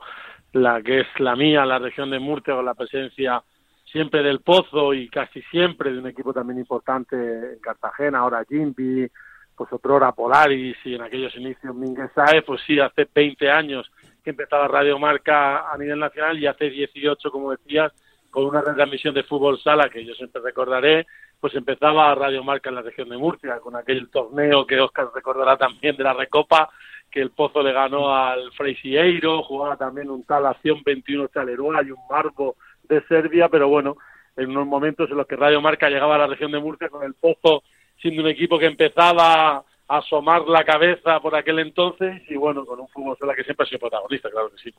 la 0.52 0.80
que 0.80 1.00
es 1.00 1.06
la 1.18 1.34
mía, 1.34 1.66
la 1.66 1.80
región 1.80 2.10
de 2.10 2.20
Murcia, 2.20 2.54
con 2.54 2.64
la 2.64 2.74
presencia 2.74 3.42
siempre 3.90 4.22
del 4.22 4.40
Pozo 4.40 4.94
y 4.94 5.08
casi 5.08 5.42
siempre 5.50 5.92
de 5.92 5.98
un 5.98 6.06
equipo 6.06 6.32
también 6.32 6.60
importante 6.60 7.16
en 7.16 7.58
Cartagena, 7.60 8.20
ahora 8.20 8.44
Jimby, 8.48 9.10
pues 9.56 9.72
otro 9.72 9.96
hora 9.96 10.12
Polaris 10.12 10.76
y 10.84 10.94
en 10.94 11.02
aquellos 11.02 11.34
inicios 11.36 11.74
Minguesae, 11.74 12.42
pues 12.42 12.60
sí, 12.66 12.78
hace 12.78 13.08
20 13.12 13.50
años 13.50 13.90
que 14.22 14.30
empezaba 14.30 14.68
Radio 14.68 14.98
Marca 14.98 15.70
a 15.70 15.76
nivel 15.78 15.98
nacional 15.98 16.38
y 16.38 16.46
hace 16.46 16.70
18, 16.70 17.30
como 17.30 17.52
decías, 17.52 17.92
con 18.30 18.44
una 18.44 18.60
retransmisión 18.60 19.14
de 19.14 19.24
fútbol 19.24 19.60
sala 19.60 19.88
que 19.88 20.04
yo 20.04 20.14
siempre 20.14 20.40
recordaré, 20.42 21.06
pues 21.40 21.54
empezaba 21.54 22.14
Radio 22.14 22.44
Marca 22.44 22.68
en 22.68 22.76
la 22.76 22.82
región 22.82 23.08
de 23.08 23.16
Murcia 23.16 23.58
con 23.60 23.74
aquel 23.76 24.08
torneo 24.10 24.66
que 24.66 24.80
Oscar 24.80 25.08
recordará 25.14 25.56
también 25.56 25.96
de 25.96 26.04
la 26.04 26.12
Recopa 26.12 26.70
que 27.10 27.20
el 27.20 27.30
Pozo 27.30 27.62
le 27.62 27.72
ganó 27.72 28.14
al 28.14 28.52
Freisieiro, 28.52 29.42
jugaba 29.42 29.76
también 29.76 30.10
un 30.10 30.22
tal 30.22 30.46
Acción 30.46 30.80
21 30.84 31.28
Chaleroa 31.28 31.82
y 31.82 31.90
un 31.90 31.98
Marco 32.08 32.56
de 32.84 33.02
Serbia, 33.08 33.48
pero 33.48 33.68
bueno, 33.68 33.96
en 34.36 34.50
unos 34.50 34.66
momentos 34.66 35.10
en 35.10 35.16
los 35.16 35.26
que 35.26 35.36
Radio 35.36 35.60
Marca 35.60 35.90
llegaba 35.90 36.14
a 36.14 36.18
la 36.18 36.26
región 36.28 36.52
de 36.52 36.60
Murcia 36.60 36.88
con 36.88 37.02
el 37.02 37.14
Pozo 37.14 37.64
siendo 38.00 38.22
un 38.22 38.28
equipo 38.28 38.58
que 38.58 38.66
empezaba 38.66 39.64
asomar 39.90 40.42
la 40.46 40.64
cabeza 40.64 41.18
por 41.18 41.34
aquel 41.34 41.58
entonces 41.58 42.22
y 42.28 42.36
bueno, 42.36 42.64
con 42.64 42.78
un 42.78 42.88
fútbol 42.88 43.16
sala 43.18 43.34
que 43.34 43.42
siempre 43.42 43.64
ha 43.64 43.68
sido 43.68 43.80
protagonista, 43.80 44.30
claro 44.30 44.50
que 44.50 44.62
sí. 44.62 44.74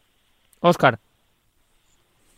Oscar. 0.62 0.98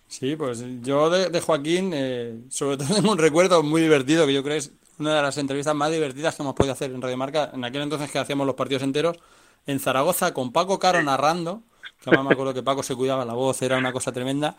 Sí, 0.08 0.36
pues 0.36 0.64
yo 0.82 1.10
de, 1.10 1.40
Joaquín, 1.40 1.92
eh, 1.94 2.40
sobre 2.50 2.78
todo 2.78 2.88
tengo 2.96 3.12
un 3.12 3.20
recuerdo 3.20 3.62
muy 3.62 3.82
divertido, 3.82 4.26
que 4.26 4.34
yo 4.34 4.44
creo 4.44 4.58
es 4.58 4.74
una 4.98 5.16
de 5.16 5.22
las 5.22 5.38
entrevistas 5.38 5.76
más 5.76 5.92
divertidas 5.92 6.36
que 6.36 6.42
hemos 6.42 6.56
podido 6.56 6.74
hacer 6.74 6.92
en 6.92 7.02
Radio 7.02 7.18
Marca, 7.18 7.52
en 7.54 7.64
aquel 7.64 7.84
entonces 7.84 8.12
que 8.12 8.18
hacíamos 8.18 8.48
los 8.48 8.56
partidos 8.56 8.82
enteros, 8.82 9.20
en 9.68 9.80
Zaragoza, 9.80 10.34
con 10.34 10.52
Paco 10.52 10.80
Caro 10.80 11.02
narrando, 11.04 11.62
que 12.02 12.10
además 12.10 12.26
me 12.26 12.34
acuerdo 12.34 12.56
que 12.56 12.64
Paco 12.64 12.82
se 12.82 12.96
cuidaba 12.96 13.24
la 13.24 13.34
voz, 13.34 13.62
era 13.62 13.78
una 13.78 13.94
cosa 13.94 14.12
tremenda, 14.12 14.56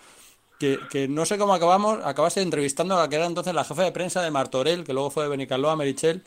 que, 0.61 0.79
que, 0.89 1.09
no 1.09 1.27
sé 1.27 1.37
cómo 1.37 1.53
acabamos, 1.53 1.99
acabaste 2.05 2.43
entrevistando 2.43 2.97
a 2.97 3.03
la 3.03 3.09
que 3.09 3.17
era 3.17 3.27
entonces 3.27 3.53
la 3.55 3.65
jefa 3.65 3.83
de 3.83 3.91
prensa 3.91 4.23
de 4.23 4.31
Martorell, 4.31 4.85
que 4.85 4.93
luego 4.93 5.11
fue 5.11 5.25
de 5.25 5.31
Benicaloa, 5.31 5.75
Merichel, 5.75 6.23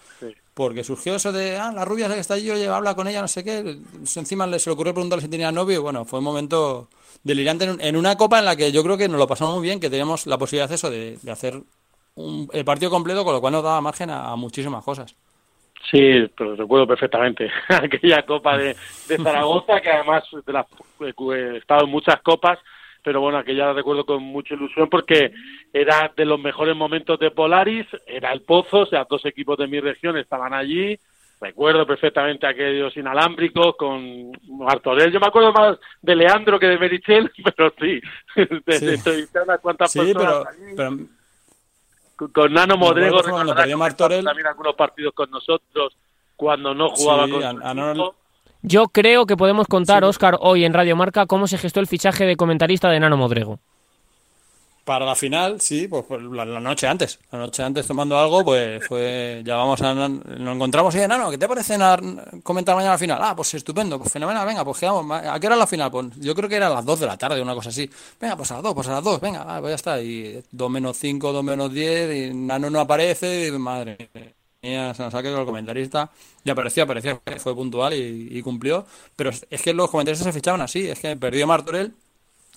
porque 0.57 0.83
surgió 0.83 1.13
eso 1.13 1.31
de, 1.31 1.55
ah, 1.55 1.71
la 1.71 1.85
rubia 1.85 2.07
que 2.07 2.19
está 2.19 2.33
allí, 2.33 2.49
oye, 2.49 2.67
habla 2.67 2.95
con 2.95 3.07
ella, 3.07 3.21
no 3.21 3.27
sé 3.27 3.43
qué, 3.43 3.59
encima 3.59 4.47
le, 4.47 4.57
se 4.57 4.71
le 4.71 4.73
ocurrió 4.73 4.91
preguntarle 4.91 5.21
si 5.21 5.29
tenía 5.29 5.51
novio, 5.51 5.83
bueno, 5.83 6.03
fue 6.03 6.17
un 6.17 6.25
momento 6.25 6.87
delirante 7.23 7.65
en, 7.79 7.95
una 7.95 8.15
copa 8.17 8.39
en 8.39 8.45
la 8.45 8.55
que 8.55 8.71
yo 8.71 8.81
creo 8.83 8.97
que 8.97 9.07
nos 9.07 9.19
lo 9.19 9.27
pasamos 9.27 9.53
muy 9.53 9.63
bien, 9.63 9.79
que 9.79 9.91
teníamos 9.91 10.25
la 10.25 10.39
posibilidad 10.39 10.67
de 10.67 10.73
eso, 10.73 10.89
de, 10.89 11.19
hacer 11.31 11.61
un, 12.15 12.49
el 12.51 12.65
partido 12.65 12.89
completo, 12.89 13.23
con 13.23 13.35
lo 13.35 13.39
cual 13.39 13.53
nos 13.53 13.63
daba 13.63 13.79
margen 13.81 14.09
a, 14.09 14.35
muchísimas 14.35 14.83
cosas. 14.83 15.15
Sí, 15.91 16.27
pero 16.35 16.55
recuerdo 16.55 16.87
perfectamente. 16.87 17.51
Aquella 17.69 18.25
copa 18.25 18.57
de, 18.57 18.75
de 19.07 19.17
Zaragoza, 19.17 19.79
que 19.79 19.91
además 19.91 20.23
de 20.43 20.53
las, 20.53 20.65
he 20.99 21.57
estado 21.57 21.85
en 21.85 21.91
muchas 21.91 22.19
copas, 22.23 22.57
pero 23.07 23.21
bueno, 23.21 23.37
aquella 23.37 23.67
la 23.67 23.73
recuerdo 23.73 24.05
con 24.05 24.21
mucha 24.21 24.53
ilusión 24.53 24.89
porque 24.89 25.31
era 25.71 26.11
de 26.13 26.25
los 26.25 26.37
mejores 26.37 26.75
momentos 26.75 27.17
de 27.17 27.31
Polaris, 27.31 27.87
era 28.05 28.33
el 28.33 28.41
Pozo, 28.41 28.79
o 28.79 28.85
sea, 28.85 29.07
dos 29.09 29.25
equipos 29.25 29.57
de 29.57 29.65
mi 29.65 29.79
región 29.79 30.17
estaban 30.17 30.53
allí, 30.53 30.99
recuerdo 31.39 31.87
perfectamente 31.87 32.45
aquellos 32.45 32.97
inalámbricos 32.97 33.77
con 33.77 34.29
Martorell, 34.49 35.09
yo 35.09 35.21
me 35.21 35.27
acuerdo 35.27 35.53
más 35.53 35.77
de 36.01 36.15
Leandro 36.17 36.59
que 36.59 36.67
de 36.67 36.77
Merichel, 36.77 37.31
pero 37.55 37.73
sí, 37.79 38.01
de, 38.35 38.97
sí. 38.97 39.25
unas 39.41 39.61
cuantas 39.61 39.93
personas 39.93 40.47
pero, 40.75 40.97
con 42.33 42.51
Nano 42.51 42.75
Modrego, 42.75 43.21
también 43.23 44.47
algunos 44.47 44.75
partidos 44.75 45.13
con 45.13 45.31
nosotros 45.31 45.95
cuando 46.35 46.73
no 46.73 46.89
jugaba 46.89 47.25
con 47.29 48.13
yo 48.67 48.89
creo 48.89 49.25
que 49.25 49.37
podemos 49.37 49.67
contar, 49.67 50.03
Oscar, 50.03 50.37
hoy 50.39 50.65
en 50.65 50.73
Radio 50.73 50.95
Marca 50.95 51.25
cómo 51.25 51.47
se 51.47 51.57
gestó 51.57 51.79
el 51.79 51.87
fichaje 51.87 52.25
de 52.25 52.35
comentarista 52.35 52.89
de 52.89 52.99
Nano 52.99 53.17
Modrego. 53.17 53.59
Para 54.83 55.05
la 55.05 55.15
final, 55.15 55.59
sí, 55.59 55.89
pues, 55.89 56.05
pues 56.07 56.23
la, 56.23 56.45
noche 56.45 56.87
antes. 56.87 57.19
La 57.29 57.39
noche 57.39 57.61
antes 57.61 57.85
tomando 57.85 58.17
algo, 58.17 58.45
pues 58.45 58.87
fue. 58.87 59.41
Ya 59.43 59.57
vamos 59.57 59.81
a. 59.81 59.93
Nos 59.93 60.55
encontramos 60.55 60.95
y 60.95 60.99
Nano, 60.99 61.29
¿qué 61.29 61.37
te 61.37 61.45
parece 61.45 61.77
comentar 62.41 62.73
mañana 62.73 62.93
la 62.93 62.97
final? 62.97 63.19
Ah, 63.21 63.35
pues 63.35 63.53
estupendo, 63.53 63.99
pues 63.99 64.13
fenomenal, 64.13 64.47
venga, 64.47 64.63
pues 64.63 64.77
quedamos. 64.77 65.05
¿A 65.11 65.37
qué 65.41 65.47
hora 65.47 65.57
la 65.57 65.67
final? 65.67 65.91
Pues 65.91 66.15
yo 66.19 66.33
creo 66.33 66.47
que 66.47 66.55
era 66.55 66.67
a 66.67 66.69
las 66.69 66.85
2 66.85 67.01
de 67.01 67.05
la 67.05 67.17
tarde, 67.17 67.41
una 67.41 67.53
cosa 67.53 67.67
así. 67.67 67.89
Venga, 68.21 68.37
pues 68.37 68.49
a 68.51 68.55
las 68.55 68.63
2, 68.63 68.73
pues 68.73 68.87
a 68.87 68.91
las 68.91 69.03
2, 69.03 69.19
venga, 69.19 69.59
pues 69.59 69.71
ya 69.71 69.75
está. 69.75 70.01
Y 70.01 70.41
2 70.51 70.69
menos 70.69 70.97
5, 70.97 71.33
2 71.33 71.43
menos 71.43 71.73
10, 71.73 72.15
y 72.15 72.33
Nano 72.33 72.69
no 72.69 72.79
aparece, 72.79 73.47
y 73.47 73.51
madre 73.51 74.09
se 74.67 75.03
nos 75.03 75.13
ha 75.13 75.21
quedado 75.21 75.41
el 75.41 75.45
comentarista 75.45 76.11
y 76.43 76.49
apareció, 76.49 76.83
apareció, 76.83 77.21
fue 77.37 77.55
puntual 77.55 77.93
y, 77.93 78.41
cumplió. 78.41 78.85
Pero 79.15 79.29
es 79.29 79.61
que 79.61 79.73
los 79.73 79.89
comentaristas 79.89 80.25
se 80.25 80.33
fichaban 80.33 80.61
así, 80.61 80.87
es 80.87 80.99
que 80.99 81.15
perdió 81.15 81.47
Martorell 81.47 81.93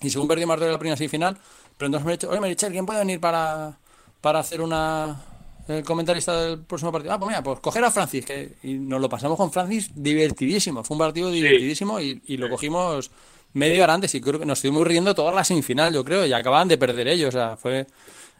y 0.01 0.09
según 0.09 0.27
perdió 0.27 0.47
Martorell 0.47 0.73
la 0.73 0.79
primera 0.79 0.97
semifinal, 0.97 1.37
pero 1.77 1.87
entonces 1.87 2.05
me 2.05 2.13
he 2.13 2.17
dicho, 2.17 2.29
oye 2.29 2.39
Merichel, 2.39 2.71
¿quién 2.71 2.85
puede 2.85 2.99
venir 2.99 3.19
para, 3.19 3.77
para 4.19 4.39
hacer 4.39 4.61
una 4.61 5.23
el 5.67 5.83
comentarista 5.83 6.41
del 6.41 6.59
próximo 6.59 6.91
partido? 6.91 7.13
Ah, 7.13 7.19
pues 7.19 7.29
mira, 7.29 7.43
pues 7.43 7.59
coger 7.59 7.83
a 7.83 7.91
Francis, 7.91 8.25
que, 8.25 8.55
y 8.63 8.73
nos 8.73 8.99
lo 8.99 9.09
pasamos 9.09 9.37
con 9.37 9.51
Francis 9.51 9.91
divertidísimo, 9.95 10.83
fue 10.83 10.95
un 10.95 10.99
partido 10.99 11.29
divertidísimo 11.29 11.99
y, 11.99 12.21
y, 12.25 12.37
lo 12.37 12.49
cogimos 12.49 13.11
medio 13.53 13.83
hora 13.83 13.93
antes 13.93 14.13
y 14.15 14.21
creo 14.21 14.39
que 14.39 14.45
nos 14.45 14.59
estuvimos 14.59 14.87
riendo 14.87 15.13
toda 15.13 15.31
la 15.31 15.43
semifinal, 15.43 15.93
yo 15.93 16.03
creo, 16.03 16.25
y 16.25 16.33
acababan 16.33 16.67
de 16.67 16.77
perder 16.77 17.07
ellos, 17.07 17.29
o 17.29 17.37
sea, 17.37 17.57
fue 17.57 17.87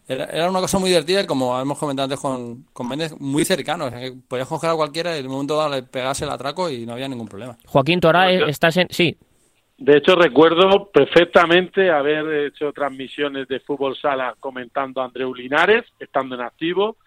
era, 0.07 0.49
una 0.49 0.59
cosa 0.59 0.79
muy 0.79 0.89
divertida, 0.89 1.25
como 1.25 1.59
hemos 1.59 1.77
comentado 1.77 2.05
antes 2.05 2.19
con, 2.19 2.65
con 2.73 2.87
Méndez, 2.87 3.15
muy 3.19 3.45
cercano. 3.45 3.89
podías 4.27 4.47
coger 4.47 4.69
a 4.69 4.75
cualquiera 4.75 5.15
y 5.15 5.19
en 5.19 5.27
un 5.27 5.31
momento 5.33 5.57
dado 5.57 5.75
le 5.75 5.83
pegase 5.83 6.25
el 6.25 6.31
atraco 6.31 6.69
y 6.69 6.85
no 6.85 6.93
había 6.93 7.07
ningún 7.07 7.27
problema. 7.27 7.57
Joaquín 7.65 7.99
Torá, 7.99 8.31
estás 8.31 8.77
en. 8.77 8.87
Sí. 8.89 9.17
De 9.77 9.97
hecho, 9.97 10.15
recuerdo 10.15 10.91
perfectamente 10.91 11.89
haber 11.89 12.45
hecho 12.45 12.71
transmisiones 12.71 13.47
de 13.47 13.59
fútbol 13.61 13.97
sala 13.97 14.35
comentando 14.39 15.01
a 15.01 15.05
Andreu 15.05 15.33
Linares, 15.33 15.85
estando 15.99 16.35
en 16.35 16.41
activo. 16.41 16.97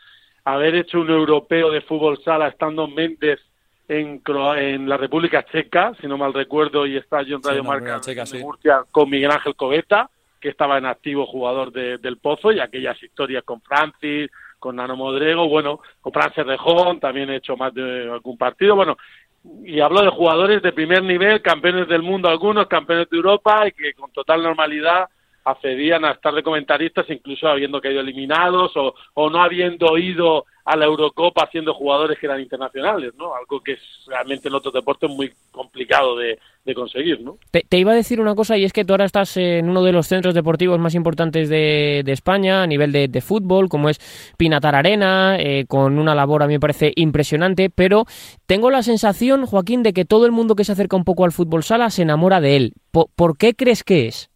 haber 0.44 0.74
hecho 0.74 1.00
un 1.00 1.10
europeo 1.10 1.70
de 1.70 1.82
fútbol 1.82 2.20
sala 2.24 2.48
estando 2.48 2.88
Méndez 2.88 3.40
en, 3.88 4.22
en 4.56 4.88
la 4.88 4.96
República 4.96 5.44
Checa, 5.44 5.92
si 6.00 6.06
no 6.06 6.18
mal 6.18 6.34
recuerdo, 6.34 6.86
y 6.86 6.96
está 6.96 7.22
yo 7.22 7.36
en 7.36 7.42
Radio 7.42 7.64
Marca 7.64 8.00
de 8.00 8.40
Murcia 8.40 8.84
con 8.90 9.08
Miguel 9.08 9.30
Ángel 9.30 9.54
Coveta, 9.54 10.10
que 10.44 10.50
estaba 10.50 10.76
en 10.76 10.84
activo 10.84 11.24
jugador 11.24 11.72
del 11.72 12.18
Pozo, 12.18 12.52
y 12.52 12.60
aquellas 12.60 13.02
historias 13.02 13.44
con 13.44 13.62
Francis, 13.62 14.30
con 14.58 14.76
Nano 14.76 14.94
Modrego, 14.94 15.48
bueno, 15.48 15.80
con 16.02 16.12
Francis 16.12 16.44
Rejón, 16.44 17.00
también 17.00 17.30
he 17.30 17.36
hecho 17.36 17.56
más 17.56 17.72
de 17.72 18.10
algún 18.12 18.36
partido, 18.36 18.76
bueno, 18.76 18.98
y 19.64 19.80
hablo 19.80 20.02
de 20.02 20.10
jugadores 20.10 20.60
de 20.60 20.74
primer 20.74 21.02
nivel, 21.02 21.40
campeones 21.40 21.88
del 21.88 22.02
mundo 22.02 22.28
algunos, 22.28 22.66
campeones 22.66 23.08
de 23.08 23.16
Europa, 23.16 23.66
y 23.66 23.72
que 23.72 23.94
con 23.94 24.12
total 24.12 24.42
normalidad 24.42 25.08
accedían 25.44 26.04
a 26.04 26.12
estar 26.12 26.34
de 26.34 26.42
comentaristas, 26.42 27.08
incluso 27.10 27.48
habiendo 27.48 27.80
caído 27.80 28.00
eliminados 28.00 28.76
o, 28.76 28.94
o 29.14 29.30
no 29.30 29.42
habiendo 29.42 29.96
ido 29.98 30.44
a 30.64 30.76
la 30.76 30.86
Eurocopa 30.86 31.44
haciendo 31.44 31.74
jugadores 31.74 32.18
que 32.18 32.26
eran 32.26 32.40
internacionales, 32.40 33.12
¿no? 33.18 33.34
Algo 33.34 33.60
que 33.60 33.72
es 33.72 33.80
realmente 34.06 34.48
en 34.48 34.54
otros 34.54 34.72
deportes 34.72 35.10
muy 35.10 35.30
complicado 35.50 36.16
de, 36.16 36.38
conseguir, 36.74 37.20
¿no? 37.20 37.36
Te, 37.50 37.78
iba 37.78 37.92
a 37.92 37.94
decir 37.94 38.20
una 38.20 38.34
cosa 38.34 38.56
y 38.56 38.64
es 38.64 38.72
que 38.72 38.86
tú 38.86 38.94
ahora 38.94 39.04
estás 39.04 39.36
en 39.36 39.68
uno 39.68 39.82
de 39.82 39.92
los 39.92 40.06
centros 40.06 40.34
deportivos 40.34 40.78
más 40.78 40.94
importantes 40.94 41.50
de, 41.50 42.02
España 42.06 42.62
a 42.62 42.66
nivel 42.66 42.90
de, 42.90 43.20
fútbol, 43.20 43.68
como 43.68 43.90
es 43.90 43.98
Pinatar 44.38 44.74
Arena, 44.74 45.36
eh, 45.38 45.66
con 45.68 45.98
una 45.98 46.14
labor 46.14 46.42
a 46.42 46.46
mí 46.46 46.54
me 46.54 46.60
parece 46.60 46.92
impresionante, 46.96 47.68
pero 47.68 48.06
tengo 48.46 48.70
la 48.70 48.82
sensación, 48.82 49.44
Joaquín, 49.44 49.82
de 49.82 49.92
que 49.92 50.06
todo 50.06 50.24
el 50.24 50.32
mundo 50.32 50.56
que 50.56 50.64
se 50.64 50.72
acerca 50.72 50.96
un 50.96 51.04
poco 51.04 51.24
al 51.24 51.32
fútbol 51.32 51.62
sala 51.62 51.90
se 51.90 52.02
enamora 52.02 52.40
de 52.40 52.56
él. 52.56 52.72
¿Por 52.90 53.36
qué 53.36 53.54
crees 53.54 53.84
que 53.84 54.06
es? 54.06 54.30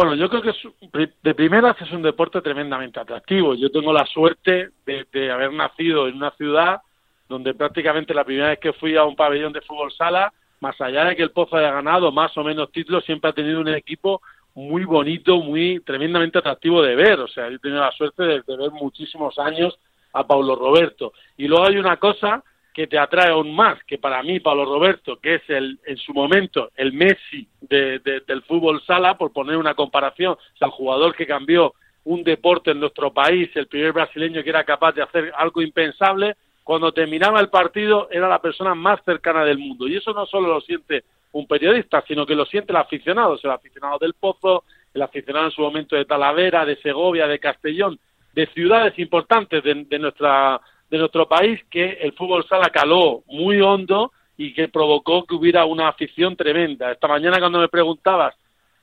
Bueno, 0.00 0.14
yo 0.14 0.30
creo 0.30 0.40
que 0.40 1.12
de 1.22 1.34
primeras 1.34 1.78
es 1.82 1.92
un 1.92 2.00
deporte 2.00 2.40
tremendamente 2.40 2.98
atractivo. 2.98 3.54
Yo 3.54 3.70
tengo 3.70 3.92
la 3.92 4.06
suerte 4.06 4.70
de, 4.86 5.30
haber 5.30 5.52
nacido 5.52 6.08
en 6.08 6.16
una 6.16 6.30
ciudad 6.30 6.80
donde 7.28 7.52
prácticamente 7.52 8.14
la 8.14 8.24
primera 8.24 8.48
vez 8.48 8.58
que 8.60 8.72
fui 8.72 8.96
a 8.96 9.04
un 9.04 9.14
pabellón 9.14 9.52
de 9.52 9.60
fútbol 9.60 9.92
sala, 9.92 10.32
más 10.60 10.80
allá 10.80 11.04
de 11.04 11.16
que 11.16 11.22
el 11.22 11.32
Pozo 11.32 11.58
haya 11.58 11.72
ganado 11.72 12.10
más 12.12 12.34
o 12.38 12.42
menos 12.42 12.72
títulos, 12.72 13.04
siempre 13.04 13.28
ha 13.28 13.34
tenido 13.34 13.60
un 13.60 13.68
equipo 13.68 14.22
muy 14.54 14.84
bonito, 14.84 15.36
muy 15.36 15.80
tremendamente 15.80 16.38
atractivo 16.38 16.80
de 16.80 16.96
ver. 16.96 17.20
O 17.20 17.28
sea, 17.28 17.50
yo 17.50 17.56
he 17.56 17.58
tenido 17.58 17.82
la 17.82 17.92
suerte 17.92 18.22
de, 18.22 18.40
de 18.40 18.56
ver 18.56 18.70
muchísimos 18.70 19.38
años 19.38 19.78
a 20.14 20.26
Paulo 20.26 20.56
Roberto. 20.56 21.12
Y 21.36 21.46
luego 21.46 21.66
hay 21.66 21.76
una 21.76 21.98
cosa 21.98 22.42
que 22.72 22.86
te 22.86 22.98
atrae 22.98 23.30
aún 23.30 23.54
más, 23.54 23.82
que 23.84 23.98
para 23.98 24.22
mí, 24.22 24.40
Pablo 24.40 24.64
Roberto, 24.64 25.18
que 25.20 25.36
es 25.36 25.42
el, 25.48 25.78
en 25.84 25.96
su 25.96 26.12
momento 26.12 26.70
el 26.76 26.92
Messi 26.92 27.46
del 27.60 28.42
fútbol 28.46 28.82
sala, 28.82 29.16
por 29.18 29.32
poner 29.32 29.56
una 29.56 29.74
comparación, 29.74 30.32
o 30.32 30.58
sea, 30.58 30.66
el 30.66 30.72
jugador 30.72 31.14
que 31.14 31.26
cambió 31.26 31.74
un 32.04 32.22
deporte 32.22 32.70
en 32.70 32.80
nuestro 32.80 33.12
país, 33.12 33.50
el 33.54 33.66
primer 33.66 33.92
brasileño 33.92 34.42
que 34.42 34.50
era 34.50 34.64
capaz 34.64 34.92
de 34.92 35.02
hacer 35.02 35.32
algo 35.36 35.62
impensable, 35.62 36.36
cuando 36.64 36.92
terminaba 36.92 37.40
el 37.40 37.48
partido 37.48 38.08
era 38.10 38.28
la 38.28 38.40
persona 38.40 38.74
más 38.74 39.00
cercana 39.04 39.44
del 39.44 39.58
mundo. 39.58 39.88
Y 39.88 39.96
eso 39.96 40.12
no 40.12 40.24
solo 40.26 40.48
lo 40.48 40.60
siente 40.60 41.04
un 41.32 41.46
periodista, 41.46 42.02
sino 42.06 42.24
que 42.24 42.34
lo 42.34 42.44
siente 42.46 42.72
el 42.72 42.76
aficionado, 42.76 43.38
el 43.42 43.50
aficionado 43.50 43.98
del 43.98 44.14
Pozo, 44.14 44.64
el 44.94 45.02
aficionado 45.02 45.46
en 45.46 45.52
su 45.52 45.62
momento 45.62 45.96
de 45.96 46.04
Talavera, 46.04 46.64
de 46.64 46.76
Segovia, 46.76 47.26
de 47.26 47.38
Castellón, 47.38 47.98
de 48.32 48.46
ciudades 48.48 48.98
importantes 48.98 49.62
de 49.62 49.98
nuestra 49.98 50.60
de 50.90 50.98
nuestro 50.98 51.28
país 51.28 51.60
que 51.70 51.92
el 52.00 52.12
fútbol 52.12 52.46
sala 52.48 52.68
caló 52.70 53.22
muy 53.28 53.60
hondo 53.60 54.12
y 54.36 54.52
que 54.52 54.68
provocó 54.68 55.24
que 55.24 55.34
hubiera 55.34 55.64
una 55.64 55.88
afición 55.88 56.34
tremenda. 56.36 56.90
Esta 56.90 57.06
mañana 57.06 57.38
cuando 57.38 57.60
me 57.60 57.68
preguntabas, 57.68 58.34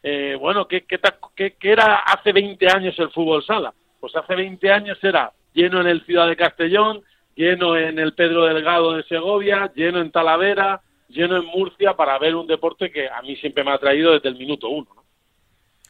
eh, 0.01 0.37
bueno, 0.39 0.67
¿qué, 0.67 0.85
qué, 0.85 1.71
era 1.71 1.97
hace 1.97 2.31
20 2.31 2.67
años 2.67 2.97
el 2.99 3.09
fútbol 3.09 3.43
sala? 3.43 3.73
Pues 3.99 4.15
hace 4.15 4.35
20 4.35 4.71
años 4.71 4.97
era 5.01 5.31
lleno 5.53 5.81
en 5.81 5.87
el 5.87 6.05
Ciudad 6.05 6.27
de 6.27 6.35
Castellón, 6.35 7.01
lleno 7.35 7.75
en 7.75 7.99
el 7.99 8.13
Pedro 8.13 8.45
Delgado 8.45 8.93
de 8.93 9.03
Segovia, 9.03 9.71
lleno 9.75 9.99
en 9.99 10.11
Talavera, 10.11 10.81
lleno 11.09 11.37
en 11.37 11.45
Murcia 11.45 11.93
para 11.95 12.17
ver 12.19 12.35
un 12.35 12.47
deporte 12.47 12.91
que 12.91 13.09
a 13.09 13.21
mí 13.21 13.35
siempre 13.37 13.63
me 13.63 13.71
ha 13.71 13.77
traído 13.77 14.13
desde 14.13 14.29
el 14.29 14.37
minuto 14.37 14.69
uno. 14.69 14.87
¿no? 14.95 15.03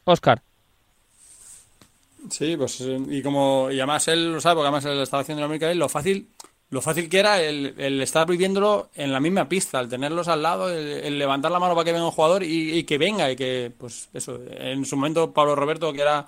Oscar. 0.06 0.40
Sí, 2.30 2.58
pues 2.58 2.82
y 2.82 3.22
como 3.22 3.70
y 3.72 3.78
además 3.80 4.08
él 4.08 4.34
lo 4.34 4.42
sabe, 4.42 4.56
porque 4.56 4.68
además 4.68 4.86
él 4.86 5.00
estaba 5.02 5.22
haciendo 5.22 5.42
la 5.42 5.46
América 5.46 5.74
lo 5.74 5.88
fácil 5.88 6.30
lo 6.70 6.82
fácil 6.82 7.08
que 7.08 7.20
era 7.20 7.42
el, 7.42 7.76
el, 7.78 8.02
estar 8.02 8.28
viviéndolo 8.28 8.90
en 8.96 9.14
la 9.14 9.22
misma 9.22 9.48
pista, 9.48 9.80
el 9.80 9.88
tenerlos 9.88 10.28
al 10.28 10.44
lado, 10.44 10.70
el, 10.70 11.18
levantar 11.18 11.50
la 11.50 11.60
mano 11.60 11.76
para 11.76 11.86
que 11.86 11.94
venga 11.94 12.06
un 12.06 12.12
jugador 12.12 12.44
y, 12.44 12.78
y, 12.78 12.84
que 12.84 12.98
venga 12.98 13.32
y 13.32 13.38
que, 13.38 13.72
pues 13.78 14.10
eso, 14.14 14.40
en 14.50 14.86
su 14.86 14.98
momento 14.98 15.32
Pablo 15.32 15.56
Roberto, 15.56 15.94
que 15.94 16.02
era 16.02 16.28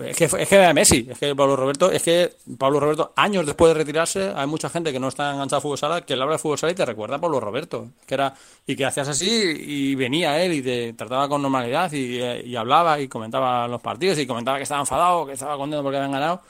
es 0.00 0.16
que, 0.16 0.24
es 0.24 0.48
que 0.48 0.54
era 0.54 0.72
Messi, 0.72 1.06
es 1.10 1.18
que 1.18 1.36
Pablo 1.36 1.54
Roberto, 1.54 1.90
es 1.90 2.02
que 2.02 2.32
Pablo 2.58 2.80
Roberto, 2.80 3.12
años 3.14 3.44
después 3.44 3.70
de 3.70 3.74
retirarse, 3.74 4.32
hay 4.34 4.46
mucha 4.46 4.70
gente 4.70 4.90
que 4.90 4.98
no 4.98 5.08
está 5.08 5.32
enganchada 5.32 5.58
a 5.58 5.60
fútbol 5.60 5.76
sala, 5.76 6.00
que 6.00 6.16
le 6.16 6.22
habla 6.22 6.36
de 6.36 6.38
fútbol 6.38 6.56
sala 6.56 6.72
y 6.72 6.74
te 6.74 6.86
recuerda 6.86 7.16
a 7.16 7.20
Pablo 7.20 7.40
Roberto, 7.40 7.90
que 8.06 8.14
era, 8.14 8.34
y 8.66 8.74
que 8.74 8.86
hacías 8.86 9.08
así, 9.08 9.28
y 9.28 9.94
venía 9.94 10.42
él 10.42 10.54
y 10.54 10.62
te 10.62 10.94
trataba 10.94 11.28
con 11.28 11.42
normalidad, 11.42 11.92
y, 11.92 12.56
hablaba 12.56 13.00
y 13.00 13.08
comentaba 13.08 13.68
los 13.68 13.82
partidos, 13.82 14.18
y 14.18 14.26
comentaba 14.26 14.56
que 14.56 14.62
estaba 14.62 14.80
enfadado, 14.80 15.26
que 15.26 15.32
estaba 15.34 15.56
contento 15.58 15.82
porque 15.82 15.98
habían 15.98 16.12
ganado. 16.12 16.40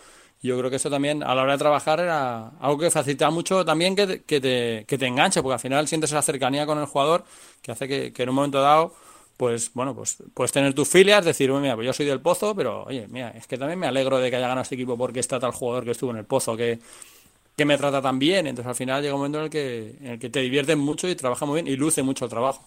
Yo 0.40 0.59
creo 0.59 0.70
que 0.70 0.76
eso 0.76 0.90
también, 0.90 1.22
a 1.22 1.34
la 1.34 1.43
hora 1.43 1.53
de 1.53 1.59
trabajar, 1.59 2.01
era 2.01 2.49
algo 2.61 2.78
que 2.78 2.90
facilita 2.90 3.30
mucho 3.30 3.64
también 3.64 3.95
que 3.97 4.07
te, 4.07 4.22
que 4.22 4.40
te, 4.40 4.84
que 4.86 4.99
te 4.99 5.07
enganche, 5.07 5.43
porque 5.43 5.55
al 5.55 5.61
final 5.61 5.88
sientes 5.88 6.11
esa 6.11 6.22
cercanía 6.22 6.64
con 6.66 6.78
el 6.78 6.86
jugador 6.86 7.24
que 7.61 7.72
hace 7.72 7.88
que, 7.88 8.12
que 8.12 8.22
en 8.22 8.28
un 8.28 8.34
momento 8.36 8.61
dado 8.61 8.95
pues 9.37 9.72
bueno, 9.74 9.95
pues 9.95 10.22
puedes 10.35 10.53
tener 10.53 10.74
tus 10.74 10.89
filias, 10.89 11.24
decir, 11.24 11.51
mira, 11.53 11.74
pues 11.74 11.87
yo 11.87 11.93
soy 11.93 12.07
del 12.07 12.20
Pozo, 12.20 12.55
pero 12.55 12.85
oye, 12.85 13.07
mira, 13.09 13.30
es 13.30 13.47
que 13.47 13.59
también 13.59 13.78
me 13.78 13.87
alegro 13.87 14.18
de 14.18 14.30
que 14.30 14.37
haya 14.37 14.49
ganado 14.49 14.62
este 14.62 14.74
equipo 14.74 14.97
porque 14.97 15.20
está 15.20 15.41
tal 15.41 15.53
jugador 15.53 15.85
que 15.85 15.91
estuvo 15.93 16.11
en 16.11 16.18
el 16.18 16.24
Pozo, 16.24 16.57
que, 16.57 16.78
que 17.57 17.64
me 17.64 17.76
trata 17.76 18.01
tan 18.01 18.18
bien. 18.18 18.47
Entonces 18.47 18.68
al 18.68 18.74
final 18.74 19.03
llega 19.03 19.14
un 19.14 19.20
momento 19.20 19.39
en 19.39 19.45
el 19.45 19.51
que, 19.51 19.97
en 20.01 20.07
el 20.12 20.18
que 20.18 20.30
te 20.30 20.41
diviertes 20.41 20.76
mucho 20.76 21.09
y 21.09 21.14
trabaja 21.14 21.47
muy 21.47 21.62
bien 21.62 21.72
y 21.72 21.76
luce 21.76 22.03
mucho 22.03 22.24
el 22.24 22.30
trabajo. 22.30 22.64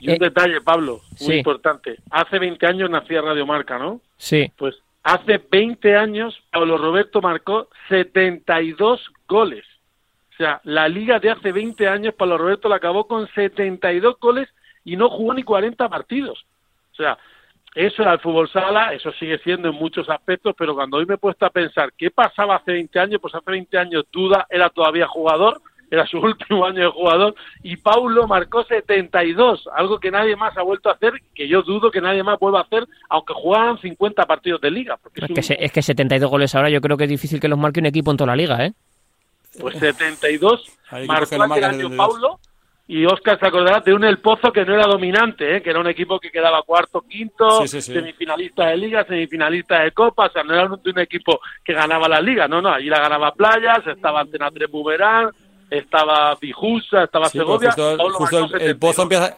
Y 0.00 0.08
un 0.08 0.14
eh, 0.14 0.18
detalle, 0.20 0.60
Pablo, 0.60 1.00
muy 1.20 1.36
importante. 1.36 1.96
Hace 2.10 2.38
20 2.38 2.66
años 2.66 2.90
nacía 2.90 3.20
Radio 3.20 3.46
Marca, 3.46 3.78
¿no? 3.78 4.00
Sí. 4.16 4.50
Pues 4.56 4.74
hace 5.02 5.38
20 5.50 5.96
años 5.96 6.34
Pablo 6.50 6.78
Roberto 6.78 7.20
marcó 7.20 7.68
72 7.88 9.00
goles. 9.28 9.64
O 10.32 10.36
sea, 10.36 10.60
la 10.64 10.88
liga 10.88 11.18
de 11.18 11.30
hace 11.30 11.52
20 11.52 11.88
años 11.88 12.14
Pablo 12.14 12.38
Roberto 12.38 12.68
la 12.68 12.76
acabó 12.76 13.06
con 13.06 13.26
72 13.34 14.16
goles 14.20 14.48
y 14.86 14.96
no 14.96 15.10
jugó 15.10 15.34
ni 15.34 15.42
40 15.42 15.88
partidos. 15.88 16.46
O 16.92 16.94
sea, 16.94 17.18
eso 17.74 18.00
era 18.00 18.14
el 18.14 18.20
fútbol 18.20 18.48
sala, 18.50 18.94
eso 18.94 19.12
sigue 19.12 19.38
siendo 19.40 19.68
en 19.68 19.74
muchos 19.74 20.08
aspectos, 20.08 20.54
pero 20.56 20.74
cuando 20.74 20.96
hoy 20.96 21.04
me 21.04 21.14
he 21.14 21.18
puesto 21.18 21.44
a 21.44 21.50
pensar 21.50 21.92
qué 21.92 22.10
pasaba 22.10 22.56
hace 22.56 22.72
20 22.72 22.98
años, 22.98 23.20
pues 23.20 23.34
hace 23.34 23.50
20 23.50 23.76
años 23.76 24.04
Duda 24.10 24.46
era 24.48 24.70
todavía 24.70 25.08
jugador, 25.08 25.60
era 25.90 26.06
su 26.06 26.18
último 26.20 26.64
año 26.64 26.84
de 26.84 26.90
jugador, 26.90 27.34
y 27.64 27.76
Paulo 27.76 28.28
marcó 28.28 28.64
72, 28.64 29.68
algo 29.74 29.98
que 29.98 30.12
nadie 30.12 30.36
más 30.36 30.56
ha 30.56 30.62
vuelto 30.62 30.88
a 30.88 30.92
hacer, 30.92 31.14
que 31.34 31.48
yo 31.48 31.62
dudo 31.62 31.90
que 31.90 32.00
nadie 32.00 32.22
más 32.22 32.38
vuelva 32.38 32.60
a 32.60 32.62
hacer, 32.62 32.86
aunque 33.08 33.34
jugaran 33.34 33.78
50 33.78 34.24
partidos 34.24 34.60
de 34.60 34.70
liga. 34.70 34.96
Porque 35.02 35.20
es, 35.20 35.48
que, 35.48 35.56
es 35.58 35.72
que 35.72 35.82
72 35.82 36.30
goles 36.30 36.54
ahora 36.54 36.70
yo 36.70 36.80
creo 36.80 36.96
que 36.96 37.04
es 37.04 37.10
difícil 37.10 37.40
que 37.40 37.48
los 37.48 37.58
marque 37.58 37.80
un 37.80 37.86
equipo 37.86 38.12
en 38.12 38.16
toda 38.16 38.28
la 38.28 38.36
liga, 38.36 38.64
¿eh? 38.64 38.72
Pues 39.60 39.78
72 39.78 40.78
marcó 41.06 41.42
aquel 41.42 41.64
año 41.64 41.90
Paulo 41.96 42.38
y 42.88 43.04
Oscar 43.04 43.38
se 43.38 43.46
acordará 43.46 43.80
de 43.80 43.92
un 43.92 44.04
El 44.04 44.18
Pozo 44.18 44.52
que 44.52 44.64
no 44.64 44.74
era 44.74 44.86
dominante, 44.86 45.56
¿eh? 45.56 45.62
que 45.62 45.70
era 45.70 45.80
un 45.80 45.88
equipo 45.88 46.20
que 46.20 46.30
quedaba 46.30 46.62
cuarto, 46.62 47.02
quinto, 47.02 47.66
semifinalista 47.66 48.66
de 48.66 48.76
liga, 48.76 49.04
semifinalista 49.04 49.80
de 49.82 49.90
copa, 49.90 50.26
o 50.26 50.30
sea, 50.30 50.44
no 50.44 50.54
era 50.54 50.66
un, 50.66 50.80
un, 50.84 50.98
equipo 51.00 51.40
que 51.64 51.72
ganaba 51.72 52.08
la 52.08 52.20
liga, 52.20 52.46
no, 52.46 52.62
no, 52.62 52.68
allí 52.68 52.88
la 52.88 53.00
ganaba 53.00 53.34
Playas, 53.34 53.84
estaba 53.88 54.20
Antena 54.20 54.52
3 54.52 54.70
Bumerán, 54.70 55.30
estaba 55.68 56.36
Pijusa, 56.36 57.04
estaba 57.04 57.28
Segovia. 57.28 57.72
Justo, 57.72 58.56
el, 58.56 58.78
Pozo 58.78 59.02
empieza... 59.02 59.36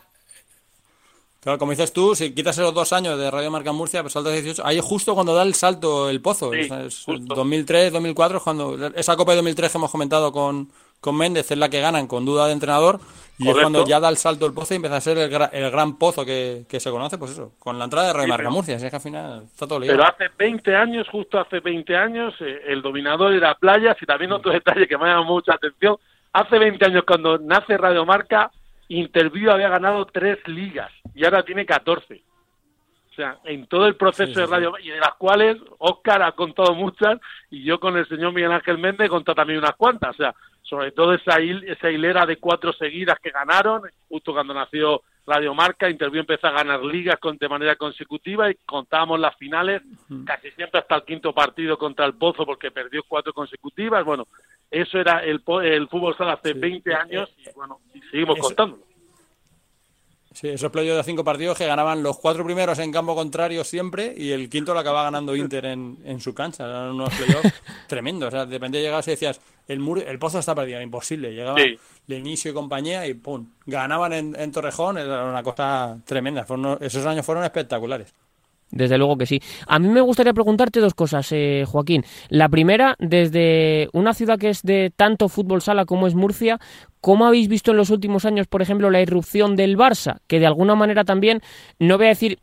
Claro, 1.41 1.59
como 1.59 1.71
dices 1.71 1.93
tú, 1.93 2.15
si 2.15 2.35
quitas 2.35 2.59
esos 2.59 2.75
dos 2.75 2.93
años 2.93 3.17
de 3.19 3.31
Radio 3.31 3.51
Marca 3.51 3.73
Murcia, 3.73 4.03
pues 4.03 4.13
salto 4.13 4.31
18, 4.31 4.61
ahí 4.67 4.77
es 4.77 4.85
justo 4.85 5.15
cuando 5.15 5.35
da 5.35 5.45
el 5.45 5.55
salto 5.55 6.11
el 6.11 6.21
Pozo, 6.21 6.53
es, 6.53 7.07
2003, 7.07 7.93
2004, 7.93 8.43
cuando 8.43 8.89
esa 8.95 9.17
Copa 9.17 9.33
de 9.33 9.37
2003 9.37 9.73
que 9.73 9.79
hemos 9.79 9.91
comentado 9.91 10.33
con, 10.33 10.69
con 11.01 11.17
Méndez 11.17 11.51
es 11.51 11.59
la 11.59 11.69
que 11.69 11.81
ganan 11.81 12.07
con 12.07 12.25
duda 12.25 12.47
de 12.47 12.53
entrenador, 12.53 13.01
y 13.39 13.49
es 13.49 13.55
cuando 13.55 13.87
ya 13.87 14.01
da 14.01 14.09
el 14.09 14.17
salto 14.17 14.47
el 14.47 14.53
pozo 14.53 14.75
y 14.75 14.77
empieza 14.77 14.97
a 14.97 15.01
ser 15.01 15.17
el, 15.17 15.33
el 15.53 15.71
gran 15.71 15.97
pozo 15.97 16.25
que, 16.25 16.67
se 16.69 16.91
conoce, 16.91 17.19
pues 17.19 17.33
eso, 17.33 17.53
con 17.59 17.79
la 17.79 17.85
entrada 17.85 18.09
de 18.09 18.13
Radio 18.13 18.29
Marca 18.29 18.51
Murcia, 18.51 18.77
así 18.77 18.91
que 18.91 18.97
al 18.97 19.03
final 19.03 19.43
está 19.45 19.67
todo 19.67 19.79
ligado. 19.79 19.99
Pero 19.99 20.11
hace 20.11 20.35
20 20.37 20.75
años, 20.75 21.07
justo 21.09 21.39
hace 21.39 21.61
20 21.61 21.97
años, 21.97 22.35
eh, 22.41 22.63
el 22.67 22.83
dominador 22.83 23.33
era 23.33 23.55
Playas 23.55 23.97
y 24.01 24.07
también 24.07 24.33
otro 24.33 24.53
detalle 24.53 24.89
que 24.89 24.99
me 24.99 25.05
ha 25.05 25.09
llamado 25.09 25.35
mucha 25.35 25.55
atención, 25.55 25.97
hace 26.33 26.59
20 26.59 26.85
años 26.85 27.05
cuando 27.07 27.39
nace 27.39 27.77
Radio 27.77 28.05
Marca, 28.05 28.51
Interview 28.89 29.51
había 29.51 29.69
ganado 29.69 30.07
tres 30.07 30.39
ligas 30.47 30.91
y 31.15 31.25
ahora 31.25 31.45
tiene 31.45 31.67
14. 31.67 32.23
O 33.11 33.15
sea, 33.15 33.39
en 33.45 33.67
todo 33.67 33.87
el 33.87 33.97
proceso 33.97 34.41
de 34.41 34.47
radio, 34.47 34.73
y 34.83 34.91
de 34.91 34.99
las 34.99 35.15
cuales 35.15 35.57
Oscar 35.79 36.23
ha 36.23 36.33
contado 36.33 36.75
muchas, 36.75 37.19
y 37.51 37.65
yo 37.65 37.81
con 37.81 37.97
el 37.97 38.09
señor 38.09 38.33
Miguel 38.33 38.53
Ángel 38.53 38.79
Méndez 38.79 39.07
he 39.07 39.11
contado 39.11 39.35
también 39.35 39.59
unas 39.59 39.75
cuantas. 39.77 40.11
O 40.11 40.17
sea, 40.17 40.35
sobre 40.69 40.93
todo 40.93 41.15
esa, 41.15 41.39
esa 41.39 41.91
hilera 41.91 42.27
de 42.27 42.37
cuatro 42.37 42.73
seguidas 42.73 43.19
que 43.23 43.31
ganaron, 43.31 43.83
justo 44.09 44.33
cuando 44.33 44.53
nació 44.53 45.03
Radio 45.27 45.55
Marca, 45.55 45.91
Interview 45.91 46.21
empezó 46.21 46.47
a 46.47 46.53
ganar 46.53 46.83
ligas 46.83 47.19
con, 47.19 47.37
de 47.37 47.49
manera 47.49 47.77
consecutiva 47.77 48.51
y 48.51 48.55
contábamos 48.67 49.21
las 49.21 49.37
finales 49.37 49.83
casi 50.25 50.51
siempre 50.53 50.81
hasta 50.81 50.97
el 50.97 51.03
quinto 51.05 51.35
partido 51.35 51.77
contra 51.79 52.07
el 52.07 52.15
Pozo 52.15 52.47
porque 52.47 52.71
perdió 52.71 53.03
cuatro 53.07 53.33
consecutivas. 53.33 54.05
Bueno, 54.05 54.27
eso 54.71 54.99
era 54.99 55.25
el, 55.25 55.43
el 55.65 55.89
fútbol 55.89 56.17
sala 56.17 56.35
hace 56.35 56.55
20 56.55 56.95
años 56.95 57.31
y 57.39 57.51
bueno, 57.55 57.81
y 57.95 58.01
seguimos 58.11 58.39
contándolo. 58.39 58.89
Sí, 60.33 60.49
esos 60.49 60.71
playoffs 60.71 60.99
de 60.99 61.11
cinco 61.11 61.25
partidos 61.25 61.59
que 61.59 61.67
ganaban 61.67 62.03
los 62.03 62.19
cuatro 62.19 62.45
primeros 62.45 62.79
en 62.79 62.93
campo 62.93 63.15
contrario 63.15 63.65
siempre 63.65 64.15
y 64.17 64.31
el 64.31 64.49
quinto 64.49 64.73
lo 64.73 64.81
acababa 64.81 65.05
ganando 65.05 65.35
Inter 65.35 65.67
en, 65.67 65.99
en 66.05 66.21
su 66.21 66.33
cancha. 66.33 66.65
Eran 66.65 66.91
unos 66.91 67.13
playoffs 67.15 67.63
tremendos. 67.89 68.29
O 68.29 68.31
sea, 68.31 68.47
dependía 68.47 68.81
de 68.81 68.87
llegar 68.87 69.03
y 69.05 69.11
decías, 69.11 69.41
el, 69.69 69.81
muro, 69.81 70.01
el 70.01 70.19
pozo 70.19 70.39
está 70.39 70.55
perdido, 70.55 70.81
imposible. 70.81 71.33
Llegaba 71.33 71.61
el 71.61 71.79
inicio 72.09 72.51
y 72.51 72.55
compañía 72.55 73.07
y 73.07 73.15
pum, 73.15 73.47
ganaban 73.67 74.13
en, 74.13 74.37
en 74.39 74.51
Torrejón, 74.51 74.99
era 74.99 75.25
una 75.25 75.43
cosa 75.43 75.99
tremenda. 76.05 76.47
esos 76.81 77.07
años 77.07 77.25
fueron 77.25 77.45
espectaculares. 77.45 78.13
Desde 78.71 78.99
luego 78.99 79.17
que 79.17 79.27
sí. 79.27 79.41
A 79.67 79.79
mí 79.79 79.89
me 79.89 80.03
gustaría 80.03 80.35
preguntarte 80.35 80.81
dos 80.81 80.95
cosas, 80.95 81.29
eh, 81.33 81.65
Joaquín. 81.67 82.05
La 82.29 82.49
primera, 82.49 82.97
desde 82.99 83.89
una 83.93 84.13
ciudad 84.13 84.39
que 84.39 84.51
es 84.51 84.63
de 84.63 84.93
tanto 84.95 85.29
fútbol 85.29 85.63
sala 85.63 85.87
como 85.87 86.07
es 86.07 86.15
Murcia, 86.15 86.59
¿cómo 87.01 87.27
habéis 87.27 87.49
visto 87.49 87.71
en 87.71 87.79
los 87.79 87.89
últimos 87.89 88.27
años, 88.27 88.47
por 88.47 88.61
ejemplo, 88.61 88.91
la 88.91 89.01
irrupción 89.01 89.57
del 89.57 89.79
Barça? 89.79 90.19
Que 90.27 90.39
de 90.39 90.47
alguna 90.47 90.75
manera 90.75 91.05
también, 91.05 91.41
no 91.79 91.97
voy 91.97 92.07
a 92.07 92.11
decir 92.11 92.39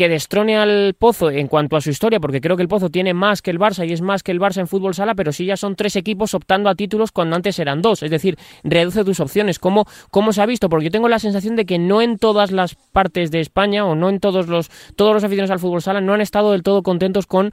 que 0.00 0.08
destrone 0.08 0.56
al 0.56 0.94
Pozo 0.98 1.30
en 1.30 1.46
cuanto 1.46 1.76
a 1.76 1.82
su 1.82 1.90
historia, 1.90 2.20
porque 2.20 2.40
creo 2.40 2.56
que 2.56 2.62
el 2.62 2.68
Pozo 2.68 2.88
tiene 2.88 3.12
más 3.12 3.42
que 3.42 3.50
el 3.50 3.58
Barça 3.58 3.86
y 3.86 3.92
es 3.92 4.00
más 4.00 4.22
que 4.22 4.32
el 4.32 4.40
Barça 4.40 4.60
en 4.60 4.66
fútbol 4.66 4.94
sala, 4.94 5.14
pero 5.14 5.30
sí 5.30 5.44
ya 5.44 5.58
son 5.58 5.76
tres 5.76 5.94
equipos 5.94 6.32
optando 6.32 6.70
a 6.70 6.74
títulos 6.74 7.12
cuando 7.12 7.36
antes 7.36 7.58
eran 7.58 7.82
dos. 7.82 8.02
Es 8.02 8.10
decir, 8.10 8.38
reduce 8.64 9.04
tus 9.04 9.20
opciones. 9.20 9.58
¿Cómo, 9.58 9.84
cómo 10.10 10.32
se 10.32 10.40
ha 10.40 10.46
visto? 10.46 10.70
Porque 10.70 10.86
yo 10.86 10.90
tengo 10.90 11.10
la 11.10 11.18
sensación 11.18 11.54
de 11.54 11.66
que 11.66 11.78
no 11.78 12.00
en 12.00 12.16
todas 12.16 12.50
las 12.50 12.76
partes 12.76 13.30
de 13.30 13.40
España 13.40 13.84
o 13.84 13.94
no 13.94 14.08
en 14.08 14.20
todos 14.20 14.48
los, 14.48 14.70
todos 14.96 15.12
los 15.12 15.22
aficionados 15.22 15.50
al 15.50 15.58
fútbol 15.58 15.82
sala 15.82 16.00
no 16.00 16.14
han 16.14 16.22
estado 16.22 16.52
del 16.52 16.62
todo 16.62 16.82
contentos 16.82 17.26
con, 17.26 17.50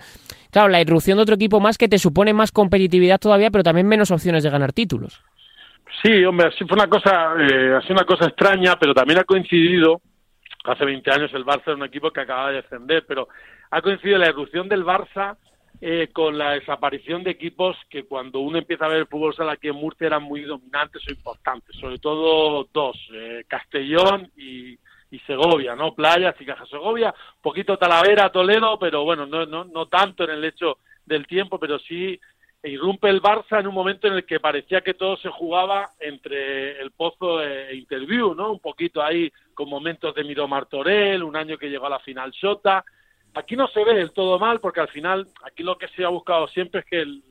claro, 0.50 0.70
la 0.70 0.80
irrupción 0.80 1.18
de 1.18 1.24
otro 1.24 1.36
equipo 1.36 1.60
más 1.60 1.78
que 1.78 1.90
te 1.90 2.00
supone 2.00 2.32
más 2.32 2.54
competitividad 2.54 3.20
todavía, 3.20 3.52
pero 3.52 3.66
también 3.66 3.90
menos 3.90 4.10
opciones 4.10 4.44
de 4.44 4.50
ganar 4.50 4.72
títulos. 4.72 5.22
Sí, 6.02 6.24
hombre, 6.24 6.50
sí 6.58 6.64
fue 6.64 6.78
una 6.78 6.88
cosa, 6.88 7.34
eh, 7.42 7.78
una 7.90 8.06
cosa 8.06 8.28
extraña, 8.28 8.78
pero 8.80 8.94
también 8.94 9.20
ha 9.20 9.26
coincidido 9.26 10.00
hace 10.68 10.86
20 10.86 11.12
años 11.12 11.34
el 11.34 11.46
Barça 11.46 11.64
era 11.68 11.76
un 11.76 11.86
equipo 11.86 12.12
que 12.12 12.22
acaba 12.22 12.50
de 12.50 12.62
descender, 12.62 13.06
pero 13.08 13.28
ha 13.72 13.82
coincidido 13.82 14.18
la 14.18 14.28
erupción 14.28 14.68
del 14.68 14.84
Barça 14.84 15.38
eh, 15.80 16.10
con 16.12 16.38
la 16.38 16.52
desaparición 16.52 17.24
de 17.24 17.32
equipos 17.32 17.78
que 17.90 18.06
cuando 18.06 18.40
uno 18.40 18.58
empieza 18.58 18.86
a 18.86 18.90
ver 18.90 19.00
el 19.00 19.08
fútbol 19.08 19.36
sala 19.36 19.54
aquí 19.54 19.68
en 19.68 19.76
Murcia 19.76 20.08
eran 20.08 20.24
muy 20.24 20.42
dominantes 20.42 21.08
o 21.08 21.12
importantes, 21.12 21.76
sobre 21.76 22.00
todo 22.00 22.68
dos, 22.74 22.98
eh, 23.14 23.44
Castellón 23.48 24.32
y, 24.36 24.78
Segovia, 25.26 25.76
¿no? 25.76 25.94
Playas 25.96 26.36
y 26.40 26.46
Caja 26.46 26.66
Segovia, 26.68 27.14
poquito 27.42 27.78
Talavera, 27.78 28.30
Toledo, 28.30 28.78
pero 28.78 29.04
bueno, 29.04 29.26
no, 29.26 29.46
no, 29.46 29.66
no 29.66 29.88
tanto 29.88 30.24
en 30.24 30.30
el 30.30 30.46
hecho 30.46 30.78
del 31.06 31.26
tiempo, 31.26 31.60
pero 31.60 31.80
sí 31.80 32.20
irrumpe 32.64 33.10
el 33.10 33.22
Barça 33.22 33.60
en 33.60 33.68
un 33.68 33.74
momento 33.74 34.08
en 34.08 34.14
el 34.14 34.26
que 34.26 34.40
parecía 34.40 34.82
que 34.82 34.94
todo 34.94 35.18
se 35.18 35.30
jugaba 35.30 35.92
entre 36.00 36.80
el 36.82 36.92
Pozo 36.92 37.44
e 37.44 37.76
Interview, 37.76 38.34
¿no? 38.34 38.52
Un 38.52 38.60
poquito 38.60 39.02
ahí 39.02 39.32
con 39.54 39.70
momentos 39.70 40.14
de 40.16 40.24
Miro 40.24 40.48
Martorell, 40.48 41.24
un 41.24 41.36
año 41.36 41.58
que 41.58 41.70
llegó 41.70 41.86
a 41.86 41.92
la 41.92 42.00
final 42.00 42.34
Sota. 42.34 42.84
Aquí 43.34 43.56
no 43.56 43.68
se 43.68 43.84
ve 43.84 43.94
del 43.94 44.12
todo 44.12 44.40
mal 44.40 44.60
porque 44.60 44.82
al 44.82 44.88
final 44.90 45.28
aquí 45.44 45.64
lo 45.64 45.78
que 45.78 45.88
se 45.90 46.04
ha 46.04 46.10
buscado 46.10 46.48
siempre 46.48 46.82
es 46.82 46.86
que 46.88 47.02
el 47.02 47.24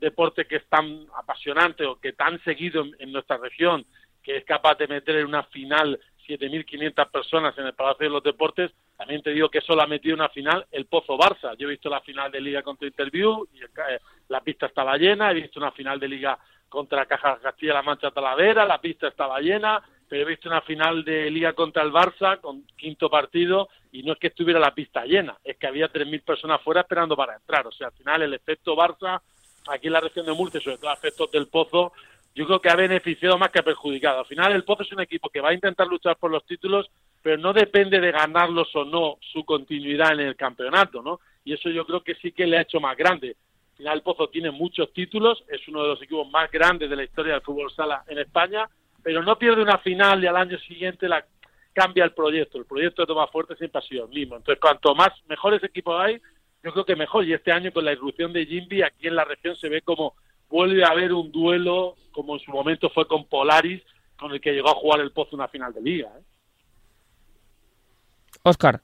deporte 0.00 0.46
que 0.46 0.56
es 0.56 0.66
tan 0.68 1.06
apasionante 1.16 1.84
o 1.84 2.00
que 2.00 2.12
tan 2.12 2.42
seguido 2.42 2.84
en, 2.98 3.12
nuestra 3.12 3.36
región, 3.36 3.84
que 4.22 4.38
es 4.38 4.44
capaz 4.44 4.76
de 4.76 4.88
meter 4.88 5.16
en 5.16 5.26
una 5.26 5.44
final 5.44 6.00
7.500 6.26 7.10
personas 7.10 7.56
en 7.58 7.66
el 7.66 7.74
Palacio 7.74 8.06
de 8.06 8.10
los 8.10 8.22
Deportes, 8.22 8.72
también 8.96 9.22
te 9.22 9.30
digo 9.30 9.48
que 9.48 9.60
solo 9.60 9.82
ha 9.82 9.86
metido 9.86 10.14
una 10.14 10.28
final 10.28 10.66
el 10.72 10.86
Pozo 10.86 11.16
Barça. 11.16 11.56
Yo 11.56 11.66
he 11.66 11.70
visto 11.70 11.88
la 11.88 12.00
final 12.00 12.30
de 12.30 12.40
Liga 12.40 12.62
contra 12.62 12.88
Interview 12.88 13.46
y 13.52 13.62
eh, 13.62 14.00
la 14.28 14.40
pista 14.40 14.66
estaba 14.66 14.96
llena, 14.96 15.30
he 15.30 15.34
visto 15.34 15.60
una 15.60 15.72
final 15.72 16.00
de 16.00 16.08
Liga 16.08 16.38
contra 16.68 17.06
Caja 17.06 17.38
Castilla-La 17.40 17.82
Mancha 17.82 18.10
Talavera, 18.10 18.64
la 18.64 18.80
pista 18.80 19.08
estaba 19.08 19.40
llena, 19.40 19.82
pero 20.08 20.22
he 20.22 20.26
visto 20.26 20.48
una 20.48 20.60
final 20.62 21.04
de 21.04 21.30
Liga 21.30 21.52
contra 21.52 21.82
el 21.82 21.92
Barça, 21.92 22.40
con 22.40 22.66
quinto 22.76 23.08
partido, 23.08 23.68
y 23.92 24.02
no 24.02 24.12
es 24.12 24.18
que 24.18 24.28
estuviera 24.28 24.60
la 24.60 24.74
pista 24.74 25.04
llena, 25.04 25.36
es 25.42 25.56
que 25.56 25.66
había 25.66 25.90
3.000 25.90 26.22
personas 26.22 26.60
fuera 26.62 26.82
esperando 26.82 27.16
para 27.16 27.36
entrar. 27.36 27.66
O 27.66 27.72
sea, 27.72 27.88
al 27.88 27.92
final 27.92 28.22
el 28.22 28.34
efecto 28.34 28.76
Barça, 28.76 29.20
aquí 29.68 29.86
en 29.86 29.92
la 29.92 30.00
región 30.00 30.26
de 30.26 30.32
Murcia, 30.32 30.60
sobre 30.60 30.78
todo 30.78 30.92
efectos 30.92 31.30
del 31.30 31.48
Pozo, 31.48 31.92
yo 32.36 32.46
creo 32.46 32.60
que 32.60 32.68
ha 32.68 32.76
beneficiado 32.76 33.38
más 33.38 33.48
que 33.48 33.60
ha 33.60 33.64
perjudicado. 33.64 34.18
Al 34.18 34.26
final 34.26 34.52
el 34.52 34.62
Pozo 34.62 34.82
es 34.82 34.92
un 34.92 35.00
equipo 35.00 35.30
que 35.30 35.40
va 35.40 35.48
a 35.48 35.54
intentar 35.54 35.86
luchar 35.86 36.16
por 36.16 36.30
los 36.30 36.44
títulos, 36.44 36.90
pero 37.22 37.38
no 37.38 37.54
depende 37.54 37.98
de 37.98 38.12
ganarlos 38.12 38.68
o 38.76 38.84
no 38.84 39.16
su 39.32 39.42
continuidad 39.46 40.12
en 40.12 40.20
el 40.20 40.36
campeonato, 40.36 41.00
¿no? 41.02 41.18
Y 41.44 41.54
eso 41.54 41.70
yo 41.70 41.86
creo 41.86 42.02
que 42.02 42.14
sí 42.16 42.32
que 42.32 42.46
le 42.46 42.58
ha 42.58 42.60
hecho 42.60 42.78
más 42.78 42.94
grande. 42.94 43.36
Al 43.70 43.76
final 43.78 43.96
el 43.96 44.02
Pozo 44.02 44.28
tiene 44.28 44.50
muchos 44.50 44.92
títulos, 44.92 45.44
es 45.48 45.66
uno 45.66 45.82
de 45.82 45.88
los 45.88 46.02
equipos 46.02 46.30
más 46.30 46.50
grandes 46.50 46.90
de 46.90 46.96
la 46.96 47.04
historia 47.04 47.32
del 47.32 47.42
fútbol 47.42 47.70
sala 47.70 48.04
en 48.06 48.18
España, 48.18 48.68
pero 49.02 49.22
no 49.22 49.38
pierde 49.38 49.62
una 49.62 49.78
final 49.78 50.22
y 50.22 50.26
al 50.26 50.36
año 50.36 50.58
siguiente 50.58 51.08
la 51.08 51.24
cambia 51.72 52.04
el 52.04 52.12
proyecto. 52.12 52.58
El 52.58 52.66
proyecto 52.66 53.00
de 53.00 53.06
Toma 53.06 53.28
Fuerte 53.28 53.56
siempre 53.56 53.78
ha 53.78 53.88
sido 53.88 54.04
el 54.04 54.10
mismo. 54.10 54.36
Entonces, 54.36 54.60
cuanto 54.60 54.94
más 54.94 55.10
mejores 55.26 55.64
equipos 55.64 55.98
hay, 55.98 56.20
yo 56.62 56.72
creo 56.72 56.84
que 56.84 56.96
mejor. 56.96 57.24
Y 57.24 57.32
este 57.32 57.50
año 57.50 57.72
con 57.72 57.86
la 57.86 57.92
irrupción 57.92 58.34
de 58.34 58.44
Jimby, 58.44 58.82
aquí 58.82 59.06
en 59.06 59.16
la 59.16 59.24
región 59.24 59.56
se 59.56 59.70
ve 59.70 59.80
como 59.80 60.16
vuelve 60.48 60.84
a 60.84 60.88
haber 60.88 61.12
un 61.12 61.30
duelo, 61.30 61.96
como 62.12 62.34
en 62.34 62.40
su 62.40 62.50
momento 62.50 62.90
fue 62.90 63.06
con 63.06 63.26
Polaris, 63.26 63.82
con 64.18 64.32
el 64.32 64.40
que 64.40 64.52
llegó 64.52 64.70
a 64.70 64.74
jugar 64.74 65.00
el 65.00 65.12
Pozo 65.12 65.36
una 65.36 65.48
final 65.48 65.72
de 65.72 65.82
liga. 65.82 66.08
¿eh? 66.08 66.22
Oscar. 68.42 68.80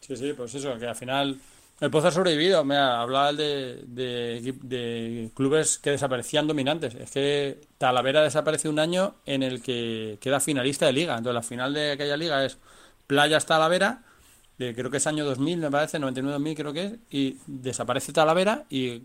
Sí, 0.00 0.16
sí, 0.16 0.32
pues 0.34 0.54
eso, 0.54 0.78
que 0.78 0.86
al 0.86 0.94
final 0.94 1.40
el 1.80 1.90
Pozo 1.90 2.08
ha 2.08 2.10
sobrevivido. 2.10 2.64
Me 2.64 2.76
hablaba 2.76 3.32
de, 3.32 3.82
de, 3.86 5.30
clubes 5.34 5.78
que 5.78 5.90
desaparecían 5.90 6.46
dominantes. 6.46 6.94
Es 6.94 7.10
que 7.10 7.60
Talavera 7.78 8.22
desaparece 8.22 8.68
un 8.68 8.78
año 8.78 9.16
en 9.24 9.42
el 9.42 9.62
que 9.62 10.18
queda 10.20 10.40
finalista 10.40 10.86
de 10.86 10.92
liga. 10.92 11.16
Entonces, 11.16 11.34
la 11.34 11.42
final 11.42 11.74
de 11.74 11.92
aquella 11.92 12.16
liga 12.16 12.44
es 12.44 12.58
Playas 13.06 13.46
Talavera, 13.46 14.02
creo 14.56 14.90
que 14.90 14.98
es 14.98 15.06
año 15.06 15.24
2000, 15.24 15.58
me 15.58 15.70
parece, 15.70 15.98
99-2000 15.98 16.56
creo 16.56 16.72
que 16.72 16.84
es, 16.84 16.94
y 17.10 17.38
desaparece 17.46 18.12
Talavera 18.12 18.64
y 18.70 19.02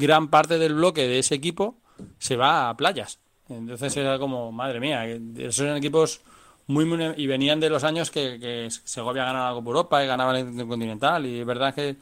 gran 0.00 0.28
parte 0.28 0.58
del 0.58 0.74
bloque 0.74 1.06
de 1.06 1.18
ese 1.18 1.34
equipo 1.34 1.76
se 2.18 2.36
va 2.36 2.70
a 2.70 2.76
Playas. 2.76 3.20
Entonces 3.48 3.96
era 3.96 4.18
como, 4.18 4.50
madre 4.50 4.80
mía, 4.80 5.06
esos 5.06 5.60
eran 5.60 5.76
equipos 5.76 6.22
muy, 6.66 6.86
y 7.16 7.26
venían 7.26 7.60
de 7.60 7.68
los 7.68 7.84
años 7.84 8.10
que, 8.10 8.68
Segovia 8.84 9.24
ganaba 9.24 9.48
algo 9.48 9.62
por 9.62 9.76
Europa 9.76 10.02
y 10.02 10.06
ganaba 10.06 10.38
el 10.38 10.48
Intercontinental 10.48 11.26
y 11.26 11.40
es 11.40 11.46
verdad 11.46 11.74
que, 11.74 11.96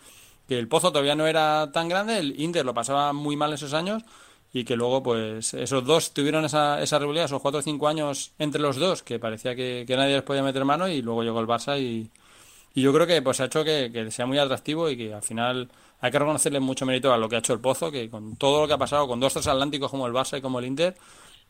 que, 0.46 0.58
el 0.58 0.68
Pozo 0.68 0.92
todavía 0.92 1.14
no 1.14 1.26
era 1.26 1.70
tan 1.72 1.88
grande, 1.88 2.18
el 2.18 2.38
Inter 2.40 2.64
lo 2.64 2.74
pasaba 2.74 3.12
muy 3.12 3.34
mal 3.34 3.52
esos 3.52 3.72
años 3.72 4.02
y 4.52 4.64
que 4.64 4.76
luego 4.76 5.02
pues 5.02 5.54
esos 5.54 5.84
dos 5.84 6.12
tuvieron 6.12 6.44
esa, 6.44 6.82
esa 6.82 6.98
rivalidad, 6.98 7.26
esos 7.26 7.40
cuatro 7.42 7.60
o 7.60 7.62
cinco 7.62 7.88
años 7.88 8.32
entre 8.38 8.60
los 8.60 8.76
dos 8.76 9.02
que 9.02 9.18
parecía 9.18 9.56
que, 9.56 9.86
nadie 9.88 10.14
les 10.14 10.22
podía 10.22 10.42
meter 10.42 10.64
mano 10.64 10.86
y 10.86 11.02
luego 11.02 11.22
llegó 11.22 11.40
el 11.40 11.46
Barça 11.46 11.80
y, 11.80 12.10
y 12.74 12.82
yo 12.82 12.92
creo 12.92 13.06
que 13.06 13.22
pues 13.22 13.40
ha 13.40 13.46
hecho 13.46 13.64
que 13.64 14.10
sea 14.10 14.26
muy 14.26 14.38
atractivo 14.38 14.90
y 14.90 14.96
que 14.98 15.14
al 15.14 15.22
final 15.22 15.70
hay 16.00 16.10
que 16.10 16.18
reconocerle 16.18 16.60
mucho 16.60 16.86
mérito 16.86 17.12
a 17.12 17.18
lo 17.18 17.28
que 17.28 17.36
ha 17.36 17.40
hecho 17.40 17.52
el 17.52 17.60
Pozo, 17.60 17.90
que 17.90 18.08
con 18.08 18.36
todo 18.36 18.62
lo 18.62 18.68
que 18.68 18.74
ha 18.74 18.78
pasado, 18.78 19.08
con 19.08 19.20
dos 19.20 19.32
transatlánticos 19.32 19.90
como 19.90 20.06
el 20.06 20.12
Barça 20.12 20.38
y 20.38 20.40
como 20.40 20.58
el 20.58 20.66
Inter, 20.66 20.94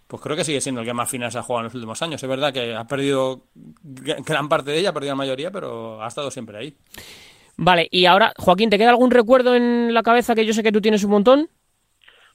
pues 0.07 0.23
creo 0.23 0.37
que 0.37 0.45
sigue 0.45 0.61
siendo 0.61 0.81
el 0.81 0.87
que 0.87 0.95
más 0.95 1.11
finales 1.11 1.37
ha 1.37 1.43
jugado 1.43 1.61
en 1.61 1.65
los 1.65 1.75
últimos 1.75 2.01
años. 2.01 2.23
Es 2.23 2.29
verdad 2.29 2.53
que 2.53 2.75
ha 2.75 2.85
perdido 2.85 3.43
gran 3.83 4.49
parte 4.49 4.71
de 4.71 4.79
ella, 4.79 4.91
ha 4.91 4.95
perdido 4.95 5.13
la 5.13 5.17
mayoría, 5.17 5.51
pero 5.51 6.03
ha 6.03 6.09
estado 6.09 6.31
siempre 6.31 6.59
ahí. 6.59 6.75
Vale, 7.59 7.89
y 7.91 8.07
ahora, 8.07 8.33
Joaquín, 8.39 8.71
¿te 8.71 8.79
queda 8.79 8.91
algún 8.91 9.11
recuerdo 9.11 9.55
en 9.55 9.93
la 9.93 10.03
cabeza 10.03 10.35
que 10.35 10.47
yo 10.47 10.53
sé 10.53 10.63
que 10.63 10.73
tú 10.73 10.81
tienes 10.81 11.05
un 11.05 11.11
montón? 11.11 11.49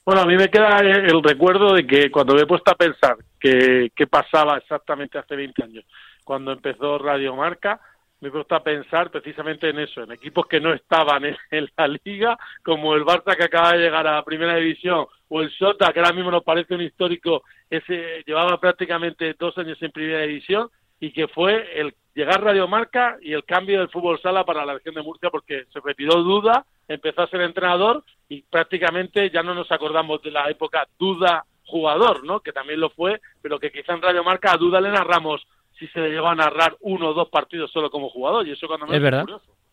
Bueno, 0.05 0.21
a 0.21 0.25
mí 0.25 0.35
me 0.35 0.49
queda 0.49 0.79
el 0.79 1.23
recuerdo 1.23 1.73
de 1.73 1.87
que 1.87 2.11
cuando 2.11 2.35
me 2.35 2.41
he 2.41 2.45
puesto 2.45 2.71
a 2.71 2.75
pensar 2.75 3.15
qué 3.39 4.07
pasaba 4.09 4.57
exactamente 4.57 5.17
hace 5.17 5.35
20 5.35 5.63
años, 5.63 5.85
cuando 6.25 6.51
empezó 6.51 6.97
Radio 6.97 7.35
Marca, 7.35 7.79
me 8.23 8.29
gusta 8.29 8.63
pensar 8.63 9.11
precisamente 9.11 9.67
en 9.67 9.79
eso, 9.79 10.01
en 10.01 10.13
equipos 10.13 10.47
que 10.47 10.61
no 10.61 10.73
estaban 10.73 11.25
en, 11.25 11.69
la 11.75 11.87
liga, 12.05 12.37
como 12.63 12.95
el 12.95 13.03
Barça 13.03 13.35
que 13.35 13.43
acaba 13.43 13.73
de 13.73 13.79
llegar 13.79 14.07
a 14.07 14.13
la 14.15 14.23
primera 14.23 14.55
división, 14.55 15.07
o 15.27 15.41
el 15.41 15.51
Sota, 15.51 15.91
que 15.91 15.99
ahora 15.99 16.13
mismo 16.13 16.31
nos 16.31 16.41
parece 16.41 16.73
un 16.73 16.81
histórico, 16.83 17.43
ese 17.69 18.23
llevaba 18.25 18.57
prácticamente 18.61 19.35
dos 19.37 19.57
años 19.57 19.77
en 19.81 19.91
primera 19.91 20.21
división, 20.21 20.69
y 21.01 21.11
que 21.11 21.27
fue 21.27 21.77
el 21.77 21.93
llegar 22.15 22.41
Radio 22.41 22.65
Marca 22.65 23.17
y 23.21 23.33
el 23.33 23.43
cambio 23.43 23.79
del 23.79 23.89
fútbol 23.89 24.21
sala 24.21 24.45
para 24.45 24.65
la 24.65 24.75
región 24.75 24.95
de 24.95 25.01
Murcia, 25.01 25.29
porque 25.29 25.65
se 25.73 25.81
retiró 25.81 26.23
Duda, 26.23 26.65
empezó 26.87 27.23
a 27.23 27.27
ser 27.27 27.41
entrenador, 27.41 28.05
y 28.29 28.43
prácticamente 28.43 29.31
ya 29.31 29.43
no 29.43 29.53
nos 29.53 29.69
acordamos 29.69 30.21
de 30.21 30.31
la 30.31 30.49
época 30.49 30.87
Duda 30.97 31.43
jugador, 31.65 32.23
¿no? 32.23 32.39
Que 32.39 32.53
también 32.53 32.79
lo 32.79 32.89
fue, 32.89 33.19
pero 33.41 33.59
que 33.59 33.69
quizá 33.69 33.93
en 33.93 34.01
Radio 34.01 34.23
Marca 34.23 34.53
a 34.53 34.57
Duda 34.57 34.79
le 34.79 34.91
narramos 34.91 35.45
si 35.87 35.93
se 35.93 35.99
le 35.99 36.09
llegó 36.11 36.27
a 36.27 36.35
narrar 36.35 36.77
uno 36.81 37.09
o 37.09 37.13
dos 37.13 37.29
partidos 37.29 37.71
solo 37.71 37.89
como 37.89 38.09
jugador, 38.09 38.47
y 38.47 38.51
eso 38.51 38.67
cuando 38.67 38.87
me 38.87 38.95
es 38.95 39.01
verdad. 39.01 39.25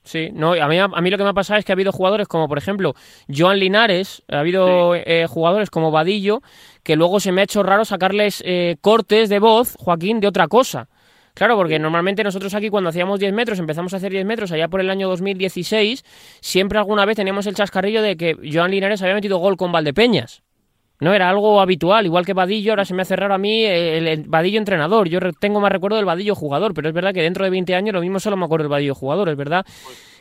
Sí, 0.02 0.30
no, 0.32 0.52
a 0.54 0.66
mí, 0.66 0.78
a 0.78 0.88
mí 0.88 1.10
lo 1.10 1.18
que 1.18 1.24
me 1.24 1.30
ha 1.30 1.34
pasado 1.34 1.58
es 1.58 1.64
que 1.64 1.72
ha 1.72 1.74
habido 1.74 1.92
jugadores 1.92 2.26
como, 2.26 2.48
por 2.48 2.56
ejemplo, 2.56 2.94
Joan 3.28 3.58
Linares, 3.58 4.22
ha 4.28 4.40
habido 4.40 4.94
eh, 4.94 5.26
jugadores 5.28 5.70
como 5.70 5.90
Vadillo, 5.90 6.40
que 6.82 6.96
luego 6.96 7.20
se 7.20 7.32
me 7.32 7.42
ha 7.42 7.44
hecho 7.44 7.62
raro 7.62 7.84
sacarles 7.84 8.42
eh, 8.46 8.76
cortes 8.80 9.28
de 9.28 9.38
voz, 9.38 9.76
Joaquín, 9.78 10.20
de 10.20 10.26
otra 10.26 10.48
cosa. 10.48 10.88
Claro, 11.34 11.56
porque 11.56 11.78
normalmente 11.78 12.24
nosotros 12.24 12.54
aquí 12.54 12.70
cuando 12.70 12.90
hacíamos 12.90 13.20
10 13.20 13.32
metros, 13.34 13.58
empezamos 13.58 13.92
a 13.94 13.98
hacer 13.98 14.10
10 14.10 14.24
metros 14.24 14.50
allá 14.52 14.68
por 14.68 14.80
el 14.80 14.90
año 14.90 15.08
2016, 15.08 16.02
siempre 16.40 16.78
alguna 16.78 17.04
vez 17.04 17.16
teníamos 17.16 17.46
el 17.46 17.54
chascarrillo 17.54 18.02
de 18.02 18.16
que 18.16 18.36
Joan 18.50 18.70
Linares 18.70 19.02
había 19.02 19.14
metido 19.14 19.38
gol 19.38 19.56
con 19.56 19.70
Valdepeñas. 19.70 20.42
No 21.00 21.14
era 21.14 21.30
algo 21.30 21.60
habitual, 21.60 22.04
igual 22.04 22.26
que 22.26 22.34
Vadillo, 22.34 22.72
ahora 22.72 22.84
se 22.84 22.94
me 22.94 23.02
hace 23.02 23.16
raro 23.16 23.34
a 23.34 23.38
mí 23.38 23.64
el, 23.64 24.24
Vadillo 24.28 24.58
entrenador. 24.58 25.08
Yo 25.08 25.18
tengo 25.38 25.60
más 25.60 25.72
recuerdo 25.72 25.96
del 25.96 26.04
Vadillo 26.04 26.34
jugador, 26.34 26.74
pero 26.74 26.88
es 26.88 26.94
verdad 26.94 27.14
que 27.14 27.22
dentro 27.22 27.44
de 27.44 27.50
20 27.50 27.74
años 27.74 27.94
lo 27.94 28.00
mismo 28.00 28.20
solo 28.20 28.36
me 28.36 28.44
acuerdo 28.44 28.64
del 28.64 28.70
Vadillo 28.70 28.94
jugador, 28.94 29.28
es 29.30 29.36
verdad 29.36 29.64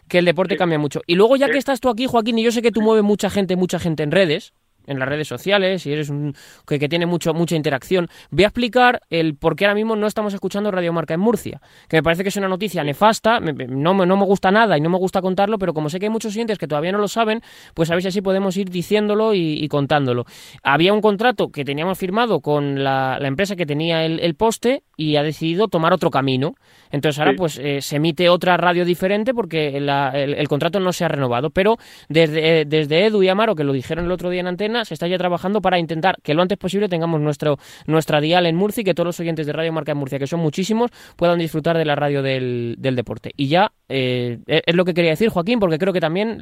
que 0.07 0.19
el 0.19 0.25
deporte 0.25 0.57
cambia 0.57 0.79
mucho. 0.79 1.01
Y 1.05 1.15
luego 1.15 1.35
ya 1.35 1.49
que 1.49 1.57
estás 1.57 1.79
tú 1.79 1.89
aquí, 1.89 2.07
Joaquín, 2.07 2.39
y 2.39 2.43
yo 2.43 2.51
sé 2.51 2.61
que 2.61 2.71
tú 2.71 2.81
mueves 2.81 3.03
mucha 3.03 3.29
gente, 3.29 3.55
mucha 3.55 3.77
gente 3.77 4.03
en 4.03 4.11
redes, 4.11 4.53
en 4.89 4.99
las 4.99 5.07
redes 5.07 5.27
sociales 5.27 5.85
y 5.85 5.93
eres 5.93 6.09
un 6.09 6.35
que, 6.67 6.79
que, 6.79 6.89
tiene 6.89 7.05
mucho, 7.05 7.33
mucha 7.33 7.55
interacción. 7.55 8.07
Voy 8.31 8.43
a 8.43 8.47
explicar 8.47 9.01
el 9.09 9.35
por 9.35 9.55
qué 9.55 9.65
ahora 9.65 9.75
mismo 9.75 9.95
no 9.95 10.07
estamos 10.07 10.33
escuchando 10.33 10.71
Radio 10.71 10.91
Marca 10.91 11.13
en 11.13 11.19
Murcia, 11.19 11.61
que 11.87 11.97
me 11.97 12.03
parece 12.03 12.23
que 12.23 12.29
es 12.29 12.37
una 12.37 12.47
noticia 12.47 12.83
nefasta, 12.83 13.39
no, 13.39 13.93
no 13.93 14.17
me 14.17 14.25
gusta 14.25 14.51
nada 14.51 14.77
y 14.77 14.81
no 14.81 14.89
me 14.89 14.97
gusta 14.97 15.21
contarlo, 15.21 15.57
pero 15.57 15.73
como 15.73 15.89
sé 15.89 15.99
que 15.99 16.07
hay 16.07 16.11
muchos 16.11 16.33
oyentes 16.33 16.57
que 16.57 16.67
todavía 16.67 16.91
no 16.91 16.97
lo 16.97 17.07
saben, 17.07 17.41
pues 17.73 17.89
a 17.91 17.95
ver 17.95 18.01
si 18.01 18.09
así 18.09 18.21
podemos 18.21 18.57
ir 18.57 18.69
diciéndolo 18.69 19.33
y, 19.33 19.67
contándolo. 19.69 20.25
Había 20.63 20.93
un 20.93 21.01
contrato 21.01 21.49
que 21.49 21.63
teníamos 21.63 21.97
firmado 21.97 22.41
con 22.41 22.83
la, 22.83 23.17
empresa 23.21 23.55
que 23.55 23.65
tenía 23.65 24.05
el, 24.05 24.35
poste 24.35 24.83
y 24.97 25.17
ha 25.17 25.23
decidido 25.23 25.67
tomar 25.67 25.93
otro 25.93 26.09
camino. 26.09 26.55
Entonces 26.91 27.19
ahora 27.19 27.33
pues 27.37 27.59
eh, 27.59 27.81
se 27.81 27.97
emite 27.97 28.29
otra 28.29 28.57
radio 28.57 28.85
diferente 28.85 29.33
porque 29.33 29.77
el, 29.77 30.47
contrato 30.47 30.79
no 30.79 30.91
se 30.93 31.05
ha 31.05 31.07
renovado. 31.07 31.49
Pero 31.51 31.77
desde, 32.07 32.65
desde 32.65 33.05
Edu 33.05 33.21
y 33.21 33.29
Amaro, 33.29 33.55
que 33.55 33.63
lo 33.63 33.73
dijeron 33.73 34.05
el 34.05 34.11
otro 34.11 34.29
día 34.29 34.41
en 34.41 34.47
antena, 34.47 34.78
se 34.85 34.93
está 34.93 35.07
ya 35.07 35.17
trabajando 35.17 35.61
para 35.61 35.79
intentar 35.79 36.17
que 36.23 36.33
lo 36.33 36.41
antes 36.41 36.57
posible 36.57 36.89
tengamos 36.89 37.21
nuestro, 37.21 37.57
nuestra 37.87 38.21
dial 38.21 38.45
en 38.45 38.55
Murcia 38.55 38.81
y 38.81 38.83
que 38.83 38.93
todos 38.93 39.07
los 39.07 39.19
oyentes 39.19 39.45
de 39.47 39.53
Radio 39.53 39.73
Marca 39.73 39.91
en 39.91 39.97
Murcia, 39.97 40.19
que 40.19 40.27
son 40.27 40.39
muchísimos, 40.39 40.91
puedan 41.15 41.39
disfrutar 41.39 41.77
de 41.77 41.85
la 41.85 41.95
radio 41.95 42.21
del, 42.21 42.75
deporte. 42.79 43.31
Y 43.35 43.47
ya 43.47 43.71
eh, 43.87 44.39
es 44.47 44.75
lo 44.75 44.85
que 44.85 44.93
quería 44.93 45.11
decir, 45.11 45.29
Joaquín, 45.29 45.59
porque 45.59 45.77
creo 45.77 45.93
que 45.93 45.99
también 45.99 46.39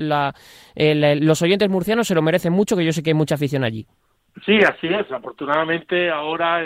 eh, 0.76 1.20
los 1.22 1.42
oyentes 1.42 1.70
murcianos 1.70 2.08
se 2.08 2.16
lo 2.16 2.22
merecen 2.22 2.54
mucho, 2.54 2.76
que 2.76 2.86
yo 2.86 2.92
sé 2.92 3.04
que 3.04 3.12
hay 3.12 3.16
mucha 3.16 3.36
afición 3.36 3.64
allí. 3.64 3.86
Sí, 4.46 4.58
así 4.60 4.88
es. 4.88 5.12
Afortunadamente 5.12 6.10
ahora... 6.10 6.62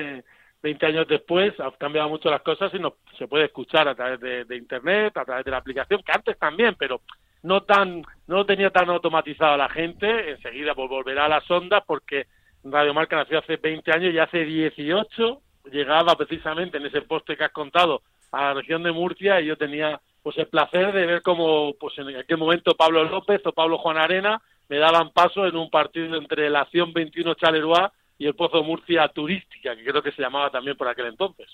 20 0.63 0.85
eh, 0.85 0.89
años 0.89 1.07
después 1.07 1.59
han 1.59 1.71
cambiado 1.71 2.09
mucho 2.09 2.29
las 2.29 2.41
cosas 2.41 2.71
y 2.73 2.79
no, 2.79 2.95
se 3.17 3.27
puede 3.27 3.45
escuchar 3.45 3.87
a 3.87 3.95
través 3.95 4.19
de, 4.19 4.55
Internet, 4.55 5.17
a 5.17 5.25
través 5.25 5.45
de 5.45 5.51
la 5.51 5.57
aplicación, 5.57 6.01
que 6.03 6.11
antes 6.11 6.37
también, 6.37 6.75
pero 6.77 7.01
no 7.43 7.63
tan 7.63 8.03
no 8.31 8.45
tenía 8.45 8.69
tan 8.69 8.89
automatizado 8.89 9.57
la 9.57 9.67
gente, 9.67 10.31
enseguida 10.31 10.73
volverá 10.73 11.25
a 11.25 11.29
las 11.29 11.51
ondas 11.51 11.83
porque 11.85 12.27
Radio 12.63 12.93
Marca 12.93 13.17
nació 13.17 13.39
hace 13.39 13.57
20 13.57 13.91
años 13.91 14.13
y 14.13 14.19
hace 14.19 14.45
18 14.45 15.41
llegaba 15.69 16.15
precisamente 16.15 16.77
en 16.77 16.85
ese 16.85 17.01
poste 17.01 17.35
que 17.35 17.43
has 17.43 17.51
contado 17.51 18.01
a 18.31 18.41
la 18.45 18.53
región 18.53 18.83
de 18.83 18.93
Murcia 18.93 19.41
y 19.41 19.47
yo 19.47 19.57
tenía 19.57 19.99
pues 20.23 20.37
el 20.37 20.47
placer 20.47 20.93
de 20.93 21.05
ver 21.05 21.21
cómo 21.21 21.73
pues 21.77 21.97
en 21.97 22.15
aquel 22.15 22.37
momento 22.37 22.73
Pablo 22.73 23.03
López 23.03 23.41
o 23.45 23.51
Pablo 23.51 23.77
Juan 23.79 23.97
Arena 23.97 24.41
me 24.69 24.77
daban 24.77 25.11
paso 25.11 25.45
en 25.45 25.57
un 25.57 25.69
partido 25.69 26.15
entre 26.15 26.49
la 26.49 26.61
Acción 26.61 26.93
21 26.93 27.33
Chaleroy 27.33 27.89
y 28.17 28.27
el 28.27 28.35
Pozo 28.35 28.63
Murcia 28.63 29.09
Turística, 29.09 29.75
que 29.75 29.83
creo 29.83 30.01
que 30.01 30.13
se 30.13 30.21
llamaba 30.21 30.49
también 30.49 30.77
por 30.77 30.87
aquel 30.87 31.07
entonces. 31.07 31.47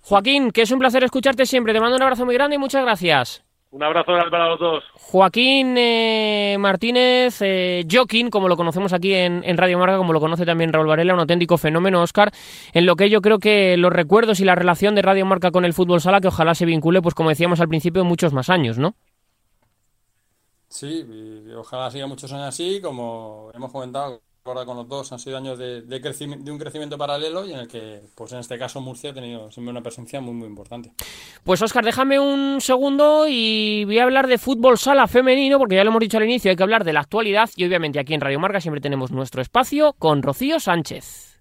Joaquín, 0.00 0.50
que 0.50 0.62
es 0.62 0.72
un 0.72 0.80
placer 0.80 1.04
escucharte 1.04 1.46
siempre. 1.46 1.72
Te 1.72 1.80
mando 1.80 1.96
un 1.96 2.02
abrazo 2.02 2.24
muy 2.24 2.34
grande 2.34 2.56
y 2.56 2.58
muchas 2.58 2.82
gracias. 2.82 3.44
Un 3.74 3.82
abrazo 3.82 4.12
para 4.30 4.50
los 4.50 4.60
dos. 4.60 4.84
Joaquín 4.92 5.76
eh, 5.76 6.54
Martínez, 6.60 7.38
eh, 7.40 7.84
Joaquín, 7.90 8.30
como 8.30 8.48
lo 8.48 8.56
conocemos 8.56 8.92
aquí 8.92 9.12
en, 9.12 9.42
Radio 9.56 9.80
Marca, 9.80 9.96
como 9.96 10.12
lo 10.12 10.20
conoce 10.20 10.46
también 10.46 10.72
Raúl 10.72 10.86
Varela, 10.86 11.12
un 11.12 11.18
auténtico 11.18 11.58
fenómeno, 11.58 12.00
Oscar, 12.00 12.30
en 12.72 12.86
lo 12.86 12.94
que 12.94 13.10
yo 13.10 13.20
creo 13.20 13.40
que 13.40 13.76
los 13.76 13.92
recuerdos 13.92 14.38
y 14.38 14.44
la 14.44 14.54
relación 14.54 14.94
de 14.94 15.02
Radio 15.02 15.26
Marca 15.26 15.50
con 15.50 15.64
el 15.64 15.72
fútbol 15.72 16.00
sala, 16.00 16.20
que 16.20 16.28
ojalá 16.28 16.54
se 16.54 16.66
vincule, 16.66 17.02
pues 17.02 17.16
como 17.16 17.30
decíamos 17.30 17.58
al 17.58 17.66
principio, 17.66 18.04
muchos 18.04 18.32
más 18.32 18.48
años, 18.48 18.78
¿no? 18.78 18.94
Sí, 20.68 21.04
ojalá 21.56 21.90
siga 21.90 22.06
muchos 22.06 22.32
años 22.32 22.46
así, 22.46 22.80
como 22.80 23.50
hemos 23.54 23.72
comentado, 23.72 24.20
ahora 24.46 24.66
con 24.66 24.76
los 24.76 24.86
dos 24.86 25.10
han 25.10 25.18
sido 25.18 25.38
años 25.38 25.58
de, 25.58 25.80
de, 25.80 26.00
de, 26.00 26.50
un 26.50 26.58
crecimiento 26.58 26.98
paralelo 26.98 27.46
y 27.46 27.54
en 27.54 27.60
el 27.60 27.68
que, 27.68 28.02
pues 28.14 28.30
en 28.32 28.40
este 28.40 28.58
caso, 28.58 28.78
Murcia 28.78 29.10
ha 29.10 29.14
tenido 29.14 29.50
siempre 29.50 29.70
una 29.70 29.80
presencia 29.80 30.20
muy, 30.20 30.34
muy 30.34 30.46
importante. 30.46 30.92
Pues 31.44 31.62
Oscar, 31.62 31.82
déjame 31.82 32.18
un 32.18 32.60
segundo 32.60 33.24
y 33.26 33.86
voy 33.86 33.98
a 34.00 34.02
hablar 34.02 34.26
de 34.26 34.36
fútbol 34.36 34.76
sala 34.76 35.06
femenino, 35.06 35.58
porque 35.58 35.76
ya 35.76 35.84
lo 35.84 35.90
hemos 35.90 36.00
dicho 36.00 36.18
al 36.18 36.24
inicio, 36.24 36.50
hay 36.50 36.56
que 36.56 36.62
hablar 36.62 36.84
de 36.84 36.92
la 36.92 37.00
actualidad 37.00 37.48
y 37.56 37.64
obviamente 37.64 37.98
aquí 37.98 38.12
en 38.12 38.20
Radio 38.20 38.38
Marca 38.38 38.60
siempre 38.60 38.82
tenemos 38.82 39.10
nuestro 39.10 39.40
espacio 39.40 39.94
con 39.94 40.22
Rocío 40.22 40.60
Sánchez. 40.60 41.33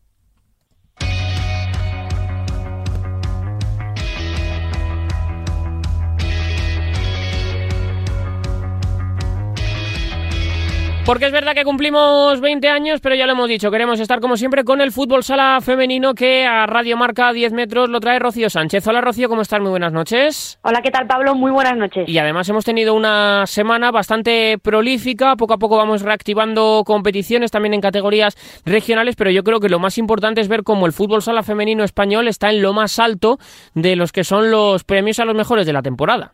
Porque 11.05 11.25
es 11.25 11.33
verdad 11.33 11.53
que 11.53 11.65
cumplimos 11.65 12.39
20 12.39 12.69
años, 12.69 13.01
pero 13.01 13.13
ya 13.13 13.25
lo 13.25 13.33
hemos 13.33 13.49
dicho, 13.49 13.69
queremos 13.69 13.99
estar 13.99 14.21
como 14.21 14.37
siempre 14.37 14.63
con 14.63 14.79
el 14.79 14.93
fútbol 14.93 15.21
sala 15.21 15.59
femenino 15.59 16.13
que 16.13 16.45
a 16.45 16.65
Radio 16.65 16.95
Marca 16.95 17.33
10 17.33 17.51
metros 17.51 17.89
lo 17.89 17.99
trae 17.99 18.19
Rocío 18.19 18.49
Sánchez. 18.49 18.87
Hola 18.87 19.01
Rocío, 19.01 19.27
¿cómo 19.27 19.41
estás? 19.41 19.59
Muy 19.59 19.69
buenas 19.69 19.91
noches. 19.91 20.59
Hola, 20.61 20.79
¿qué 20.81 20.91
tal 20.91 21.05
Pablo? 21.05 21.35
Muy 21.35 21.51
buenas 21.51 21.75
noches. 21.75 22.07
Y 22.07 22.17
además 22.19 22.47
hemos 22.47 22.63
tenido 22.63 22.93
una 22.93 23.45
semana 23.47 23.91
bastante 23.91 24.57
prolífica, 24.59 25.35
poco 25.35 25.55
a 25.55 25.57
poco 25.57 25.75
vamos 25.75 26.03
reactivando 26.03 26.83
competiciones 26.85 27.51
también 27.51 27.73
en 27.73 27.81
categorías 27.81 28.37
regionales, 28.65 29.17
pero 29.17 29.29
yo 29.29 29.43
creo 29.43 29.59
que 29.59 29.67
lo 29.67 29.79
más 29.79 29.97
importante 29.97 30.39
es 30.39 30.47
ver 30.47 30.63
cómo 30.63 30.85
el 30.85 30.93
fútbol 30.93 31.21
sala 31.21 31.43
femenino 31.43 31.83
español 31.83 32.29
está 32.29 32.49
en 32.49 32.61
lo 32.61 32.71
más 32.71 32.97
alto 32.97 33.39
de 33.73 33.97
los 33.97 34.13
que 34.13 34.23
son 34.23 34.51
los 34.51 34.85
premios 34.85 35.19
a 35.19 35.25
los 35.25 35.35
mejores 35.35 35.65
de 35.65 35.73
la 35.73 35.81
temporada. 35.81 36.31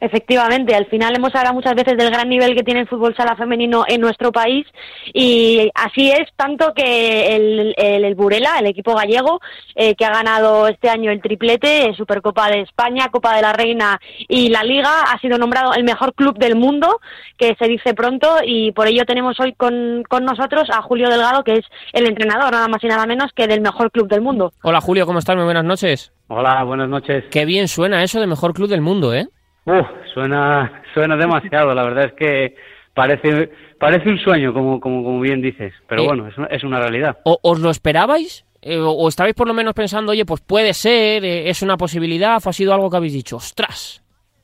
Efectivamente, 0.00 0.74
al 0.74 0.86
final 0.86 1.14
hemos 1.16 1.34
hablado 1.34 1.54
muchas 1.54 1.74
veces 1.74 1.96
del 1.96 2.10
gran 2.10 2.28
nivel 2.28 2.54
que 2.54 2.62
tiene 2.62 2.80
el 2.80 2.88
fútbol 2.88 3.16
sala 3.16 3.36
femenino 3.36 3.84
en 3.88 4.00
nuestro 4.00 4.32
país 4.32 4.66
y 5.12 5.70
así 5.74 6.10
es 6.10 6.28
tanto 6.36 6.74
que 6.74 7.34
el, 7.34 7.74
el, 7.76 8.14
Burela, 8.14 8.58
el 8.58 8.66
equipo 8.66 8.94
gallego, 8.94 9.40
eh, 9.74 9.94
que 9.94 10.04
ha 10.04 10.10
ganado 10.10 10.68
este 10.68 10.88
año 10.88 11.10
el 11.10 11.22
triplete, 11.22 11.94
Supercopa 11.94 12.50
de 12.50 12.60
España, 12.60 13.08
Copa 13.10 13.36
de 13.36 13.42
la 13.42 13.52
Reina 13.52 14.00
y 14.28 14.48
la 14.48 14.62
Liga, 14.62 15.02
ha 15.02 15.18
sido 15.20 15.38
nombrado 15.38 15.72
el 15.74 15.84
mejor 15.84 16.14
club 16.14 16.38
del 16.38 16.56
mundo, 16.56 17.00
que 17.38 17.56
se 17.58 17.66
dice 17.66 17.94
pronto 17.94 18.38
y 18.44 18.72
por 18.72 18.86
ello 18.86 19.04
tenemos 19.06 19.38
hoy 19.40 19.54
con, 19.54 20.02
con 20.08 20.24
nosotros 20.24 20.68
a 20.70 20.82
Julio 20.82 21.08
Delgado, 21.08 21.44
que 21.44 21.54
es 21.54 21.64
el 21.92 22.06
entrenador, 22.06 22.52
nada 22.52 22.68
más 22.68 22.82
y 22.84 22.88
nada 22.88 23.06
menos 23.06 23.32
que 23.34 23.46
del 23.46 23.60
mejor 23.60 23.90
club 23.90 24.08
del 24.08 24.20
mundo. 24.20 24.52
Hola 24.62 24.80
Julio, 24.80 25.06
¿cómo 25.06 25.18
estás? 25.18 25.36
Muy 25.36 25.44
buenas 25.44 25.64
noches. 25.64 26.12
Hola, 26.28 26.64
buenas 26.64 26.88
noches. 26.88 27.24
Qué 27.30 27.44
bien 27.44 27.68
suena 27.68 28.02
eso 28.02 28.20
de 28.20 28.26
mejor 28.26 28.52
club 28.52 28.68
del 28.68 28.80
mundo, 28.80 29.14
¿eh? 29.14 29.28
Uf, 29.66 29.86
suena, 30.14 30.82
suena 30.94 31.16
demasiado. 31.16 31.74
La 31.74 31.82
verdad 31.82 32.06
es 32.06 32.12
que 32.12 32.56
parece, 32.94 33.50
parece 33.78 34.08
un 34.08 34.18
sueño, 34.18 34.54
como, 34.54 34.80
como, 34.80 35.02
como 35.04 35.20
bien 35.20 35.42
dices. 35.42 35.74
Pero 35.88 36.02
eh, 36.02 36.06
bueno, 36.06 36.28
es 36.28 36.38
una, 36.38 36.46
es 36.46 36.64
una 36.64 36.80
realidad. 36.80 37.18
¿O, 37.24 37.38
¿Os 37.42 37.60
lo 37.60 37.70
esperabais? 37.70 38.46
Eh, 38.62 38.78
o, 38.80 39.08
estabais 39.08 39.34
por 39.34 39.46
lo 39.46 39.54
menos 39.54 39.74
pensando, 39.74 40.12
oye, 40.12 40.24
pues 40.24 40.40
puede 40.40 40.72
ser, 40.72 41.24
eh, 41.24 41.50
es 41.50 41.62
una 41.62 41.76
posibilidad, 41.76 42.40
o 42.44 42.48
ha 42.48 42.52
sido 42.52 42.72
algo 42.72 42.90
que 42.90 42.96
habéis 42.96 43.12
dicho, 43.12 43.36
ostras? 43.36 44.02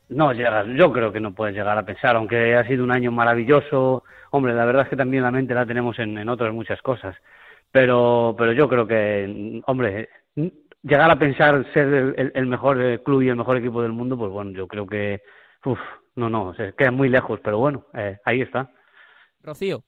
No, 0.09 0.31
yo 0.33 0.91
creo 0.91 1.11
que 1.11 1.19
no 1.19 1.33
puedes 1.33 1.55
llegar 1.55 1.77
a 1.77 1.85
pensar, 1.85 2.15
aunque 2.15 2.55
ha 2.55 2.67
sido 2.67 2.83
un 2.83 2.91
año 2.91 3.11
maravilloso. 3.11 4.03
Hombre, 4.31 4.53
la 4.53 4.65
verdad 4.65 4.83
es 4.83 4.89
que 4.89 4.95
también 4.95 5.23
la 5.23 5.31
mente 5.31 5.53
la 5.53 5.65
tenemos 5.65 5.97
en, 5.99 6.17
en 6.17 6.29
otras 6.29 6.53
muchas 6.53 6.81
cosas. 6.81 7.15
Pero, 7.71 8.35
pero 8.37 8.51
yo 8.51 8.69
creo 8.69 8.85
que, 8.85 9.61
hombre, 9.65 10.09
llegar 10.83 11.09
a 11.09 11.17
pensar 11.17 11.65
ser 11.73 12.13
el, 12.17 12.45
mejor 12.45 12.81
eh, 12.81 13.01
club 13.01 13.21
y 13.21 13.29
el 13.29 13.35
mejor 13.35 13.57
equipo 13.57 13.81
del 13.81 13.93
mundo, 13.93 14.17
pues 14.17 14.31
bueno, 14.31 14.51
yo 14.51 14.67
creo 14.67 14.85
que, 14.85 15.21
uf, 15.65 15.79
no, 16.15 16.29
no, 16.29 16.53
se 16.55 16.73
queda 16.73 16.91
muy 16.91 17.09
lejos, 17.09 17.39
pero 17.43 17.57
bueno, 17.57 17.85
eh, 17.93 18.17
ahí 18.25 18.41
está. 18.41 18.69
Rocío. 19.41 19.83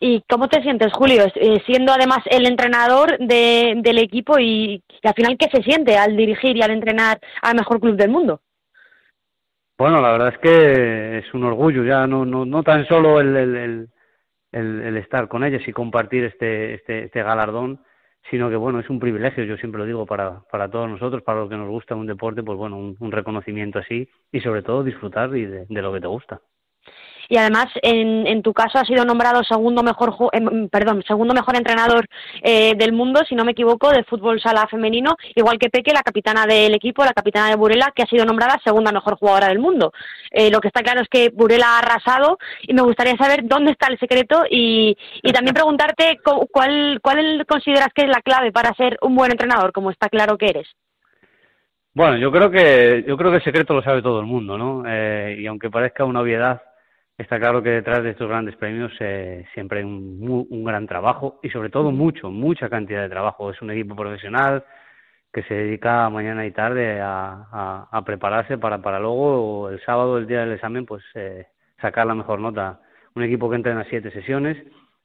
¿Y 0.00 0.22
cómo 0.28 0.48
te 0.48 0.62
sientes, 0.62 0.92
Julio, 0.92 1.24
eh, 1.34 1.60
siendo 1.66 1.92
además 1.92 2.20
el 2.30 2.46
entrenador 2.46 3.18
de, 3.18 3.74
del 3.76 3.98
equipo 3.98 4.38
y, 4.38 4.82
al 5.02 5.14
final 5.14 5.36
qué 5.36 5.48
se 5.50 5.62
siente 5.62 5.96
al 5.96 6.16
dirigir 6.16 6.56
y 6.56 6.62
al 6.62 6.70
entrenar 6.70 7.20
al 7.42 7.56
mejor 7.56 7.80
club 7.80 7.96
del 7.96 8.10
mundo? 8.10 8.40
Bueno, 9.76 10.00
la 10.00 10.12
verdad 10.12 10.34
es 10.34 10.38
que 10.38 11.18
es 11.18 11.34
un 11.34 11.44
orgullo 11.44 11.84
ya, 11.84 12.06
no, 12.06 12.24
no, 12.24 12.44
no 12.44 12.62
tan 12.62 12.86
solo 12.86 13.20
el, 13.20 13.36
el, 13.36 13.88
el, 14.52 14.82
el 14.82 14.96
estar 14.96 15.28
con 15.28 15.44
ellos 15.44 15.66
y 15.66 15.72
compartir 15.72 16.24
este, 16.24 16.74
este, 16.74 17.04
este 17.04 17.22
galardón, 17.22 17.80
sino 18.30 18.50
que 18.50 18.56
bueno, 18.56 18.80
es 18.80 18.90
un 18.90 18.98
privilegio, 18.98 19.44
yo 19.44 19.56
siempre 19.56 19.78
lo 19.78 19.86
digo, 19.86 20.06
para, 20.06 20.42
para 20.50 20.70
todos 20.70 20.88
nosotros, 20.88 21.22
para 21.22 21.40
los 21.40 21.48
que 21.48 21.56
nos 21.56 21.68
gusta 21.68 21.94
un 21.94 22.06
deporte, 22.06 22.42
pues 22.42 22.58
bueno, 22.58 22.76
un, 22.76 23.12
reconocimiento 23.12 23.78
así 23.78 24.08
y 24.32 24.40
sobre 24.40 24.62
todo 24.62 24.84
disfrutar 24.84 25.34
y 25.36 25.46
de, 25.46 25.66
lo 25.68 25.92
que 25.92 26.00
te 26.00 26.06
gusta. 26.06 26.40
Y 27.28 27.36
además 27.36 27.66
en, 27.82 28.26
en 28.26 28.42
tu 28.42 28.52
caso 28.52 28.78
ha 28.78 28.84
sido 28.84 29.04
nombrado 29.04 29.44
segundo 29.44 29.82
mejor, 29.82 30.14
em, 30.32 30.68
perdón, 30.68 31.04
segundo 31.06 31.34
mejor 31.34 31.56
entrenador 31.56 32.06
eh, 32.42 32.74
del 32.76 32.92
mundo, 32.92 33.20
si 33.28 33.34
no 33.34 33.44
me 33.44 33.52
equivoco, 33.52 33.90
de 33.90 34.04
fútbol 34.04 34.40
sala 34.40 34.66
femenino, 34.68 35.16
igual 35.34 35.58
que 35.58 35.70
Peque, 35.70 35.92
la 35.92 36.02
capitana 36.02 36.46
del 36.46 36.74
equipo, 36.74 37.04
la 37.04 37.12
capitana 37.12 37.50
de 37.50 37.56
Burela, 37.56 37.92
que 37.94 38.02
ha 38.02 38.06
sido 38.06 38.24
nombrada 38.24 38.60
segunda 38.64 38.92
mejor 38.92 39.16
jugadora 39.16 39.48
del 39.48 39.58
mundo. 39.58 39.92
Eh, 40.30 40.50
lo 40.50 40.60
que 40.60 40.68
está 40.68 40.82
claro 40.82 41.00
es 41.02 41.08
que 41.08 41.30
Burela 41.30 41.76
ha 41.76 41.78
arrasado 41.78 42.38
y 42.62 42.74
me 42.74 42.82
gustaría 42.82 43.16
saber 43.16 43.40
dónde 43.44 43.72
está 43.72 43.88
el 43.88 43.98
secreto 43.98 44.44
y, 44.50 44.96
y 45.22 45.32
también 45.32 45.54
preguntarte 45.58 46.18
cuál, 46.50 47.00
cuál 47.02 47.44
consideras 47.46 47.88
que 47.94 48.02
es 48.02 48.08
la 48.08 48.22
clave 48.22 48.52
para 48.52 48.74
ser 48.74 48.98
un 49.02 49.14
buen 49.14 49.30
entrenador, 49.30 49.72
como 49.72 49.90
está 49.90 50.08
claro 50.08 50.38
que 50.38 50.46
eres. 50.46 50.68
Bueno, 51.94 52.16
yo 52.16 52.30
creo 52.30 52.50
que 52.50 53.04
yo 53.08 53.16
creo 53.16 53.30
que 53.30 53.38
el 53.38 53.44
secreto 53.44 53.74
lo 53.74 53.82
sabe 53.82 54.02
todo 54.02 54.20
el 54.20 54.26
mundo, 54.26 54.56
¿no? 54.56 54.84
Eh, 54.86 55.36
y 55.40 55.46
aunque 55.46 55.68
parezca 55.68 56.04
una 56.04 56.20
obviedad, 56.20 56.62
está 57.18 57.38
claro 57.38 57.62
que 57.62 57.70
detrás 57.70 58.02
de 58.02 58.10
estos 58.10 58.28
grandes 58.28 58.56
premios 58.56 58.92
eh, 59.00 59.44
siempre 59.52 59.80
hay 59.80 59.84
un, 59.84 60.46
un, 60.48 60.64
gran 60.64 60.86
trabajo 60.86 61.40
y 61.42 61.50
sobre 61.50 61.68
todo 61.68 61.90
mucho, 61.90 62.30
mucha 62.30 62.68
cantidad 62.68 63.02
de 63.02 63.08
trabajo. 63.08 63.50
Es 63.50 63.60
un 63.60 63.70
equipo 63.70 63.96
profesional 63.96 64.64
que 65.32 65.42
se 65.42 65.54
dedica 65.54 66.08
mañana 66.10 66.46
y 66.46 66.52
tarde 66.52 67.00
a, 67.00 67.88
a, 67.90 68.04
prepararse 68.04 68.56
para, 68.56 68.78
para 68.80 68.98
luego 69.00 69.68
el 69.68 69.80
sábado, 69.84 70.18
el 70.18 70.26
día 70.26 70.40
del 70.40 70.52
examen, 70.52 70.86
pues 70.86 71.02
eh, 71.14 71.46
sacar 71.80 72.06
la 72.06 72.14
mejor 72.14 72.40
nota. 72.40 72.80
Un 73.14 73.24
equipo 73.24 73.50
que 73.50 73.56
entra 73.56 73.72
en 73.72 73.78
las 73.78 73.88
siete 73.88 74.10
sesiones 74.12 74.56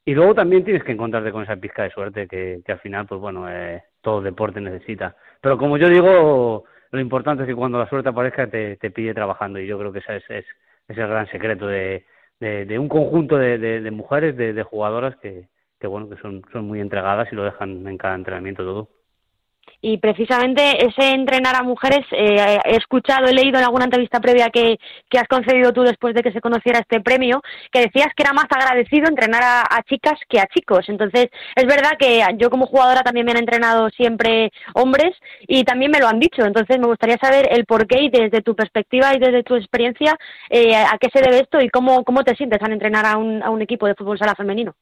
y 0.06 0.14
luego 0.14 0.36
también 0.36 0.64
tienes 0.64 0.84
que 0.84 0.92
encontrarte 0.92 1.32
con 1.32 1.44
esa 1.44 1.56
pizca 1.56 1.84
de 1.84 1.90
suerte 1.90 2.28
que, 2.28 2.62
que 2.66 2.72
al 2.72 2.80
final, 2.80 3.08
pues 3.08 3.20
bueno, 3.20 3.50
eh, 3.50 3.84
todo 4.02 4.22
deporte 4.22 4.62
necesita. 4.62 5.16
Pero 5.42 5.58
como 5.58 5.78
yo 5.78 5.90
digo, 5.90 6.66
lo 6.92 7.00
importante 7.00 7.44
es 7.44 7.48
que 7.48 7.56
cuando 7.56 7.80
la 7.80 7.90
suerte 7.90 8.10
aparezca 8.10 8.48
te, 8.48 8.78
te 8.78 8.92
pille 8.92 9.14
trabajando 9.14 9.60
y 9.60 9.66
yo 9.66 9.80
creo 9.80 9.92
que 9.92 10.00
ese 10.00 10.18
es, 10.18 10.30
es, 10.30 10.46
es 10.88 10.98
el 10.98 11.08
gran 11.08 11.28
secreto 11.32 11.68
de, 11.68 12.06
de, 12.40 12.80
un 12.80 12.90
conjunto 12.90 13.38
de, 13.38 13.58
de, 13.58 13.92
mujeres, 13.92 14.36
de, 14.36 14.64
jugadoras 14.64 15.16
que, 15.18 15.50
que 15.80 15.88
bueno 15.88 16.10
que 16.10 16.18
son, 16.18 16.44
son 16.52 16.66
muy 16.66 16.80
entregadas 16.80 17.32
y 17.32 17.36
lo 17.36 17.44
dejan 17.44 17.88
en 17.88 17.98
cada 17.98 18.16
entrenamiento 18.16 18.64
todo 18.64 18.90
y 19.86 19.98
precisamente 19.98 20.86
ese 20.86 21.12
entrenar 21.12 21.58
a 21.58 21.64
mujeres, 21.64 22.06
eh, 22.12 22.58
he 22.64 22.78
escuchado, 22.78 23.28
he 23.28 23.34
leído 23.34 23.60
en 23.60 23.66
alguna 23.66 23.84
entrevista 23.84 24.22
previa 24.22 24.50
que, 24.50 24.80
que, 25.10 25.20
has 25.20 25.28
concedido 25.28 25.74
tú 25.74 25.82
después 25.82 26.16
de 26.16 26.24
que 26.24 26.32
se 26.32 26.40
conociera 26.40 26.80
este 26.80 27.02
premio, 27.02 27.42
que 27.70 27.82
decías 27.82 28.08
que 28.16 28.24
era 28.24 28.32
más 28.32 28.46
agradecido 28.50 29.10
entrenar 29.10 29.44
a, 29.44 29.84
chicas 29.84 30.18
que 30.30 30.40
a 30.40 30.48
chicos. 30.48 30.88
Entonces, 30.88 31.28
es 31.56 31.66
verdad 31.66 31.98
que 32.00 32.24
yo 32.38 32.50
como 32.50 32.66
jugadora 32.66 33.02
también 33.02 33.26
me 33.26 33.34
han 33.34 33.40
entrenado 33.40 33.90
siempre 33.90 34.54
hombres 34.74 35.12
y 35.48 35.66
también 35.66 35.92
me 35.92 36.00
lo 36.00 36.08
han 36.08 36.20
dicho. 36.20 36.46
Entonces, 36.46 36.80
me 36.80 36.88
gustaría 36.88 37.18
saber 37.18 37.50
el 37.52 37.66
porqué 37.66 38.04
y 38.04 38.10
desde 38.10 38.42
tu 38.42 38.56
perspectiva 38.56 39.14
y 39.14 39.20
desde 39.20 39.44
tu 39.44 39.56
experiencia, 39.56 40.18
eh, 40.50 40.78
a 40.78 40.98
qué 40.98 41.10
se 41.14 41.22
debe 41.22 41.42
esto 41.42 41.60
y 41.60 41.68
cómo, 41.68 42.06
cómo 42.06 42.24
te 42.24 42.38
sientes 42.38 42.62
al 42.62 42.72
entrenar 42.72 43.06
a 43.06 43.18
un, 43.18 43.44
a 43.44 43.50
un 43.50 43.62
equipo 43.62 43.86
de 43.86 43.96
fútbol 43.96 44.18
sala 44.18 44.34
femenino. 44.34 44.76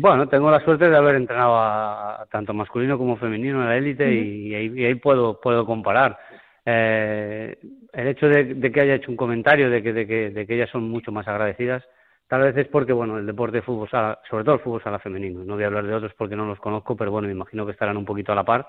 Bueno, 0.00 0.28
tengo 0.28 0.50
la 0.50 0.60
suerte 0.60 0.88
de 0.88 0.96
haber 0.96 1.16
entrenado 1.16 1.56
a, 1.58 2.26
tanto 2.30 2.54
masculino 2.54 2.98
como 2.98 3.16
femenino 3.16 3.62
en 3.62 3.68
la 3.68 3.76
élite 3.76 4.12
y, 4.12 4.54
ahí, 4.54 4.94
puedo, 4.96 5.40
puedo 5.40 5.66
comparar. 5.66 6.18
Eh, 6.64 7.56
el 7.92 8.08
hecho 8.08 8.28
de, 8.28 8.70
que 8.70 8.80
haya 8.80 8.94
hecho 8.94 9.10
un 9.10 9.16
comentario 9.16 9.70
de 9.70 9.82
que, 9.82 9.92
de, 9.92 10.06
que, 10.06 10.30
de 10.30 10.46
que 10.46 10.54
ellas 10.54 10.70
son 10.70 10.88
mucho 10.88 11.10
más 11.10 11.26
agradecidas, 11.26 11.82
tal 12.28 12.42
vez 12.42 12.56
es 12.56 12.68
porque, 12.68 12.92
bueno, 12.92 13.18
el 13.18 13.26
deporte 13.26 13.56
de 13.56 13.62
fútbol 13.62 13.88
sala, 13.88 14.20
sobre 14.28 14.44
todo 14.44 14.56
el 14.56 14.60
fútbol 14.60 14.82
sala 14.82 14.98
femenino, 14.98 15.44
no 15.44 15.54
voy 15.54 15.64
a 15.64 15.68
hablar 15.68 15.86
de 15.86 15.94
otros 15.94 16.12
porque 16.16 16.36
no 16.36 16.46
los 16.46 16.60
conozco, 16.60 16.94
pero 16.96 17.10
bueno, 17.10 17.26
me 17.26 17.34
imagino 17.34 17.64
que 17.64 17.72
estarán 17.72 17.96
un 17.96 18.04
poquito 18.04 18.32
a 18.32 18.36
la 18.36 18.44
par. 18.44 18.68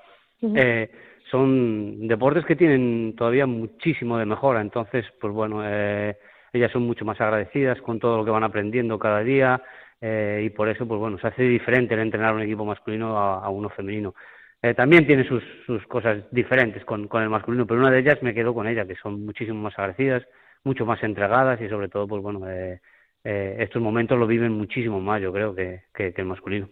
eh, 0.56 0.90
son 1.30 2.08
deportes 2.08 2.46
que 2.46 2.56
tienen 2.56 3.14
todavía 3.16 3.46
muchísimo 3.46 4.18
de 4.18 4.26
mejora, 4.26 4.62
entonces, 4.62 5.06
pues 5.20 5.32
bueno, 5.32 5.62
eh, 5.64 6.18
ellas 6.54 6.72
son 6.72 6.84
mucho 6.84 7.06
más 7.06 7.20
agradecidas 7.22 7.80
con 7.82 8.00
todo 8.00 8.18
lo 8.18 8.26
que 8.26 8.32
van 8.32 8.44
aprendiendo 8.44 8.98
cada 8.98 9.20
día, 9.20 9.62
eh, 10.02 10.43
y 10.45 10.50
por 10.50 10.70
eso, 10.70 10.88
pues 10.88 11.00
bueno, 11.00 11.18
se 11.20 11.28
hace 11.28 11.43
diferente 11.43 11.93
el 11.93 12.02
entrenar 12.02 12.34
un 12.34 12.41
equipo 12.41 12.66
masculino 12.66 13.18
a, 13.18 13.50
uno 13.50 13.70
femenino. 13.70 14.16
Eh, 14.62 14.74
también 14.74 15.08
tiene 15.08 15.28
sus, 15.28 15.43
sus 15.66 15.86
cosas 15.88 16.24
diferentes 16.32 16.84
con, 16.86 17.08
con 17.08 17.24
el 17.24 17.30
masculino, 17.30 17.66
pero 17.66 17.80
una 17.80 17.91
de 17.91 18.00
ellas 18.00 18.22
me 18.22 18.34
quedo 18.34 18.54
con 18.54 18.68
ella, 18.68 18.86
que 18.86 18.95
son 18.95 19.26
muchísimo 19.26 19.62
más 19.62 19.78
agradecidas, 19.78 20.24
mucho 20.64 20.86
más 20.86 21.02
entregadas 21.04 21.62
y 21.62 21.70
sobre 21.70 21.89
todo, 21.89 22.08
pues 22.08 22.22
bueno, 22.22 22.50
eh, 22.50 22.82
eh, 23.24 23.58
estos 23.60 23.82
momentos 23.82 24.18
lo 24.18 24.28
viven 24.28 24.52
muchísimo 24.52 25.00
más, 25.00 25.22
yo 25.22 25.32
creo, 25.32 25.56
que, 25.56 25.84
que, 25.93 26.14
el 26.16 26.26
masculino. 26.26 26.70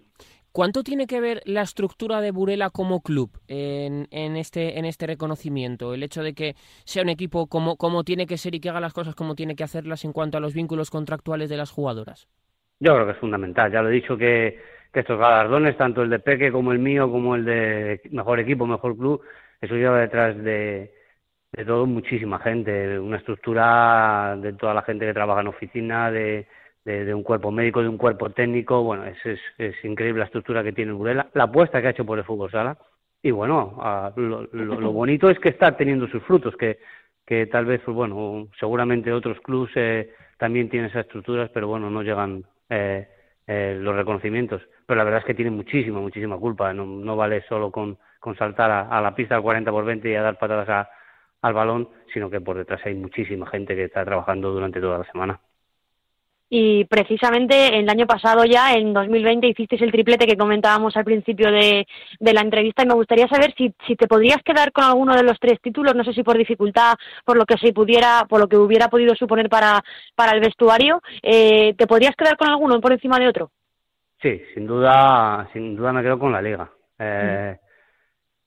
¿Cuánto 0.51 0.83
tiene 0.83 1.05
que 1.05 1.21
ver 1.21 1.41
la 1.45 1.61
estructura 1.61 2.19
de 2.19 2.31
Burela 2.31 2.69
como 2.71 3.01
club 3.01 3.29
en, 3.47 4.07
en, 4.11 4.37
este, 4.37 4.79
en 4.79 4.85
este 4.85 5.05
reconocimiento? 5.05 5.93
El 5.93 6.03
hecho 6.03 6.23
de 6.23 6.33
que 6.33 6.55
sea 6.83 7.03
un 7.03 7.09
equipo 7.09 7.47
como, 7.47 7.77
como 7.77 8.03
tiene 8.03 8.25
que 8.25 8.37
ser 8.37 8.55
y 8.55 8.59
que 8.59 8.69
haga 8.69 8.79
las 8.79 8.93
cosas 8.93 9.13
como 9.13 9.35
tiene 9.35 9.55
que 9.55 9.63
hacerlas 9.63 10.03
en 10.03 10.13
cuanto 10.13 10.37
a 10.37 10.41
los 10.41 10.53
vínculos 10.53 10.89
contractuales 10.89 11.49
de 11.49 11.57
las 11.57 11.69
jugadoras. 11.69 12.27
Yo 12.79 12.93
creo 12.93 13.05
que 13.05 13.11
es 13.13 13.17
fundamental. 13.17 13.71
Ya 13.71 13.81
lo 13.81 13.89
he 13.89 13.93
dicho 13.93 14.17
que, 14.17 14.59
que 14.93 14.99
estos 14.99 15.19
galardones, 15.19 15.77
tanto 15.77 16.03
el 16.03 16.09
de 16.09 16.19
Peque 16.19 16.51
como 16.51 16.71
el 16.71 16.79
mío, 16.79 17.09
como 17.11 17.35
el 17.35 17.45
de 17.45 18.01
mejor 18.11 18.39
equipo, 18.39 18.67
mejor 18.67 18.95
club, 18.97 19.21
eso 19.61 19.75
lleva 19.75 19.99
detrás 19.99 20.37
de, 20.43 20.93
de 21.51 21.65
todo 21.65 21.85
muchísima 21.85 22.39
gente, 22.39 22.99
una 22.99 23.17
estructura 23.17 24.35
de 24.39 24.53
toda 24.53 24.73
la 24.73 24.83
gente 24.83 25.05
que 25.05 25.13
trabaja 25.13 25.41
en 25.41 25.47
oficina, 25.47 26.11
de, 26.11 26.47
de, 26.85 27.13
un 27.13 27.23
cuerpo 27.23 27.51
médico, 27.51 27.81
de 27.81 27.89
un 27.89 27.97
cuerpo 27.97 28.29
técnico. 28.29 28.83
Bueno, 28.83 29.05
es, 29.05 29.17
es, 29.57 29.75
increíble 29.83 30.19
la 30.19 30.25
estructura 30.25 30.63
que 30.63 30.73
tiene 30.73 30.91
Burela, 30.91 31.29
la 31.33 31.45
apuesta 31.45 31.81
que 31.81 31.87
ha 31.87 31.91
hecho 31.91 32.05
por 32.05 32.19
el 32.19 32.25
fútbol 32.25 32.51
sala. 32.51 32.77
Y 33.21 33.31
bueno, 33.31 33.77
lo, 34.15 34.43
lo, 34.53 34.91
bonito 34.91 35.29
es 35.29 35.39
que 35.39 35.49
está 35.49 35.75
teniendo 35.75 36.07
sus 36.07 36.23
frutos, 36.23 36.55
que, 36.55 36.77
que 37.25 37.47
tal 37.47 37.65
vez, 37.65 37.81
pues 37.83 37.95
bueno, 37.95 38.47
seguramente 38.59 39.11
otros 39.11 39.39
clubes 39.41 39.71
eh, 39.75 40.13
también 40.37 40.69
tienen 40.69 40.89
esas 40.89 41.05
estructuras, 41.05 41.49
pero 41.53 41.67
bueno, 41.67 41.89
no 41.89 42.03
llegan 42.03 42.45
eh, 42.69 43.07
eh, 43.45 43.77
los 43.79 43.95
reconocimientos. 43.95 44.61
Pero 44.85 44.97
la 44.97 45.03
verdad 45.03 45.19
es 45.21 45.25
que 45.25 45.33
tiene 45.33 45.51
muchísima, 45.51 45.99
muchísima 45.99 46.37
culpa. 46.37 46.73
No, 46.73 46.85
no 46.85 47.15
vale 47.15 47.43
solo 47.47 47.71
con, 47.71 47.97
con 48.19 48.37
saltar 48.37 48.71
a, 48.71 49.01
la 49.01 49.15
pista 49.15 49.35
al 49.35 49.41
40 49.41 49.71
por 49.71 49.85
20 49.85 50.09
y 50.09 50.15
a 50.15 50.21
dar 50.21 50.37
patadas 50.37 50.69
a, 50.69 50.89
al 51.41 51.53
balón, 51.53 51.89
sino 52.13 52.29
que 52.29 52.41
por 52.41 52.57
detrás 52.57 52.81
hay 52.85 52.95
muchísima 52.95 53.45
gente 53.47 53.75
que 53.75 53.85
está 53.85 54.03
trabajando 54.05 54.51
durante 54.51 54.81
toda 54.81 54.99
la 54.99 55.05
semana 55.11 55.39
y 56.49 56.85
precisamente 56.85 57.77
el 57.77 57.89
año 57.89 58.07
pasado 58.07 58.45
ya, 58.45 58.73
en 58.73 58.93
2020, 58.93 59.47
hicisteis 59.47 59.81
el 59.81 59.91
triplete 59.91 60.25
que 60.25 60.37
comentábamos 60.37 60.95
al 60.95 61.03
principio 61.03 61.51
de, 61.51 61.85
de 62.19 62.33
la 62.33 62.41
entrevista 62.41 62.83
y 62.83 62.87
me 62.87 62.93
gustaría 62.93 63.27
saber 63.27 63.53
si, 63.57 63.73
si, 63.85 63.95
te 63.95 64.07
podrías 64.07 64.41
quedar 64.43 64.71
con 64.71 64.85
alguno 64.85 65.13
de 65.15 65.23
los 65.23 65.37
tres 65.39 65.59
títulos, 65.61 65.95
no 65.95 66.05
sé 66.05 66.13
si 66.13 66.23
por 66.23 66.37
dificultad, 66.37 66.93
por 67.25 67.37
lo 67.37 67.45
que 67.45 67.57
se 67.57 67.73
pudiera, 67.73 68.25
por 68.29 68.39
lo 68.39 68.47
que 68.47 68.55
hubiera 68.55 68.87
podido 68.87 69.13
suponer 69.15 69.49
para, 69.49 69.81
para 70.15 70.31
el 70.31 70.39
vestuario, 70.39 71.01
eh, 71.21 71.73
¿te 71.77 71.87
podrías 71.87 72.15
quedar 72.15 72.37
con 72.37 72.49
alguno 72.49 72.79
por 72.79 72.93
encima 72.93 73.19
de 73.19 73.27
otro? 73.27 73.51
Sí, 74.21 74.41
sin 74.53 74.65
duda, 74.65 75.49
sin 75.51 75.75
duda 75.75 75.91
me 75.91 76.01
quedo 76.01 76.17
con 76.17 76.31
la 76.31 76.41
liga. 76.41 76.71
Eh, 76.97 77.57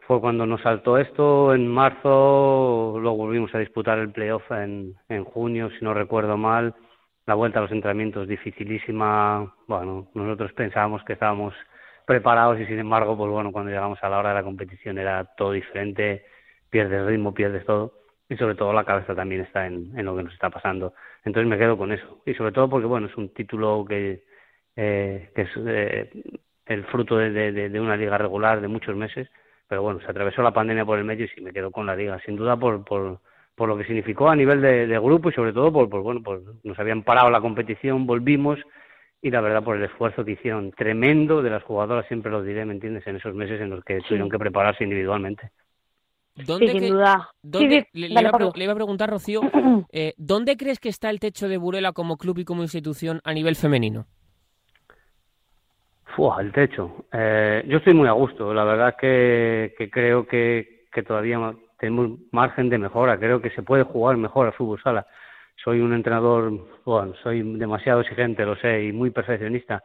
Fue 0.00 0.20
cuando 0.20 0.46
nos 0.46 0.62
saltó 0.62 0.96
esto 0.96 1.54
en 1.54 1.68
marzo, 1.68 2.96
luego 2.98 3.16
volvimos 3.18 3.54
a 3.54 3.58
disputar 3.58 3.98
el 3.98 4.10
playoff 4.10 4.50
en, 4.52 4.94
en 5.08 5.24
junio, 5.24 5.68
si 5.78 5.84
no 5.84 5.92
recuerdo 5.92 6.38
mal 6.38 6.74
la 7.30 7.36
vuelta 7.36 7.60
a 7.60 7.62
los 7.62 7.70
entrenamientos 7.70 8.26
dificilísima. 8.26 9.54
Bueno, 9.68 10.08
nosotros 10.14 10.52
pensábamos 10.52 11.04
que 11.04 11.12
estábamos 11.12 11.54
preparados 12.04 12.58
y 12.58 12.66
sin 12.66 12.80
embargo, 12.80 13.16
pues 13.16 13.30
bueno, 13.30 13.52
cuando 13.52 13.70
llegamos 13.70 14.02
a 14.02 14.08
la 14.08 14.18
hora 14.18 14.30
de 14.30 14.34
la 14.34 14.42
competición 14.42 14.98
era 14.98 15.24
todo 15.36 15.52
diferente, 15.52 16.24
pierdes 16.70 17.06
ritmo, 17.06 17.32
pierdes 17.32 17.64
todo. 17.64 17.92
Y 18.28 18.36
sobre 18.36 18.56
todo 18.56 18.72
la 18.72 18.82
cabeza 18.82 19.14
también 19.14 19.42
está 19.42 19.68
en, 19.68 19.96
en 19.96 20.06
lo 20.06 20.16
que 20.16 20.24
nos 20.24 20.32
está 20.32 20.50
pasando. 20.50 20.92
Entonces 21.24 21.48
me 21.48 21.56
quedo 21.56 21.78
con 21.78 21.92
eso. 21.92 22.20
Y 22.26 22.34
sobre 22.34 22.50
todo 22.50 22.68
porque 22.68 22.88
bueno, 22.88 23.06
es 23.06 23.16
un 23.16 23.32
título 23.32 23.84
que, 23.88 24.24
eh, 24.74 25.30
que 25.32 25.42
es 25.42 25.50
eh, 25.56 26.10
el 26.66 26.84
fruto 26.86 27.16
de, 27.16 27.30
de, 27.52 27.80
una 27.80 27.96
liga 27.96 28.18
regular 28.18 28.60
de 28.60 28.66
muchos 28.66 28.96
meses, 28.96 29.30
pero 29.68 29.82
bueno, 29.82 30.00
se 30.00 30.10
atravesó 30.10 30.42
la 30.42 30.52
pandemia 30.52 30.84
por 30.84 30.98
el 30.98 31.04
medio 31.04 31.26
y 31.26 31.28
sí 31.28 31.40
me 31.42 31.52
quedo 31.52 31.70
con 31.70 31.86
la 31.86 31.94
liga, 31.94 32.18
sin 32.26 32.34
duda 32.34 32.56
por, 32.56 32.84
por 32.84 33.20
por 33.60 33.68
lo 33.68 33.76
que 33.76 33.84
significó 33.84 34.30
a 34.30 34.34
nivel 34.34 34.62
de, 34.62 34.98
grupo 35.00 35.28
y 35.28 35.34
sobre 35.34 35.52
todo 35.52 35.70
por, 35.70 35.86
bueno, 35.86 36.22
por 36.22 36.40
nos 36.64 36.78
habían 36.78 37.02
parado 37.02 37.28
la 37.28 37.42
competición, 37.42 38.06
volvimos 38.06 38.58
y 39.20 39.30
la 39.30 39.42
verdad 39.42 39.62
por 39.62 39.76
el 39.76 39.84
esfuerzo 39.84 40.24
que 40.24 40.30
hicieron 40.30 40.70
tremendo 40.70 41.42
de 41.42 41.50
las 41.50 41.62
jugadoras, 41.64 42.06
siempre 42.06 42.32
lo 42.32 42.42
diré, 42.42 42.64
¿me 42.64 42.72
entiendes? 42.72 43.06
En 43.06 43.16
esos 43.16 43.34
meses 43.34 43.60
en 43.60 43.68
los 43.68 43.84
que 43.84 43.98
tuvieron 44.00 44.30
que 44.30 44.38
prepararse 44.38 44.82
individualmente. 44.82 45.50
¿Dónde 46.36 46.72
sin 46.72 46.88
duda. 46.88 47.28
le, 47.42 47.86
iba 47.92 48.30
a, 48.30 48.74
preguntar, 48.74 49.10
Rocío, 49.10 49.42
eh, 49.92 50.14
¿dónde 50.16 50.56
crees 50.56 50.80
que 50.80 50.88
está 50.88 51.10
el 51.10 51.20
techo 51.20 51.46
de 51.46 51.58
Burela 51.58 51.92
como 51.92 52.16
club 52.16 52.38
y 52.38 52.46
como 52.46 52.62
institución 52.62 53.20
a 53.24 53.34
nivel 53.34 53.56
femenino? 53.56 54.06
Fua, 56.16 56.40
el 56.40 56.50
techo. 56.50 57.04
Eh, 57.12 57.62
yo 57.68 57.76
estoy 57.76 57.92
muy 57.92 58.08
a 58.08 58.12
gusto. 58.12 58.54
La 58.54 58.64
verdad 58.64 58.96
que, 58.98 59.74
que 59.76 59.90
creo 59.90 60.26
que, 60.26 60.86
que 60.90 61.02
todavía 61.02 61.38
tenemos 61.80 62.18
margen 62.30 62.68
de 62.68 62.78
mejora. 62.78 63.18
Creo 63.18 63.40
que 63.40 63.50
se 63.50 63.62
puede 63.62 63.82
jugar 63.84 64.16
mejor 64.16 64.46
al 64.46 64.52
fútbol 64.52 64.80
sala. 64.82 65.06
Soy 65.56 65.80
un 65.80 65.92
entrenador, 65.92 66.52
bueno, 66.84 67.14
soy 67.22 67.42
demasiado 67.58 68.00
exigente, 68.02 68.44
lo 68.44 68.56
sé, 68.56 68.84
y 68.84 68.92
muy 68.92 69.10
perfeccionista. 69.10 69.82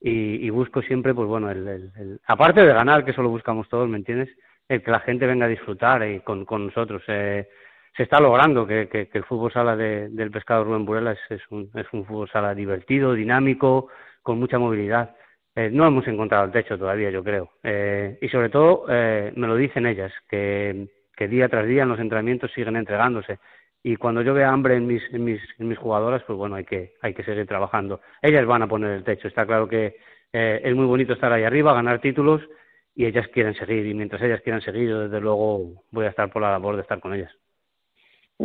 Y, 0.00 0.50
busco 0.50 0.82
siempre, 0.82 1.14
pues 1.14 1.28
bueno, 1.28 1.50
el, 1.50 2.20
aparte 2.26 2.62
de 2.62 2.72
ganar, 2.72 3.04
que 3.04 3.12
eso 3.12 3.22
lo 3.22 3.28
buscamos 3.28 3.68
todos, 3.68 3.88
¿me 3.88 3.98
entiendes? 3.98 4.30
El 4.68 4.82
que 4.82 4.90
la 4.90 4.98
gente 5.00 5.26
venga 5.26 5.46
a 5.46 5.48
disfrutar 5.48 6.02
y 6.08 6.20
con, 6.20 6.44
con 6.44 6.66
nosotros. 6.66 7.02
Eh, 7.06 7.48
se 7.96 8.02
está 8.04 8.20
logrando 8.20 8.66
que, 8.66 8.88
que, 8.88 9.08
el 9.12 9.24
fútbol 9.24 9.52
sala 9.52 9.76
del 9.76 10.30
pescado 10.30 10.64
Rubén 10.64 10.84
Burela 10.84 11.12
es, 11.12 11.42
un, 11.50 11.70
es 11.74 11.86
un 11.92 12.04
fútbol 12.04 12.28
sala 12.30 12.54
divertido, 12.54 13.12
dinámico, 13.14 13.88
con 14.22 14.38
mucha 14.38 14.58
movilidad. 14.58 15.14
Eh, 15.54 15.68
no 15.70 15.86
hemos 15.86 16.06
encontrado 16.08 16.46
el 16.46 16.52
techo 16.52 16.78
todavía, 16.78 17.10
yo 17.10 17.22
creo. 17.22 17.50
Eh, 17.62 18.18
y 18.22 18.28
sobre 18.28 18.48
todo, 18.48 18.86
eh, 18.88 19.32
me 19.36 19.46
lo 19.46 19.56
dicen 19.56 19.86
ellas, 19.86 20.12
que, 20.28 20.88
que, 21.16 21.28
día 21.28 21.48
tras 21.48 21.66
día 21.66 21.82
en 21.82 21.88
los 21.88 22.00
entrenamientos 22.00 22.52
siguen 22.52 22.76
entregándose. 22.76 23.38
Y 23.82 23.96
cuando 23.96 24.22
yo 24.22 24.34
vea 24.34 24.50
hambre 24.50 24.76
en 24.76 24.86
mis, 24.86 25.02
en 25.12 25.24
mis, 25.24 25.40
en 25.58 25.68
mis 25.68 25.78
jugadoras, 25.78 26.22
pues 26.24 26.36
bueno, 26.36 26.56
hay 26.56 26.64
que, 26.64 26.94
hay 27.02 27.14
que 27.14 27.24
seguir 27.24 27.46
trabajando. 27.46 28.00
Ellas 28.20 28.46
van 28.46 28.62
a 28.62 28.68
poner 28.68 28.92
el 28.92 29.04
techo. 29.04 29.28
Está 29.28 29.44
claro 29.44 29.68
que 29.68 29.96
es 30.32 30.74
muy 30.74 30.86
bonito 30.86 31.12
estar 31.12 31.32
ahí 31.32 31.44
arriba, 31.44 31.74
ganar 31.74 32.00
títulos, 32.00 32.40
y 32.94 33.06
ellas 33.06 33.26
quieren 33.28 33.54
seguir. 33.54 33.86
Y 33.86 33.94
mientras 33.94 34.22
ellas 34.22 34.40
quieran 34.42 34.62
seguir, 34.62 34.88
yo 34.88 35.00
desde 35.00 35.20
luego 35.20 35.84
voy 35.90 36.06
a 36.06 36.10
estar 36.10 36.30
por 36.30 36.42
la 36.42 36.52
labor 36.52 36.76
de 36.76 36.82
estar 36.82 37.00
con 37.00 37.14
ellas. 37.14 37.32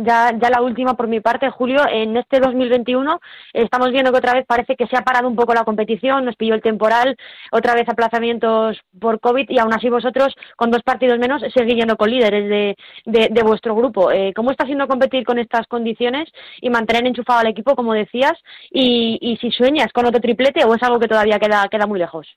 Ya, 0.00 0.30
ya 0.40 0.48
la 0.48 0.62
última 0.62 0.94
por 0.94 1.08
mi 1.08 1.18
parte, 1.18 1.50
Julio, 1.50 1.80
en 1.90 2.16
este 2.16 2.38
2021 2.38 3.18
estamos 3.52 3.90
viendo 3.90 4.12
que 4.12 4.18
otra 4.18 4.32
vez 4.32 4.46
parece 4.46 4.76
que 4.76 4.86
se 4.86 4.96
ha 4.96 5.02
parado 5.02 5.26
un 5.26 5.34
poco 5.34 5.54
la 5.54 5.64
competición, 5.64 6.24
nos 6.24 6.36
pilló 6.36 6.54
el 6.54 6.62
temporal, 6.62 7.16
otra 7.50 7.74
vez 7.74 7.88
aplazamientos 7.88 8.78
por 9.00 9.18
COVID 9.18 9.50
y 9.50 9.58
aún 9.58 9.74
así 9.74 9.90
vosotros 9.90 10.36
con 10.54 10.70
dos 10.70 10.84
partidos 10.84 11.18
menos 11.18 11.42
seguís 11.52 11.74
yendo 11.74 11.96
con 11.96 12.12
líderes 12.12 12.48
de, 12.48 13.28
de, 13.28 13.42
vuestro 13.42 13.74
grupo. 13.74 14.12
Eh, 14.12 14.32
¿Cómo 14.36 14.52
está 14.52 14.66
siendo 14.66 14.86
competir 14.86 15.24
con 15.24 15.40
estas 15.40 15.66
condiciones 15.66 16.28
y 16.60 16.70
mantener 16.70 17.04
enchufado 17.04 17.40
al 17.40 17.48
equipo, 17.48 17.74
como 17.74 17.92
decías? 17.92 18.34
Y, 18.70 19.18
y 19.20 19.36
si 19.38 19.50
sueñas 19.50 19.92
con 19.92 20.06
otro 20.06 20.20
triplete 20.20 20.64
o 20.64 20.76
es 20.76 20.82
algo 20.84 21.00
que 21.00 21.08
todavía 21.08 21.40
queda, 21.40 21.66
queda 21.68 21.88
muy 21.88 21.98
lejos. 21.98 22.28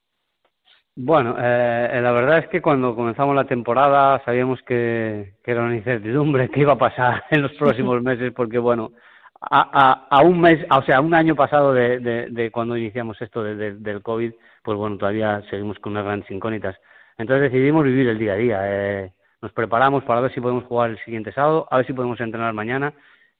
Bueno, 0.96 1.36
eh, 1.40 2.00
la 2.02 2.12
verdad 2.12 2.40
es 2.40 2.48
que 2.50 2.62
cuando 2.62 2.96
comenzamos 2.96 3.34
la 3.36 3.46
temporada 3.46 4.22
sabíamos 4.26 4.62
que, 4.64 5.36
era 5.46 5.64
una 5.64 5.76
incertidumbre 5.76 6.50
que 6.50 6.60
iba 6.60 6.74
a 6.74 6.78
pasar 6.78 7.24
en 7.32 7.42
los 7.44 7.54
próximos 7.54 8.02
meses, 8.04 8.34
porque 8.36 8.58
bueno, 8.58 8.92
a, 9.40 10.08
a, 10.10 10.22
un 10.22 10.40
mes, 10.42 10.66
o 10.70 10.82
sea, 10.84 11.02
un 11.02 11.14
año 11.14 11.36
pasado 11.36 11.74
de, 11.74 12.00
de, 12.30 12.52
cuando 12.52 12.78
iniciamos 12.78 13.20
esto 13.22 13.44
del 13.44 14.02
COVID, 14.04 14.34
pues 14.64 14.78
bueno, 14.78 14.98
todavía 14.98 15.42
seguimos 15.50 15.80
con 15.80 15.94
unas 15.94 16.06
grandes 16.06 16.30
incógnitas. 16.30 16.76
Entonces 17.18 17.52
decidimos 17.52 17.84
vivir 17.86 18.08
el 18.10 18.20
día 18.20 18.34
a 18.34 18.36
día. 18.36 18.60
Eh, 18.64 19.14
nos 19.42 19.52
preparamos 19.54 20.04
para 20.04 20.22
ver 20.22 20.34
si 20.34 20.42
podemos 20.42 20.66
jugar 20.66 20.92
el 20.92 21.00
siguiente 21.04 21.32
sábado, 21.32 21.68
a 21.72 21.78
ver 21.78 21.88
si 21.88 21.94
podemos 21.94 22.20
entrenar 22.20 22.54
mañana, 22.54 22.94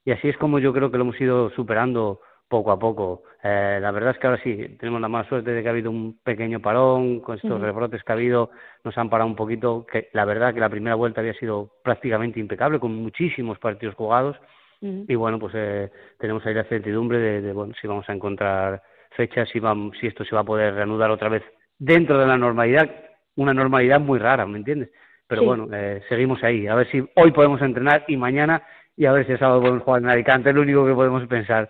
y 0.06 0.12
así 0.12 0.30
es 0.30 0.38
como 0.38 0.60
yo 0.60 0.74
creo 0.74 0.90
que 0.90 0.98
lo 0.98 1.04
hemos 1.04 1.22
ido 1.22 1.52
superando 1.52 2.22
poco 2.52 2.72
a 2.72 2.78
poco. 2.78 3.24
Eh, 3.42 3.80
la 3.82 3.92
verdad 3.92 4.12
es 4.12 4.20
que 4.20 4.28
ahora 4.28 4.44
sí, 4.44 4.76
tenemos 4.78 5.02
la 5.02 5.08
mala 5.08 5.28
suerte 5.28 5.52
de 5.52 5.64
que 5.64 5.68
ha 5.70 5.72
habido 5.72 5.90
un 5.90 6.20
pequeño 6.22 6.60
parón, 6.60 7.22
con 7.22 7.38
estos 7.38 7.60
rebrotes 7.62 8.04
que 8.04 8.12
ha 8.12 8.16
habido, 8.16 8.52
nos 8.84 8.96
han 8.98 9.10
parado 9.10 9.30
un 9.30 9.38
poquito, 9.38 9.88
que 9.92 10.10
la 10.12 10.26
verdad 10.26 10.54
que 10.54 10.60
la 10.60 10.70
primera 10.70 10.96
vuelta 10.96 11.22
había 11.22 11.34
sido 11.34 11.72
prácticamente 11.82 12.42
impecable, 12.42 12.80
con 12.80 12.94
muchísimos 12.94 13.58
partidos 13.58 13.96
jugados, 13.96 14.38
y 14.82 15.14
bueno, 15.14 15.38
pues 15.38 15.54
eh, 15.56 15.92
tenemos 16.18 16.44
ahí 16.46 16.56
la 16.56 16.64
certidumbre 16.64 17.20
de, 17.20 17.54
bueno, 17.54 17.74
si 17.80 17.88
vamos 17.88 18.10
a 18.10 18.14
encontrar 18.14 18.82
fechas, 19.12 19.48
si, 19.50 19.60
vamos, 19.60 19.96
si 20.00 20.08
esto 20.08 20.26
se 20.26 20.34
va 20.34 20.42
a 20.42 20.44
poder 20.44 20.74
reanudar 20.74 21.12
otra 21.12 21.30
vez 21.30 21.44
dentro 21.78 22.18
de 22.18 22.26
la 22.26 22.36
normalidad, 22.36 22.90
una 23.36 23.54
normalidad 23.54 24.00
muy 24.00 24.18
rara, 24.18 24.46
¿me 24.46 24.58
entiendes? 24.58 24.90
Pero 25.28 25.44
bueno, 25.44 25.68
eh, 25.72 26.02
seguimos 26.10 26.44
ahí, 26.44 26.68
a 26.68 26.76
ver 26.76 26.90
si 26.90 27.08
hoy 27.16 27.32
podemos 27.32 27.62
entrenar 27.62 28.04
y 28.08 28.18
mañana, 28.18 28.64
y 28.98 29.06
a 29.06 29.12
ver 29.14 29.26
si 29.26 29.32
el 29.34 29.40
sábado 29.40 29.62
podemos 29.62 29.84
jugar 29.84 30.02
en 30.02 30.10
Alicante, 30.10 30.50
es 30.50 30.56
lo 30.56 30.64
único 30.64 30.86
que 30.86 30.94
podemos 30.94 31.26
pensar. 31.28 31.70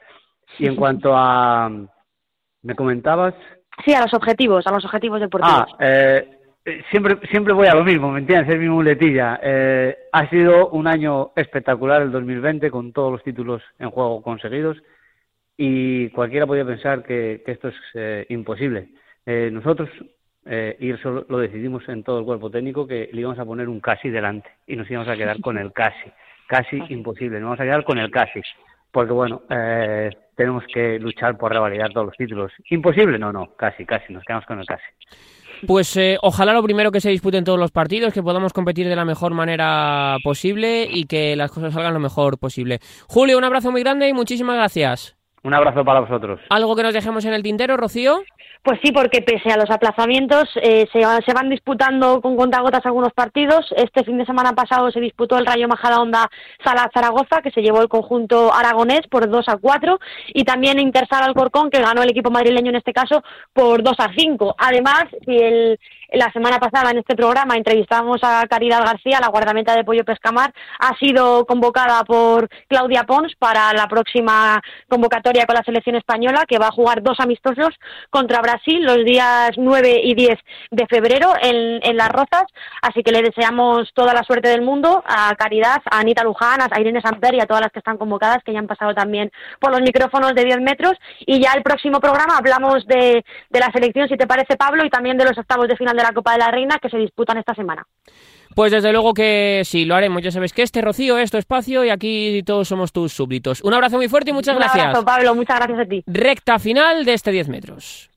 Y 0.60 0.68
en 0.68 0.76
cuanto 0.76 1.14
a... 1.16 1.70
¿Me 2.64 2.76
comentabas? 2.76 3.34
Sí, 3.84 3.93
a 3.93 4.02
los 4.02 4.14
objetivos, 4.14 4.68
a 4.68 4.72
los 4.72 4.86
objetivos 4.86 5.20
deportivos. 5.20 5.66
Ah, 5.72 5.78
eh, 5.80 6.41
siempre, 6.89 7.18
siempre 7.30 7.54
voy 7.54 7.68
a 7.68 7.76
lo 7.76 7.84
mismo, 7.84 8.12
¿me 8.12 8.20
entiendes? 8.20 8.54
Es 8.54 8.60
mi 8.60 8.70
muletilla. 8.70 9.39
Eh, 9.41 9.97
ha 10.12 10.30
sido 10.30 10.70
un 10.70 10.88
año 10.88 11.32
espectacular 11.36 12.02
el 12.02 12.12
2020 12.12 12.70
con 12.70 12.93
todos 12.93 13.12
los 13.12 13.24
títulos 13.24 13.62
en 13.80 13.89
juego 13.89 14.22
conseguidos 14.22 14.78
y 15.58 16.10
cualquiera 16.10 16.47
podía 16.47 16.66
pensar 16.66 17.04
que, 17.04 17.43
esto 17.45 17.70
es 17.70 17.76
eh, 17.95 18.26
imposible. 18.30 18.89
Eh, 19.26 19.49
nosotros, 19.52 19.89
y 20.43 20.89
eso 20.89 21.24
lo 21.30 21.38
decidimos 21.38 21.88
en 21.88 22.04
todo 22.04 22.20
el 22.20 22.26
cuerpo 22.26 22.49
técnico, 22.49 22.88
que 22.88 23.10
le 23.12 23.22
íbamos 23.22 23.38
a 23.38 23.45
poner 23.45 23.70
un 23.70 23.80
casi 23.80 24.10
delante 24.10 24.49
y 24.66 24.76
nos 24.76 24.89
íbamos 24.89 25.08
a 25.08 25.16
quedar 25.16 25.39
con 25.39 25.58
el 25.58 25.72
casi. 25.72 26.12
Casi 26.47 26.82
imposible, 26.89 27.39
nos 27.39 27.49
vamos 27.49 27.60
a 27.60 27.64
quedar 27.64 27.84
con 27.84 27.99
el 27.99 28.10
casi. 28.10 28.41
Porque 28.91 29.14
bueno, 29.14 29.43
eh, 29.49 30.10
tenemos 30.42 30.64
que 30.74 30.98
luchar 30.98 31.38
por 31.38 31.54
revalidar 31.54 31.94
todos 31.94 32.08
los 32.08 32.18
títulos. 32.18 32.52
¿Imposible? 32.72 33.20
No, 33.20 33.32
no, 33.32 33.54
casi, 33.56 33.86
casi, 33.86 34.12
nos 34.12 34.24
quedamos 34.24 34.44
con 34.48 34.60
el 34.60 34.66
casi. 34.66 34.82
Pues 35.68 35.96
eh, 35.98 36.18
ojalá 36.24 36.54
lo 36.54 36.64
primero 36.64 36.92
que 36.92 37.00
se 37.00 37.12
disputen 37.12 37.44
todos 37.44 37.60
los 37.60 37.70
partidos, 37.70 38.12
que 38.12 38.24
podamos 38.24 38.52
competir 38.52 38.88
de 38.89 38.96
la 38.96 39.06
mejor 39.06 39.36
manera 39.36 40.18
posible 40.24 40.88
y 40.89 41.06
que 41.06 41.36
las 41.36 41.52
cosas 41.52 41.76
salgan 41.76 41.94
lo 41.94 42.00
mejor 42.00 42.39
posible. 42.39 42.80
Julio, 43.08 43.38
un 43.38 43.44
abrazo 43.44 43.72
muy 43.72 43.84
grande 43.84 44.10
y 44.10 44.14
muchísimas 44.14 44.56
gracias. 44.56 45.16
Un 45.44 45.54
abrazo 45.54 45.86
para 45.86 46.00
vosotros. 46.00 46.39
¿Algo 46.50 46.76
que 46.76 46.82
nos 46.82 46.94
dejemos 46.96 47.24
en 47.26 47.34
el 47.34 47.44
tintero, 47.44 47.78
Rocío? 47.78 48.24
Pues 48.64 48.80
sí, 48.84 48.91
porque 48.91 49.24
pese 49.24 49.51
a 49.51 49.57
los 49.57 49.72
aplazamientos 49.72 50.47
eh, 50.62 50.88
se, 50.93 51.01
se, 51.26 51.34
van 51.34 51.49
disputando 51.49 52.22
con 52.22 52.36
contagotas 52.36 52.86
algunos 52.86 53.12
partidos. 53.12 53.66
Este 53.76 54.03
fin 54.03 54.20
de 54.20 54.26
semana 54.26 54.53
pasado 54.53 54.91
se 54.91 54.99
disputó 54.99 55.39
el 55.39 55.47
Rayo 55.47 55.68
Majadahonda 55.68 56.30
Sala 56.64 56.88
Zaragoza, 56.93 57.41
que 57.41 57.49
se 57.49 57.64
llevó 57.64 57.82
el 57.82 57.89
conjunto 57.89 58.53
aragonés 58.53 59.01
por 59.09 59.28
2 59.28 59.49
a 59.49 59.57
4, 59.57 59.99
y 60.36 60.43
también 60.43 60.78
Intersal 60.78 61.24
Alcorcón, 61.24 61.72
que 61.72 61.82
ganó 61.82 62.03
el 62.03 62.12
equipo 62.12 62.30
madrileño 62.30 62.70
en 62.70 62.76
este 62.76 62.93
caso 62.93 63.24
por 63.51 63.82
2 63.82 63.95
a 63.97 64.12
5. 64.16 64.55
Además, 64.59 65.05
si 65.26 65.38
el, 65.38 65.80
la 66.12 66.32
semana 66.32 66.59
pasada 66.59 66.91
en 66.91 66.97
este 66.97 67.16
programa 67.16 67.55
entrevistamos 67.55 68.20
a 68.24 68.45
Caridad 68.47 68.84
García, 68.86 69.20
la 69.22 69.30
guardameta 69.30 69.76
de 69.76 69.84
Pollo 69.84 70.03
Pescamar, 70.03 70.53
ha 70.80 70.95
sido 70.97 71.45
convocada 71.45 72.03
por 72.03 72.49
Claudia 72.68 73.03
Pons 73.03 73.34
para 73.38 73.72
la 73.74 73.88
próxima 73.88 74.62
convocatoria 74.89 75.45
con 75.45 75.55
la 75.55 75.64
selección 75.64 75.95
española, 75.95 76.45
que 76.47 76.59
va 76.59 76.68
a 76.68 76.72
jugar 76.72 77.01
dos 77.01 77.20
amistosos 77.20 77.70
contra 78.09 78.41
Brasil 78.41 78.84
los 78.84 79.05
días 79.05 79.51
9 79.57 80.01
y 80.03 80.16
10 80.16 80.38
de 80.72 80.88
febrero 80.88 81.34
en, 81.41 81.80
en 81.82 81.97
Las 81.97 82.09
Rozas, 82.09 82.45
así 82.82 83.03
que 83.03 83.12
le 83.12 83.22
deseamos 83.22 83.91
toda 83.93 84.14
la 84.14 84.24
suerte 84.24 84.49
del 84.49 84.62
mundo 84.62 85.03
a 85.07 85.34
Caridad, 85.36 85.82
a 85.89 85.99
Anita 85.99 86.24
Luján, 86.24 86.59
a 86.62 86.80
Irene 86.80 87.01
Samper 87.01 87.36
y 87.36 87.39
a 87.39 87.45
todas 87.45 87.62
las 87.62 87.72
que 87.72 87.80
están 87.80 87.97
convocadas, 87.97 88.43
que 88.43 88.53
ya 88.53 88.59
han 88.59 88.68
pasado 88.68 88.93
también 88.93 89.32
por 89.59 89.72
los 89.72 89.82
micrófonos 89.82 90.34
de 90.36 90.43
10 90.43 90.62
metros. 90.62 90.93
Y 91.20 91.41
ya 91.41 91.53
el 91.53 91.64
próximo 91.64 91.99
programa 91.99 92.38
hablamos 92.38 92.86
de, 92.86 93.24
de 93.49 93.59
la 93.59 93.72
selección, 93.72 94.09
si 94.09 94.18
te 94.18 94.28
parece, 94.28 94.57
Pablo, 94.57 94.84
y 94.86 94.89
también 94.89 95.18
de 95.18 95.26
los 95.26 95.38
octavos 95.38 95.68
de 95.68 95.78
final 95.78 95.95
de 95.95 96.01
la 96.04 96.14
Copa 96.14 96.34
de 96.34 96.39
la 96.39 96.52
Reina 96.52 96.80
que 96.80 96.89
se 96.89 96.97
disputan 96.97 97.38
esta 97.38 97.54
semana. 97.56 97.86
Pues 98.56 98.72
desde 98.72 98.91
luego 98.91 99.14
que 99.14 99.62
sí, 99.64 99.86
lo 99.86 99.95
haremos. 99.95 100.22
Ya 100.22 100.32
sabes 100.32 100.54
que 100.54 100.62
este 100.62 100.82
Rocío 100.82 101.18
es 101.18 101.32
tu 101.32 101.38
espacio 101.38 101.86
y 101.86 101.89
aquí 101.89 102.43
todos 102.45 102.68
somos 102.68 102.91
tus 102.91 103.14
súbditos. 103.14 103.62
Un 103.62 103.74
abrazo 103.74 103.97
muy 103.97 104.10
fuerte 104.10 104.32
y 104.32 104.34
muchas 104.34 104.56
gracias. 104.56 104.76
Un 104.76 104.89
abrazo, 104.89 105.06
Pablo. 105.06 105.36
Muchas 105.36 105.58
gracias 105.58 105.80
a 105.80 105.86
ti. 105.86 106.04
Recta 106.06 106.60
final 106.60 107.06
de 107.06 107.14
este 107.14 107.32
10 107.32 107.47
metros. 107.49 108.11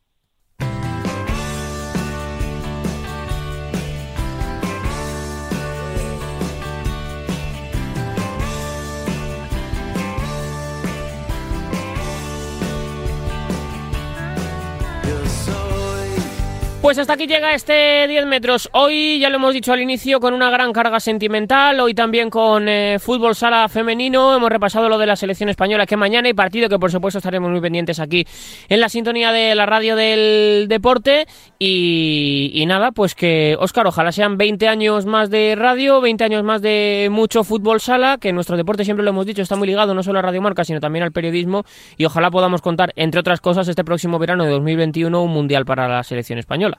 Pues 16.84 16.98
hasta 16.98 17.14
aquí 17.14 17.26
llega 17.26 17.54
este 17.54 18.06
10 18.06 18.26
metros. 18.26 18.68
Hoy, 18.72 19.18
ya 19.18 19.30
lo 19.30 19.36
hemos 19.36 19.54
dicho 19.54 19.72
al 19.72 19.80
inicio, 19.80 20.20
con 20.20 20.34
una 20.34 20.50
gran 20.50 20.70
carga 20.74 21.00
sentimental. 21.00 21.80
Hoy 21.80 21.94
también 21.94 22.28
con 22.28 22.68
eh, 22.68 22.98
fútbol 22.98 23.34
sala 23.34 23.66
femenino. 23.70 24.36
Hemos 24.36 24.50
repasado 24.50 24.90
lo 24.90 24.98
de 24.98 25.06
la 25.06 25.16
selección 25.16 25.48
española, 25.48 25.86
que 25.86 25.96
mañana 25.96 26.28
hay 26.28 26.34
partido, 26.34 26.68
que 26.68 26.78
por 26.78 26.90
supuesto 26.90 27.20
estaremos 27.20 27.50
muy 27.50 27.62
pendientes 27.62 28.00
aquí 28.00 28.26
en 28.68 28.80
la 28.80 28.90
sintonía 28.90 29.32
de 29.32 29.54
la 29.54 29.64
radio 29.64 29.96
del 29.96 30.66
deporte. 30.68 31.26
Y, 31.58 32.62
nada, 32.68 32.92
pues 32.92 33.14
que, 33.14 33.56
Óscar, 33.58 33.86
ojalá 33.86 34.12
sean 34.12 34.36
20 34.36 34.68
años 34.68 35.06
más 35.06 35.30
de 35.30 35.54
radio, 35.56 36.02
20 36.02 36.22
años 36.22 36.44
más 36.44 36.60
de 36.60 37.08
mucho 37.10 37.44
fútbol 37.44 37.80
sala, 37.80 38.18
que 38.18 38.34
nuestro 38.34 38.58
deporte, 38.58 38.84
siempre 38.84 39.04
lo 39.04 39.08
hemos 39.08 39.24
dicho, 39.24 39.40
está 39.40 39.56
muy 39.56 39.68
ligado 39.68 39.94
no 39.94 40.02
solo 40.02 40.18
a 40.18 40.22
Radio 40.22 40.42
Marca, 40.42 40.64
sino 40.64 40.80
también 40.80 41.02
al 41.02 41.12
periodismo. 41.12 41.64
Y 41.96 42.04
ojalá 42.04 42.30
podamos 42.30 42.60
contar, 42.60 42.92
entre 42.96 43.20
otras 43.20 43.40
cosas, 43.40 43.68
este 43.68 43.84
próximo 43.84 44.18
verano 44.18 44.44
de 44.44 44.50
2021, 44.50 45.22
un 45.22 45.30
mundial 45.32 45.64
para 45.64 45.88
la 45.88 46.02
selección 46.02 46.38
española. 46.38 46.73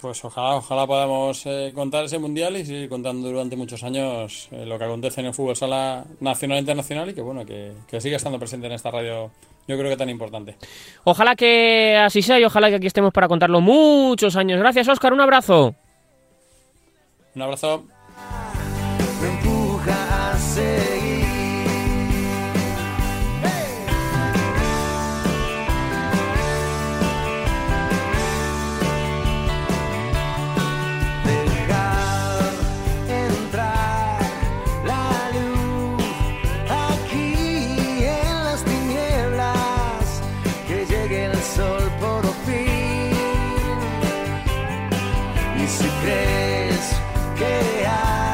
Pues 0.00 0.22
ojalá, 0.24 0.56
ojalá 0.56 0.86
podamos 0.86 1.46
eh, 1.46 1.72
contar 1.74 2.04
ese 2.04 2.18
mundial 2.18 2.56
y 2.56 2.66
seguir 2.66 2.88
contando 2.88 3.28
durante 3.28 3.56
muchos 3.56 3.82
años 3.82 4.48
eh, 4.50 4.66
lo 4.66 4.78
que 4.78 4.84
acontece 4.84 5.20
en 5.20 5.28
el 5.28 5.34
fútbol 5.34 5.56
sala 5.56 6.04
nacional 6.20 6.58
e 6.58 6.60
internacional 6.60 7.08
y 7.08 7.14
que 7.14 7.22
bueno, 7.22 7.46
que, 7.46 7.72
que 7.88 8.00
siga 8.00 8.18
estando 8.18 8.38
presente 8.38 8.66
en 8.66 8.74
esta 8.74 8.90
radio, 8.90 9.30
yo 9.66 9.78
creo 9.78 9.90
que 9.90 9.96
tan 9.96 10.10
importante. 10.10 10.56
Ojalá 11.04 11.34
que 11.34 11.96
así 11.96 12.20
sea 12.20 12.38
y 12.38 12.44
ojalá 12.44 12.68
que 12.68 12.76
aquí 12.76 12.86
estemos 12.86 13.12
para 13.12 13.26
contarlo 13.26 13.62
muchos 13.62 14.36
años. 14.36 14.58
Gracias, 14.58 14.86
Oscar, 14.88 15.14
un 15.14 15.20
abrazo. 15.22 15.74
Un 17.34 17.42
abrazo. 17.42 17.84
crees 46.16 47.00
que 47.38 47.86
hay. 47.86 48.25